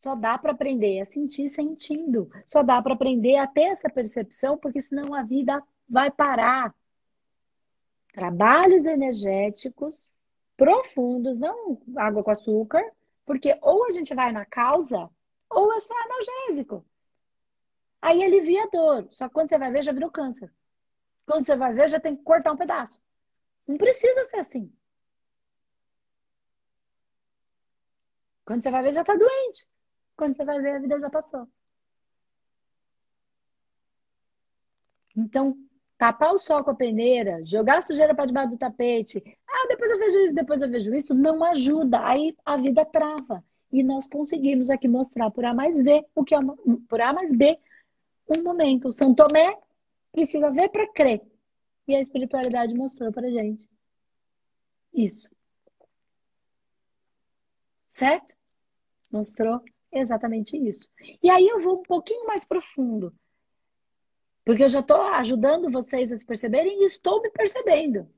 Só 0.00 0.14
dá 0.14 0.38
para 0.38 0.52
aprender 0.52 0.98
a 0.98 1.04
sentir 1.04 1.50
sentindo. 1.50 2.30
Só 2.46 2.62
dá 2.62 2.80
para 2.80 2.94
aprender 2.94 3.36
a 3.36 3.46
ter 3.46 3.64
essa 3.64 3.90
percepção, 3.90 4.56
porque 4.56 4.80
senão 4.80 5.14
a 5.14 5.22
vida 5.22 5.62
vai 5.86 6.10
parar. 6.10 6.74
Trabalhos 8.14 8.86
energéticos 8.86 10.10
profundos, 10.56 11.38
não 11.38 11.82
água 11.98 12.24
com 12.24 12.30
açúcar, 12.30 12.82
porque 13.26 13.58
ou 13.60 13.84
a 13.84 13.90
gente 13.90 14.14
vai 14.14 14.32
na 14.32 14.46
causa, 14.46 15.10
ou 15.50 15.70
é 15.74 15.80
só 15.80 15.94
analgésico. 15.94 16.82
Aí 18.00 18.24
alivia 18.24 18.64
a 18.64 18.68
dor. 18.68 19.06
Só 19.10 19.28
que 19.28 19.34
quando 19.34 19.50
você 19.50 19.58
vai 19.58 19.70
ver, 19.70 19.82
já 19.82 19.92
virou 19.92 20.10
câncer. 20.10 20.50
Quando 21.26 21.44
você 21.44 21.54
vai 21.54 21.74
ver, 21.74 21.90
já 21.90 22.00
tem 22.00 22.16
que 22.16 22.22
cortar 22.22 22.52
um 22.52 22.56
pedaço. 22.56 22.98
Não 23.68 23.76
precisa 23.76 24.24
ser 24.24 24.38
assim. 24.38 24.72
Quando 28.46 28.62
você 28.62 28.70
vai 28.70 28.82
ver, 28.82 28.94
já 28.94 29.02
está 29.02 29.14
doente. 29.14 29.68
Quando 30.20 30.36
você 30.36 30.44
vai 30.44 30.60
ver, 30.60 30.76
a 30.76 30.78
vida 30.78 31.00
já 31.00 31.08
passou. 31.08 31.48
Então, 35.16 35.56
tapar 35.96 36.34
o 36.34 36.38
sol 36.38 36.62
com 36.62 36.72
a 36.72 36.74
peneira, 36.74 37.42
jogar 37.42 37.78
a 37.78 37.80
sujeira 37.80 38.14
para 38.14 38.26
debaixo 38.26 38.50
do 38.50 38.58
tapete, 38.58 39.22
ah, 39.48 39.66
depois 39.66 39.90
eu 39.90 39.98
vejo 39.98 40.18
isso, 40.18 40.34
depois 40.34 40.60
eu 40.60 40.68
vejo 40.68 40.94
isso, 40.94 41.14
não 41.14 41.42
ajuda. 41.42 42.06
Aí 42.06 42.36
a 42.44 42.58
vida 42.58 42.84
trava. 42.84 43.42
E 43.72 43.82
nós 43.82 44.06
conseguimos 44.06 44.68
aqui 44.68 44.86
mostrar 44.86 45.30
por 45.30 45.42
A 45.42 45.54
mais 45.54 45.82
B 45.82 46.04
o 46.14 46.22
que 46.22 46.34
é 46.34 46.38
uma, 46.38 46.54
por 46.86 47.00
A 47.00 47.14
mais 47.14 47.34
B 47.34 47.58
um 48.28 48.42
momento. 48.42 48.88
O 48.88 48.92
São 48.92 49.14
Tomé 49.14 49.56
precisa 50.12 50.50
ver 50.50 50.68
para 50.68 50.86
crer. 50.92 51.22
E 51.88 51.96
a 51.96 52.00
espiritualidade 52.00 52.74
mostrou 52.74 53.10
para 53.10 53.30
gente. 53.30 53.66
Isso. 54.92 55.26
Certo? 57.88 58.34
Mostrou 59.10 59.64
exatamente 59.92 60.56
isso. 60.56 60.88
E 61.22 61.30
aí 61.30 61.46
eu 61.46 61.60
vou 61.60 61.80
um 61.80 61.82
pouquinho 61.82 62.26
mais 62.26 62.44
profundo. 62.44 63.14
Porque 64.44 64.64
eu 64.64 64.68
já 64.68 64.80
estou 64.80 65.00
ajudando 65.02 65.70
vocês 65.70 66.12
a 66.12 66.16
se 66.16 66.24
perceberem 66.24 66.82
e 66.82 66.84
estou 66.84 67.20
me 67.22 67.30
percebendo. 67.30 68.08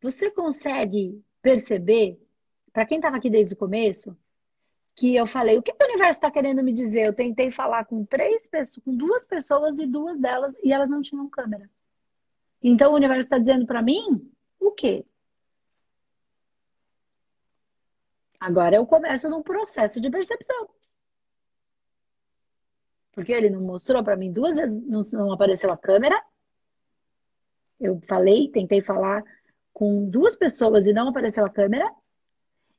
Você 0.00 0.30
consegue 0.30 1.22
perceber, 1.42 2.20
para 2.72 2.86
quem 2.86 2.98
estava 2.98 3.16
aqui 3.16 3.30
desde 3.30 3.54
o 3.54 3.56
começo, 3.56 4.16
que 4.94 5.14
eu 5.14 5.26
falei, 5.26 5.58
o 5.58 5.62
que 5.62 5.72
o 5.72 5.84
universo 5.84 6.18
está 6.18 6.30
querendo 6.30 6.62
me 6.62 6.72
dizer? 6.72 7.02
Eu 7.02 7.12
tentei 7.12 7.50
falar 7.50 7.84
com 7.84 8.04
três 8.04 8.46
pessoas, 8.46 8.84
com 8.84 8.96
duas 8.96 9.26
pessoas 9.26 9.78
e 9.78 9.86
duas 9.86 10.18
delas, 10.18 10.54
e 10.64 10.72
elas 10.72 10.88
não 10.88 11.02
tinham 11.02 11.28
câmera. 11.28 11.68
Então 12.62 12.92
o 12.92 12.96
universo 12.96 13.26
está 13.26 13.38
dizendo 13.38 13.66
para 13.66 13.82
mim 13.82 14.30
o 14.58 14.72
quê? 14.72 15.04
Agora 18.46 18.76
eu 18.76 18.86
começo 18.86 19.28
num 19.28 19.42
processo 19.42 20.00
de 20.00 20.08
percepção. 20.08 20.68
Porque 23.10 23.32
ele 23.32 23.50
não 23.50 23.60
mostrou 23.60 24.04
para 24.04 24.16
mim 24.16 24.32
duas 24.32 24.54
vezes, 24.54 24.80
não, 24.86 25.02
não 25.14 25.32
apareceu 25.32 25.72
a 25.72 25.76
câmera. 25.76 26.14
Eu 27.80 28.00
falei, 28.06 28.48
tentei 28.48 28.80
falar 28.80 29.24
com 29.72 30.08
duas 30.08 30.36
pessoas 30.36 30.86
e 30.86 30.92
não 30.92 31.08
apareceu 31.08 31.44
a 31.44 31.50
câmera. 31.50 31.92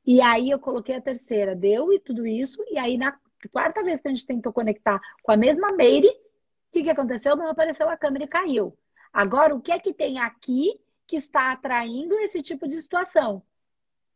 E 0.06 0.22
aí 0.22 0.48
eu 0.48 0.58
coloquei 0.58 0.94
a 0.96 1.02
terceira, 1.02 1.54
deu 1.54 1.92
e 1.92 2.00
tudo 2.00 2.26
isso. 2.26 2.64
E 2.70 2.78
aí 2.78 2.96
na 2.96 3.14
quarta 3.52 3.82
vez 3.82 4.00
que 4.00 4.08
a 4.08 4.10
gente 4.10 4.26
tentou 4.26 4.54
conectar 4.54 4.98
com 5.22 5.32
a 5.32 5.36
mesma 5.36 5.70
Meire, 5.72 6.08
o 6.08 6.72
que, 6.72 6.82
que 6.82 6.90
aconteceu? 6.90 7.36
Não 7.36 7.50
apareceu 7.50 7.90
a 7.90 7.96
câmera 7.98 8.24
e 8.24 8.28
caiu. 8.28 8.74
Agora, 9.12 9.54
o 9.54 9.60
que 9.60 9.70
é 9.70 9.78
que 9.78 9.92
tem 9.92 10.18
aqui 10.18 10.80
que 11.06 11.16
está 11.16 11.52
atraindo 11.52 12.18
esse 12.20 12.40
tipo 12.40 12.66
de 12.66 12.80
situação? 12.80 13.42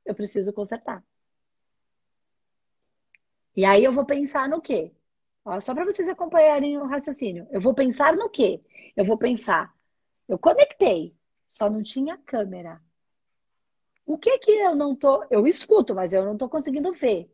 Eu 0.02 0.14
preciso 0.14 0.50
consertar. 0.50 1.04
E 3.56 3.64
aí 3.64 3.84
eu 3.84 3.92
vou 3.92 4.04
pensar 4.06 4.48
no 4.48 4.60
quê? 4.60 4.92
Ó, 5.44 5.58
só 5.60 5.74
para 5.74 5.84
vocês 5.84 6.08
acompanharem 6.08 6.78
o 6.78 6.86
raciocínio. 6.86 7.46
Eu 7.50 7.60
vou 7.60 7.74
pensar 7.74 8.16
no 8.16 8.28
quê? 8.30 8.60
Eu 8.96 9.04
vou 9.04 9.18
pensar, 9.18 9.74
eu 10.28 10.38
conectei, 10.38 11.14
só 11.50 11.68
não 11.68 11.82
tinha 11.82 12.18
câmera. 12.18 12.80
O 14.06 14.18
que 14.18 14.38
que 14.38 14.50
eu 14.50 14.74
não 14.74 14.94
tô, 14.94 15.24
eu 15.30 15.46
escuto, 15.46 15.94
mas 15.94 16.12
eu 16.12 16.24
não 16.24 16.36
tô 16.36 16.48
conseguindo 16.48 16.92
ver. 16.92 17.30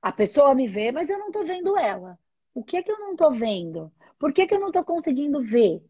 A 0.00 0.12
pessoa 0.12 0.54
me 0.54 0.66
vê, 0.66 0.92
mas 0.92 1.10
eu 1.10 1.18
não 1.18 1.30
tô 1.30 1.44
vendo 1.44 1.76
ela. 1.76 2.18
O 2.54 2.64
que 2.64 2.82
que 2.82 2.90
eu 2.90 2.98
não 2.98 3.16
tô 3.16 3.30
vendo? 3.32 3.92
Por 4.18 4.32
que 4.32 4.46
que 4.46 4.54
eu 4.54 4.60
não 4.60 4.72
tô 4.72 4.84
conseguindo 4.84 5.42
ver? 5.42 5.82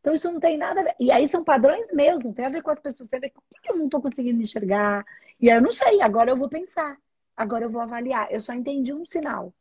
Então 0.00 0.14
isso 0.14 0.30
não 0.30 0.40
tem 0.40 0.56
nada 0.56 0.80
a 0.80 0.84
ver. 0.84 0.96
E 1.00 1.10
aí 1.10 1.28
são 1.28 1.42
padrões 1.44 1.92
meus, 1.92 2.22
não 2.22 2.32
tem 2.32 2.44
a 2.46 2.50
ver 2.50 2.62
com 2.62 2.70
as 2.70 2.78
pessoas, 2.80 3.08
tem 3.08 3.18
a 3.18 3.20
ver 3.22 3.30
com 3.30 3.40
o 3.40 3.62
que 3.62 3.70
eu 3.72 3.76
não 3.76 3.88
tô 3.88 4.00
conseguindo 4.00 4.40
enxergar. 4.42 5.04
E 5.40 5.50
aí 5.50 5.56
eu 5.58 5.62
não 5.62 5.72
sei, 5.72 6.00
agora 6.00 6.30
eu 6.30 6.36
vou 6.36 6.48
pensar. 6.48 6.96
Agora 7.36 7.64
eu 7.64 7.70
vou 7.70 7.80
avaliar. 7.80 8.32
Eu 8.32 8.40
só 8.40 8.54
entendi 8.54 8.92
um 8.94 9.04
sinal. 9.04 9.52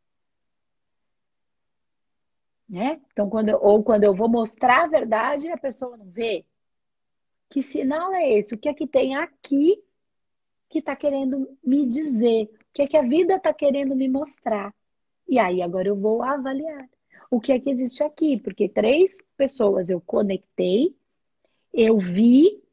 Né? 2.67 2.99
Então, 3.11 3.29
quando 3.29 3.49
eu, 3.49 3.59
ou 3.61 3.83
quando 3.83 4.03
eu 4.03 4.15
vou 4.15 4.29
mostrar 4.29 4.83
a 4.83 4.87
verdade, 4.87 5.49
a 5.49 5.57
pessoa 5.57 5.97
não 5.97 6.09
vê. 6.09 6.45
Que 7.49 7.61
sinal 7.61 8.13
é 8.13 8.33
esse? 8.33 8.55
O 8.55 8.57
que 8.57 8.69
é 8.69 8.73
que 8.73 8.87
tem 8.87 9.15
aqui 9.15 9.81
que 10.69 10.79
está 10.79 10.95
querendo 10.95 11.57
me 11.63 11.85
dizer? 11.85 12.45
O 12.45 12.73
que 12.73 12.81
é 12.81 12.87
que 12.87 12.97
a 12.97 13.03
vida 13.03 13.35
está 13.35 13.53
querendo 13.53 13.95
me 13.95 14.07
mostrar? 14.07 14.73
E 15.27 15.37
aí, 15.37 15.61
agora 15.61 15.87
eu 15.87 15.95
vou 15.95 16.23
avaliar. 16.23 16.89
O 17.29 17.39
que 17.39 17.51
é 17.51 17.59
que 17.59 17.69
existe 17.69 18.03
aqui? 18.03 18.37
Porque 18.37 18.69
três 18.69 19.17
pessoas 19.37 19.89
eu 19.89 20.01
conectei, 20.01 20.95
eu 21.73 21.99
vi, 21.99 22.63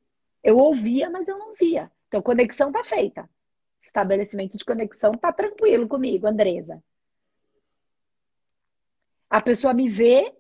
eu 0.43 0.59
ouvia, 0.59 1.11
mas 1.11 1.29
eu 1.29 1.39
não 1.39 1.55
via. 1.55 1.91
Então, 2.09 2.23
conexão 2.23 2.69
está 2.69 2.85
feita. 2.85 3.29
Estabelecimento 3.83 4.57
de 4.57 4.65
conexão 4.65 5.11
está 5.13 5.33
tranquilo 5.33 5.89
comigo, 5.89 6.27
Andresa. 6.27 6.83
A 9.29 9.41
pessoa 9.41 9.75
me 9.75 9.89
vê, 9.89 10.33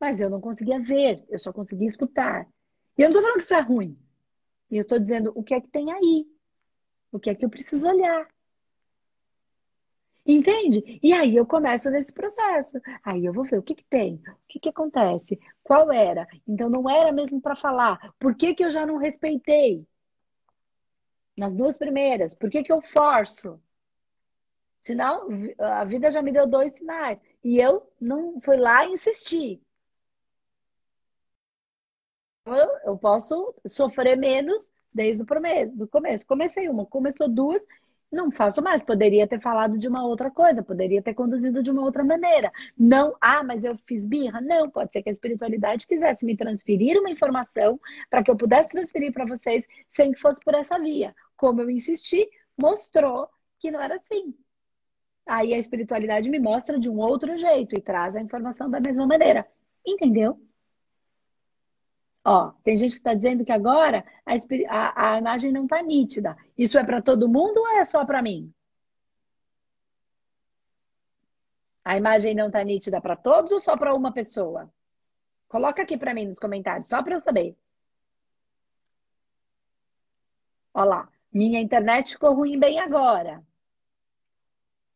mas 0.00 0.20
eu 0.20 0.30
não 0.30 0.40
conseguia 0.40 0.80
ver, 0.80 1.24
eu 1.28 1.38
só 1.38 1.52
conseguia 1.52 1.86
escutar. 1.86 2.48
E 2.96 3.02
eu 3.02 3.04
não 3.04 3.10
estou 3.10 3.22
falando 3.22 3.36
que 3.36 3.42
isso 3.42 3.54
é 3.54 3.60
ruim. 3.60 3.98
E 4.70 4.76
eu 4.76 4.82
estou 4.82 4.98
dizendo 4.98 5.32
o 5.34 5.42
que 5.42 5.54
é 5.54 5.60
que 5.60 5.68
tem 5.68 5.92
aí. 5.92 6.26
O 7.10 7.20
que 7.20 7.28
é 7.28 7.34
que 7.34 7.44
eu 7.44 7.50
preciso 7.50 7.86
olhar. 7.86 8.26
Entende? 10.24 11.00
E 11.02 11.12
aí 11.12 11.36
eu 11.36 11.44
começo 11.44 11.90
nesse 11.90 12.12
processo. 12.12 12.80
Aí 13.04 13.24
eu 13.24 13.32
vou 13.32 13.44
ver 13.44 13.58
o 13.58 13.62
que, 13.62 13.74
que 13.74 13.84
tem, 13.84 14.14
o 14.14 14.36
que, 14.48 14.60
que 14.60 14.68
acontece, 14.68 15.38
qual 15.62 15.92
era. 15.92 16.26
Então 16.46 16.70
não 16.70 16.88
era 16.88 17.12
mesmo 17.12 17.40
para 17.40 17.56
falar. 17.56 18.14
Por 18.18 18.34
que, 18.34 18.54
que 18.54 18.64
eu 18.64 18.70
já 18.70 18.86
não 18.86 18.96
respeitei? 18.96 19.86
Nas 21.36 21.56
duas 21.56 21.78
primeiras. 21.78 22.34
Por 22.34 22.50
que, 22.50 22.62
que 22.62 22.72
eu 22.72 22.82
forço? 22.82 23.60
Senão, 24.80 25.28
a 25.58 25.84
vida 25.84 26.10
já 26.10 26.20
me 26.20 26.32
deu 26.32 26.46
dois 26.46 26.74
sinais. 26.74 27.18
E 27.42 27.58
eu 27.58 27.88
não 28.00 28.40
fui 28.40 28.56
lá 28.56 28.84
e 28.86 28.92
insisti. 28.92 29.60
Eu 32.84 32.98
posso 32.98 33.54
sofrer 33.66 34.16
menos 34.16 34.70
desde 34.92 35.22
o 35.22 35.88
começo. 35.88 36.26
Comecei 36.26 36.68
uma, 36.68 36.84
começou 36.84 37.28
duas, 37.28 37.66
não 38.12 38.30
faço 38.30 38.62
mais. 38.62 38.82
Poderia 38.82 39.26
ter 39.26 39.40
falado 39.40 39.78
de 39.78 39.88
uma 39.88 40.04
outra 40.06 40.30
coisa, 40.30 40.62
poderia 40.62 41.02
ter 41.02 41.14
conduzido 41.14 41.62
de 41.62 41.70
uma 41.70 41.82
outra 41.82 42.04
maneira. 42.04 42.52
Não, 42.78 43.16
ah, 43.20 43.42
mas 43.42 43.64
eu 43.64 43.76
fiz 43.86 44.04
birra. 44.04 44.40
Não, 44.40 44.70
pode 44.70 44.92
ser 44.92 45.02
que 45.02 45.08
a 45.08 45.12
espiritualidade 45.12 45.86
quisesse 45.86 46.24
me 46.26 46.36
transferir 46.36 46.98
uma 46.98 47.10
informação 47.10 47.80
para 48.10 48.22
que 48.22 48.30
eu 48.30 48.36
pudesse 48.36 48.68
transferir 48.68 49.12
para 49.12 49.24
vocês 49.24 49.66
sem 49.90 50.12
que 50.12 50.20
fosse 50.20 50.40
por 50.44 50.54
essa 50.54 50.78
via. 50.78 51.14
Como 51.36 51.60
eu 51.60 51.70
insisti, 51.70 52.28
mostrou 52.60 53.28
que 53.58 53.70
não 53.70 53.80
era 53.80 53.96
assim. 53.96 54.34
Aí 55.26 55.54
a 55.54 55.58
espiritualidade 55.58 56.28
me 56.28 56.38
mostra 56.38 56.78
de 56.78 56.90
um 56.90 56.98
outro 56.98 57.36
jeito 57.36 57.74
e 57.76 57.80
traz 57.80 58.16
a 58.16 58.20
informação 58.20 58.68
da 58.68 58.80
mesma 58.80 59.06
maneira. 59.06 59.46
Entendeu? 59.86 60.38
Ó, 62.24 62.52
tem 62.62 62.76
gente 62.76 62.92
que 62.92 62.98
está 62.98 63.14
dizendo 63.14 63.44
que 63.44 63.52
agora 63.52 64.04
a, 64.24 64.34
a, 64.68 65.14
a 65.14 65.18
imagem 65.18 65.52
não 65.52 65.64
está 65.64 65.82
nítida. 65.82 66.36
Isso 66.56 66.78
é 66.78 66.84
para 66.84 67.02
todo 67.02 67.28
mundo 67.28 67.58
ou 67.58 67.68
é 67.68 67.84
só 67.84 68.04
para 68.04 68.22
mim? 68.22 68.52
A 71.84 71.96
imagem 71.96 72.34
não 72.34 72.46
está 72.46 72.62
nítida 72.62 73.00
para 73.00 73.16
todos 73.16 73.50
ou 73.52 73.60
só 73.60 73.76
para 73.76 73.94
uma 73.94 74.12
pessoa? 74.12 74.72
Coloca 75.48 75.82
aqui 75.82 75.98
para 75.98 76.14
mim 76.14 76.26
nos 76.26 76.38
comentários, 76.38 76.88
só 76.88 77.02
para 77.02 77.14
eu 77.14 77.18
saber. 77.18 77.56
Olha 80.72 80.84
lá, 80.88 81.08
minha 81.32 81.60
internet 81.60 82.12
ficou 82.12 82.34
ruim 82.34 82.58
bem 82.58 82.78
agora. 82.78 83.44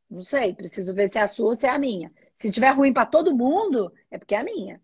Não 0.08 0.22
sei, 0.22 0.54
preciso 0.54 0.94
ver 0.94 1.08
se 1.08 1.18
é 1.18 1.22
a 1.22 1.28
sua 1.28 1.46
ou 1.48 1.54
se 1.54 1.66
é 1.66 1.70
a 1.70 1.78
minha. 1.78 2.12
Se 2.38 2.50
tiver 2.50 2.70
ruim 2.70 2.92
para 2.92 3.06
todo 3.06 3.36
mundo, 3.36 3.92
é 4.10 4.18
porque 4.18 4.34
é 4.34 4.38
a 4.38 4.44
minha. 4.44 4.80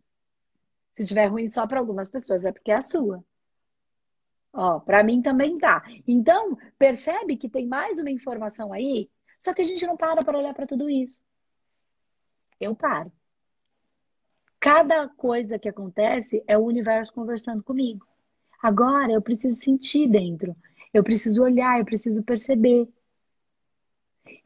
Se 0.94 1.06
tiver 1.06 1.26
ruim 1.26 1.48
só 1.48 1.66
para 1.66 1.78
algumas 1.78 2.08
pessoas, 2.08 2.44
é 2.44 2.52
porque 2.52 2.70
é 2.70 2.76
a 2.76 2.82
sua. 2.82 3.24
Ó, 4.52 4.80
para 4.80 5.02
mim 5.02 5.22
também 5.22 5.58
tá. 5.58 5.82
Então, 6.06 6.56
percebe 6.78 7.36
que 7.36 7.48
tem 7.48 7.66
mais 7.66 7.98
uma 7.98 8.10
informação 8.10 8.72
aí, 8.72 9.10
só 9.38 9.54
que 9.54 9.62
a 9.62 9.64
gente 9.64 9.86
não 9.86 9.96
para 9.96 10.22
para 10.22 10.38
olhar 10.38 10.54
para 10.54 10.66
tudo 10.66 10.90
isso. 10.90 11.18
Eu 12.60 12.76
paro. 12.76 13.10
Cada 14.60 15.08
coisa 15.08 15.58
que 15.58 15.68
acontece 15.68 16.44
é 16.46 16.56
o 16.56 16.64
universo 16.64 17.12
conversando 17.12 17.64
comigo. 17.64 18.06
Agora 18.62 19.10
eu 19.10 19.20
preciso 19.20 19.56
sentir 19.56 20.06
dentro. 20.06 20.54
Eu 20.94 21.02
preciso 21.02 21.42
olhar, 21.42 21.80
eu 21.80 21.84
preciso 21.84 22.22
perceber. 22.22 22.86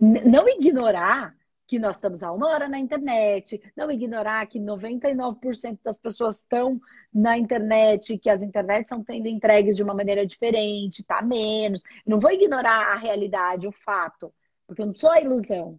Não 0.00 0.48
ignorar 0.48 1.35
que 1.66 1.78
nós 1.78 1.96
estamos 1.96 2.22
há 2.22 2.32
uma 2.32 2.48
hora 2.48 2.68
na 2.68 2.78
internet, 2.78 3.60
não 3.76 3.90
ignorar 3.90 4.46
que 4.46 4.60
99% 4.60 5.78
das 5.82 5.98
pessoas 5.98 6.36
estão 6.36 6.80
na 7.12 7.36
internet, 7.36 8.18
que 8.18 8.30
as 8.30 8.42
internets 8.42 8.84
estão 8.84 9.02
tendo 9.02 9.26
entregues 9.26 9.76
de 9.76 9.82
uma 9.82 9.94
maneira 9.94 10.24
diferente, 10.24 11.04
tá 11.04 11.20
menos. 11.22 11.82
Não 12.06 12.20
vou 12.20 12.30
ignorar 12.30 12.92
a 12.92 12.96
realidade, 12.96 13.66
o 13.66 13.72
fato, 13.72 14.32
porque 14.66 14.82
eu 14.82 14.86
não 14.86 14.94
sou 14.94 15.10
a 15.10 15.20
ilusão. 15.20 15.78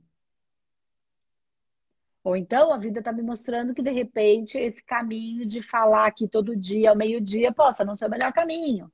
Ou 2.23 2.35
então 2.35 2.73
a 2.73 2.77
vida 2.77 2.99
está 2.99 3.13
me 3.13 3.23
mostrando 3.23 3.73
que 3.73 3.81
de 3.81 3.91
repente 3.91 4.57
esse 4.57 4.83
caminho 4.83 5.45
de 5.45 5.61
falar 5.61 6.07
aqui 6.07 6.27
todo 6.27 6.57
dia 6.57 6.89
ao 6.89 6.95
meio-dia 6.95 7.53
possa 7.53 7.85
não 7.85 7.95
ser 7.95 8.07
o 8.07 8.09
melhor 8.09 8.33
caminho. 8.33 8.91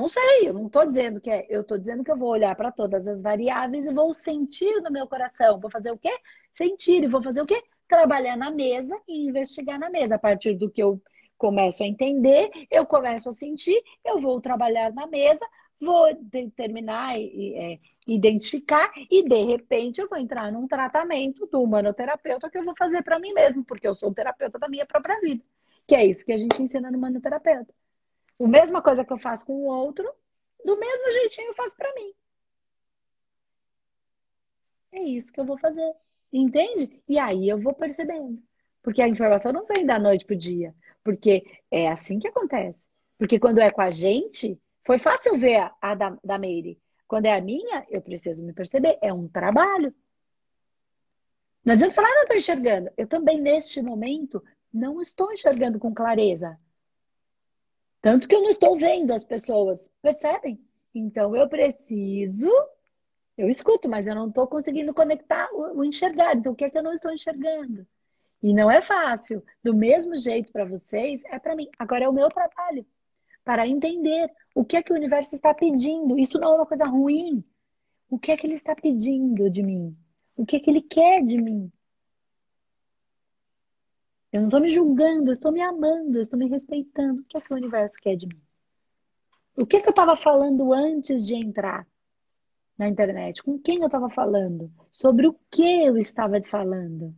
Não 0.00 0.08
sei, 0.08 0.48
eu 0.48 0.54
não 0.54 0.66
estou 0.66 0.86
dizendo 0.86 1.20
que 1.20 1.30
é. 1.30 1.46
Eu 1.50 1.60
estou 1.60 1.76
dizendo 1.76 2.02
que 2.02 2.10
eu 2.10 2.16
vou 2.16 2.30
olhar 2.30 2.56
para 2.56 2.72
todas 2.72 3.06
as 3.06 3.20
variáveis 3.20 3.86
e 3.86 3.92
vou 3.92 4.14
sentir 4.14 4.80
no 4.80 4.90
meu 4.90 5.06
coração. 5.06 5.60
Vou 5.60 5.70
fazer 5.70 5.90
o 5.92 5.98
quê? 5.98 6.10
Sentir. 6.54 7.04
E 7.04 7.06
vou 7.06 7.22
fazer 7.22 7.42
o 7.42 7.46
quê? 7.46 7.62
Trabalhar 7.86 8.34
na 8.34 8.50
mesa 8.50 8.98
e 9.06 9.28
investigar 9.28 9.78
na 9.78 9.90
mesa. 9.90 10.14
A 10.14 10.18
partir 10.18 10.54
do 10.54 10.70
que 10.70 10.82
eu 10.82 10.98
começo 11.36 11.82
a 11.82 11.86
entender, 11.86 12.50
eu 12.70 12.86
começo 12.86 13.28
a 13.28 13.32
sentir, 13.32 13.78
eu 14.02 14.18
vou 14.18 14.40
trabalhar 14.40 14.90
na 14.90 15.06
mesa, 15.06 15.46
vou 15.78 16.14
determinar 16.14 17.18
e 17.18 17.54
é, 17.56 17.78
identificar 18.06 18.90
e 19.10 19.22
de 19.22 19.44
repente 19.44 20.00
eu 20.00 20.08
vou 20.08 20.18
entrar 20.18 20.50
num 20.50 20.66
tratamento 20.66 21.46
do 21.46 21.62
humanoterapeuta 21.62 22.48
que 22.48 22.56
eu 22.56 22.64
vou 22.64 22.74
fazer 22.74 23.02
para 23.02 23.18
mim 23.18 23.34
mesmo, 23.34 23.62
porque 23.64 23.86
eu 23.86 23.94
sou 23.94 24.08
o 24.08 24.14
terapeuta 24.14 24.58
da 24.58 24.68
minha 24.68 24.86
própria 24.86 25.20
vida. 25.20 25.44
Que 25.86 25.94
é 25.94 26.06
isso 26.06 26.24
que 26.24 26.32
a 26.32 26.38
gente 26.38 26.62
ensina 26.62 26.90
no 26.90 26.96
humanoterapeuta. 26.96 27.74
A 28.40 28.48
mesma 28.48 28.82
coisa 28.82 29.04
que 29.04 29.12
eu 29.12 29.18
faço 29.18 29.44
com 29.44 29.52
o 29.52 29.66
outro, 29.66 30.10
do 30.64 30.78
mesmo 30.78 31.10
jeitinho 31.10 31.48
eu 31.48 31.54
faço 31.54 31.76
para 31.76 31.92
mim. 31.94 32.12
É 34.92 35.02
isso 35.02 35.32
que 35.32 35.40
eu 35.40 35.44
vou 35.44 35.58
fazer. 35.58 35.92
Entende? 36.32 37.02
E 37.08 37.18
aí 37.18 37.48
eu 37.48 37.60
vou 37.60 37.74
percebendo. 37.74 38.42
Porque 38.82 39.02
a 39.02 39.08
informação 39.08 39.52
não 39.52 39.66
vem 39.66 39.84
da 39.84 39.98
noite 39.98 40.24
pro 40.24 40.34
dia. 40.34 40.74
Porque 41.04 41.44
é 41.70 41.88
assim 41.88 42.18
que 42.18 42.28
acontece. 42.28 42.82
Porque 43.18 43.38
quando 43.38 43.58
é 43.58 43.70
com 43.70 43.82
a 43.82 43.90
gente, 43.90 44.58
foi 44.84 44.98
fácil 44.98 45.36
ver 45.36 45.56
a, 45.56 45.76
a 45.80 45.94
da, 45.94 46.18
da 46.24 46.38
Meire. 46.38 46.80
Quando 47.06 47.26
é 47.26 47.36
a 47.36 47.40
minha, 47.40 47.86
eu 47.90 48.00
preciso 48.00 48.42
me 48.42 48.52
perceber. 48.52 48.98
É 49.02 49.12
um 49.12 49.28
trabalho. 49.28 49.94
Não 51.64 51.74
adianta 51.74 51.94
falar, 51.94 52.08
ah, 52.08 52.14
não 52.14 52.22
estou 52.22 52.36
enxergando. 52.36 52.90
Eu 52.96 53.06
também, 53.06 53.40
neste 53.40 53.82
momento, 53.82 54.42
não 54.72 55.00
estou 55.00 55.30
enxergando 55.32 55.78
com 55.78 55.92
clareza. 55.92 56.58
Tanto 58.00 58.26
que 58.26 58.34
eu 58.34 58.42
não 58.42 58.48
estou 58.48 58.76
vendo 58.76 59.12
as 59.12 59.24
pessoas, 59.24 59.90
percebem? 60.00 60.58
Então 60.94 61.36
eu 61.36 61.48
preciso, 61.48 62.50
eu 63.36 63.48
escuto, 63.48 63.88
mas 63.88 64.06
eu 64.06 64.14
não 64.14 64.28
estou 64.28 64.46
conseguindo 64.46 64.94
conectar 64.94 65.48
o, 65.52 65.78
o, 65.78 65.84
enxergar. 65.84 66.36
Então 66.36 66.52
o 66.52 66.56
que 66.56 66.64
é 66.64 66.70
que 66.70 66.78
eu 66.78 66.82
não 66.82 66.94
estou 66.94 67.12
enxergando? 67.12 67.86
E 68.42 68.54
não 68.54 68.70
é 68.70 68.80
fácil. 68.80 69.44
Do 69.62 69.74
mesmo 69.74 70.16
jeito 70.16 70.50
para 70.50 70.64
vocês, 70.64 71.22
é 71.26 71.38
para 71.38 71.54
mim. 71.54 71.68
Agora 71.78 72.04
é 72.04 72.08
o 72.08 72.12
meu 72.12 72.28
trabalho 72.30 72.86
para 73.44 73.66
entender 73.66 74.30
o 74.54 74.64
que 74.64 74.76
é 74.76 74.82
que 74.82 74.92
o 74.92 74.96
universo 74.96 75.34
está 75.34 75.52
pedindo. 75.52 76.18
Isso 76.18 76.38
não 76.38 76.52
é 76.52 76.56
uma 76.56 76.66
coisa 76.66 76.86
ruim. 76.86 77.44
O 78.08 78.18
que 78.18 78.32
é 78.32 78.36
que 78.36 78.46
ele 78.46 78.54
está 78.54 78.74
pedindo 78.74 79.50
de 79.50 79.62
mim? 79.62 79.96
O 80.36 80.46
que 80.46 80.56
é 80.56 80.60
que 80.60 80.70
ele 80.70 80.82
quer 80.82 81.22
de 81.22 81.40
mim? 81.40 81.70
Eu 84.32 84.40
não 84.40 84.48
estou 84.48 84.60
me 84.60 84.68
julgando, 84.68 85.28
eu 85.28 85.32
estou 85.32 85.50
me 85.50 85.60
amando, 85.60 86.18
eu 86.18 86.22
estou 86.22 86.38
me 86.38 86.48
respeitando. 86.48 87.22
O 87.22 87.24
que 87.24 87.36
é 87.36 87.40
que 87.40 87.52
o 87.52 87.56
universo 87.56 87.98
quer 88.00 88.16
de 88.16 88.26
mim? 88.26 88.40
O 89.56 89.66
que 89.66 89.76
é 89.76 89.80
que 89.80 89.88
eu 89.88 89.90
estava 89.90 90.14
falando 90.14 90.72
antes 90.72 91.26
de 91.26 91.34
entrar 91.34 91.86
na 92.78 92.88
internet? 92.88 93.42
Com 93.42 93.58
quem 93.58 93.80
eu 93.80 93.86
estava 93.86 94.08
falando? 94.08 94.70
Sobre 94.92 95.26
o 95.26 95.36
que 95.50 95.84
eu 95.84 95.96
estava 95.96 96.40
falando? 96.48 97.14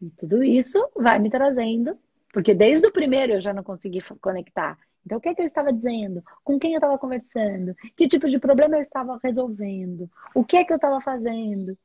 E 0.00 0.10
tudo 0.10 0.42
isso 0.42 0.90
vai 0.96 1.18
me 1.18 1.30
trazendo, 1.30 1.96
porque 2.32 2.54
desde 2.54 2.86
o 2.86 2.92
primeiro 2.92 3.34
eu 3.34 3.40
já 3.40 3.52
não 3.52 3.62
consegui 3.62 4.00
conectar. 4.20 4.78
Então, 5.04 5.18
o 5.18 5.20
que 5.20 5.28
é 5.28 5.34
que 5.34 5.40
eu 5.40 5.46
estava 5.46 5.72
dizendo? 5.72 6.22
Com 6.42 6.58
quem 6.58 6.72
eu 6.72 6.78
estava 6.78 6.98
conversando? 6.98 7.74
Que 7.96 8.08
tipo 8.08 8.28
de 8.28 8.38
problema 8.38 8.76
eu 8.76 8.80
estava 8.80 9.18
resolvendo? 9.22 10.10
O 10.34 10.44
que 10.44 10.56
é 10.56 10.64
que 10.64 10.72
eu 10.72 10.76
estava 10.76 11.00
fazendo? 11.00 11.76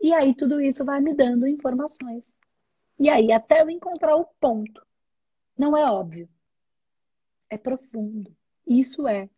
E 0.00 0.12
aí 0.12 0.34
tudo 0.34 0.60
isso 0.60 0.84
vai 0.84 1.00
me 1.00 1.14
dando 1.14 1.46
informações. 1.46 2.32
E 2.98 3.08
aí 3.08 3.32
até 3.32 3.62
eu 3.62 3.70
encontrar 3.70 4.16
o 4.16 4.24
ponto. 4.40 4.84
Não 5.56 5.76
é 5.76 5.90
óbvio. 5.90 6.28
É 7.48 7.56
profundo. 7.56 8.34
Isso 8.66 9.06
é 9.06 9.28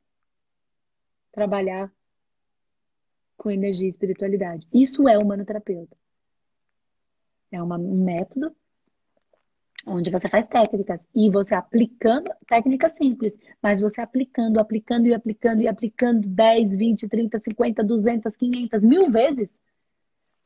trabalhar 1.33 1.93
com 3.37 3.51
energia 3.51 3.87
e 3.87 3.91
espiritualidade. 3.91 4.67
Isso 4.73 5.09
é 5.09 5.19
humanoterapeuta. 5.19 5.97
É 7.53 7.63
uma, 7.63 7.77
um 7.79 8.05
método 8.05 8.55
onde 9.87 10.11
você 10.11 10.29
faz 10.29 10.47
técnicas 10.49 11.07
e 11.15 11.31
você 11.31 11.55
aplicando 11.55 12.31
técnicas 12.49 12.97
simples, 12.97 13.39
mas 13.63 13.81
você 13.81 14.01
aplicando, 14.01 14.59
aplicando 14.59 15.07
e 15.07 15.15
aplicando 15.15 15.63
e 15.63 15.69
aplicando 15.69 16.27
10, 16.27 16.77
20, 16.77 17.09
30, 17.09 17.39
50, 17.39 17.85
200, 17.85 18.37
500, 18.37 18.85
mil 18.85 19.09
vezes, 19.11 19.55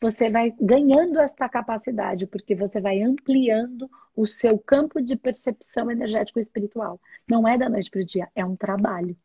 você 0.01 0.31
vai 0.31 0.55
ganhando 0.61 1.19
esta 1.21 1.49
capacidade, 1.49 2.27
porque 2.27 2.55
você 2.55 2.81
vai 2.81 3.03
ampliando 3.03 3.91
o 4.17 4.27
seu 4.27 4.59
campo 4.59 5.01
de 5.01 5.15
percepção 5.17 5.91
energético 5.91 6.39
e 6.39 6.43
espiritual. 6.43 7.01
Não 7.29 7.47
é 7.47 7.59
da 7.59 7.69
noite 7.69 7.91
para 7.91 8.01
o 8.01 8.05
dia, 8.05 8.29
é 8.35 8.45
um 8.45 8.57
trabalho. 8.57 9.17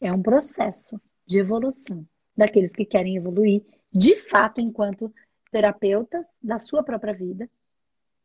É 0.00 0.12
um 0.12 0.22
processo 0.22 1.00
de 1.26 1.38
evolução 1.38 2.06
daqueles 2.36 2.72
que 2.72 2.86
querem 2.86 3.16
evoluir 3.16 3.62
de 3.92 4.16
fato 4.16 4.60
enquanto 4.60 5.12
terapeutas 5.50 6.34
da 6.42 6.58
sua 6.58 6.82
própria 6.82 7.12
vida 7.12 7.48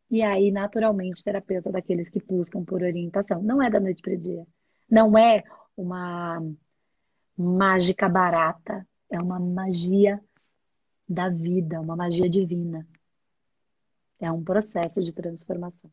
e 0.10 0.22
aí, 0.22 0.52
naturalmente, 0.52 1.24
terapeuta 1.24 1.72
daqueles 1.72 2.10
que 2.10 2.24
buscam 2.24 2.64
por 2.64 2.82
orientação. 2.82 3.42
Não 3.42 3.62
é 3.62 3.70
da 3.70 3.80
noite 3.80 4.02
para 4.02 4.14
o 4.14 4.18
dia. 4.18 4.46
Não 4.90 5.18
é 5.18 5.44
uma 5.76 6.42
mágica 7.38 8.08
barata. 8.08 8.88
É 9.10 9.20
uma 9.20 9.40
magia 9.40 10.22
da 11.08 11.30
vida, 11.30 11.80
uma 11.80 11.96
magia 11.96 12.30
divina. 12.30 12.88
É 14.20 14.32
um 14.32 14.44
processo 14.44 15.02
de 15.02 15.14
transformação. 15.14 15.92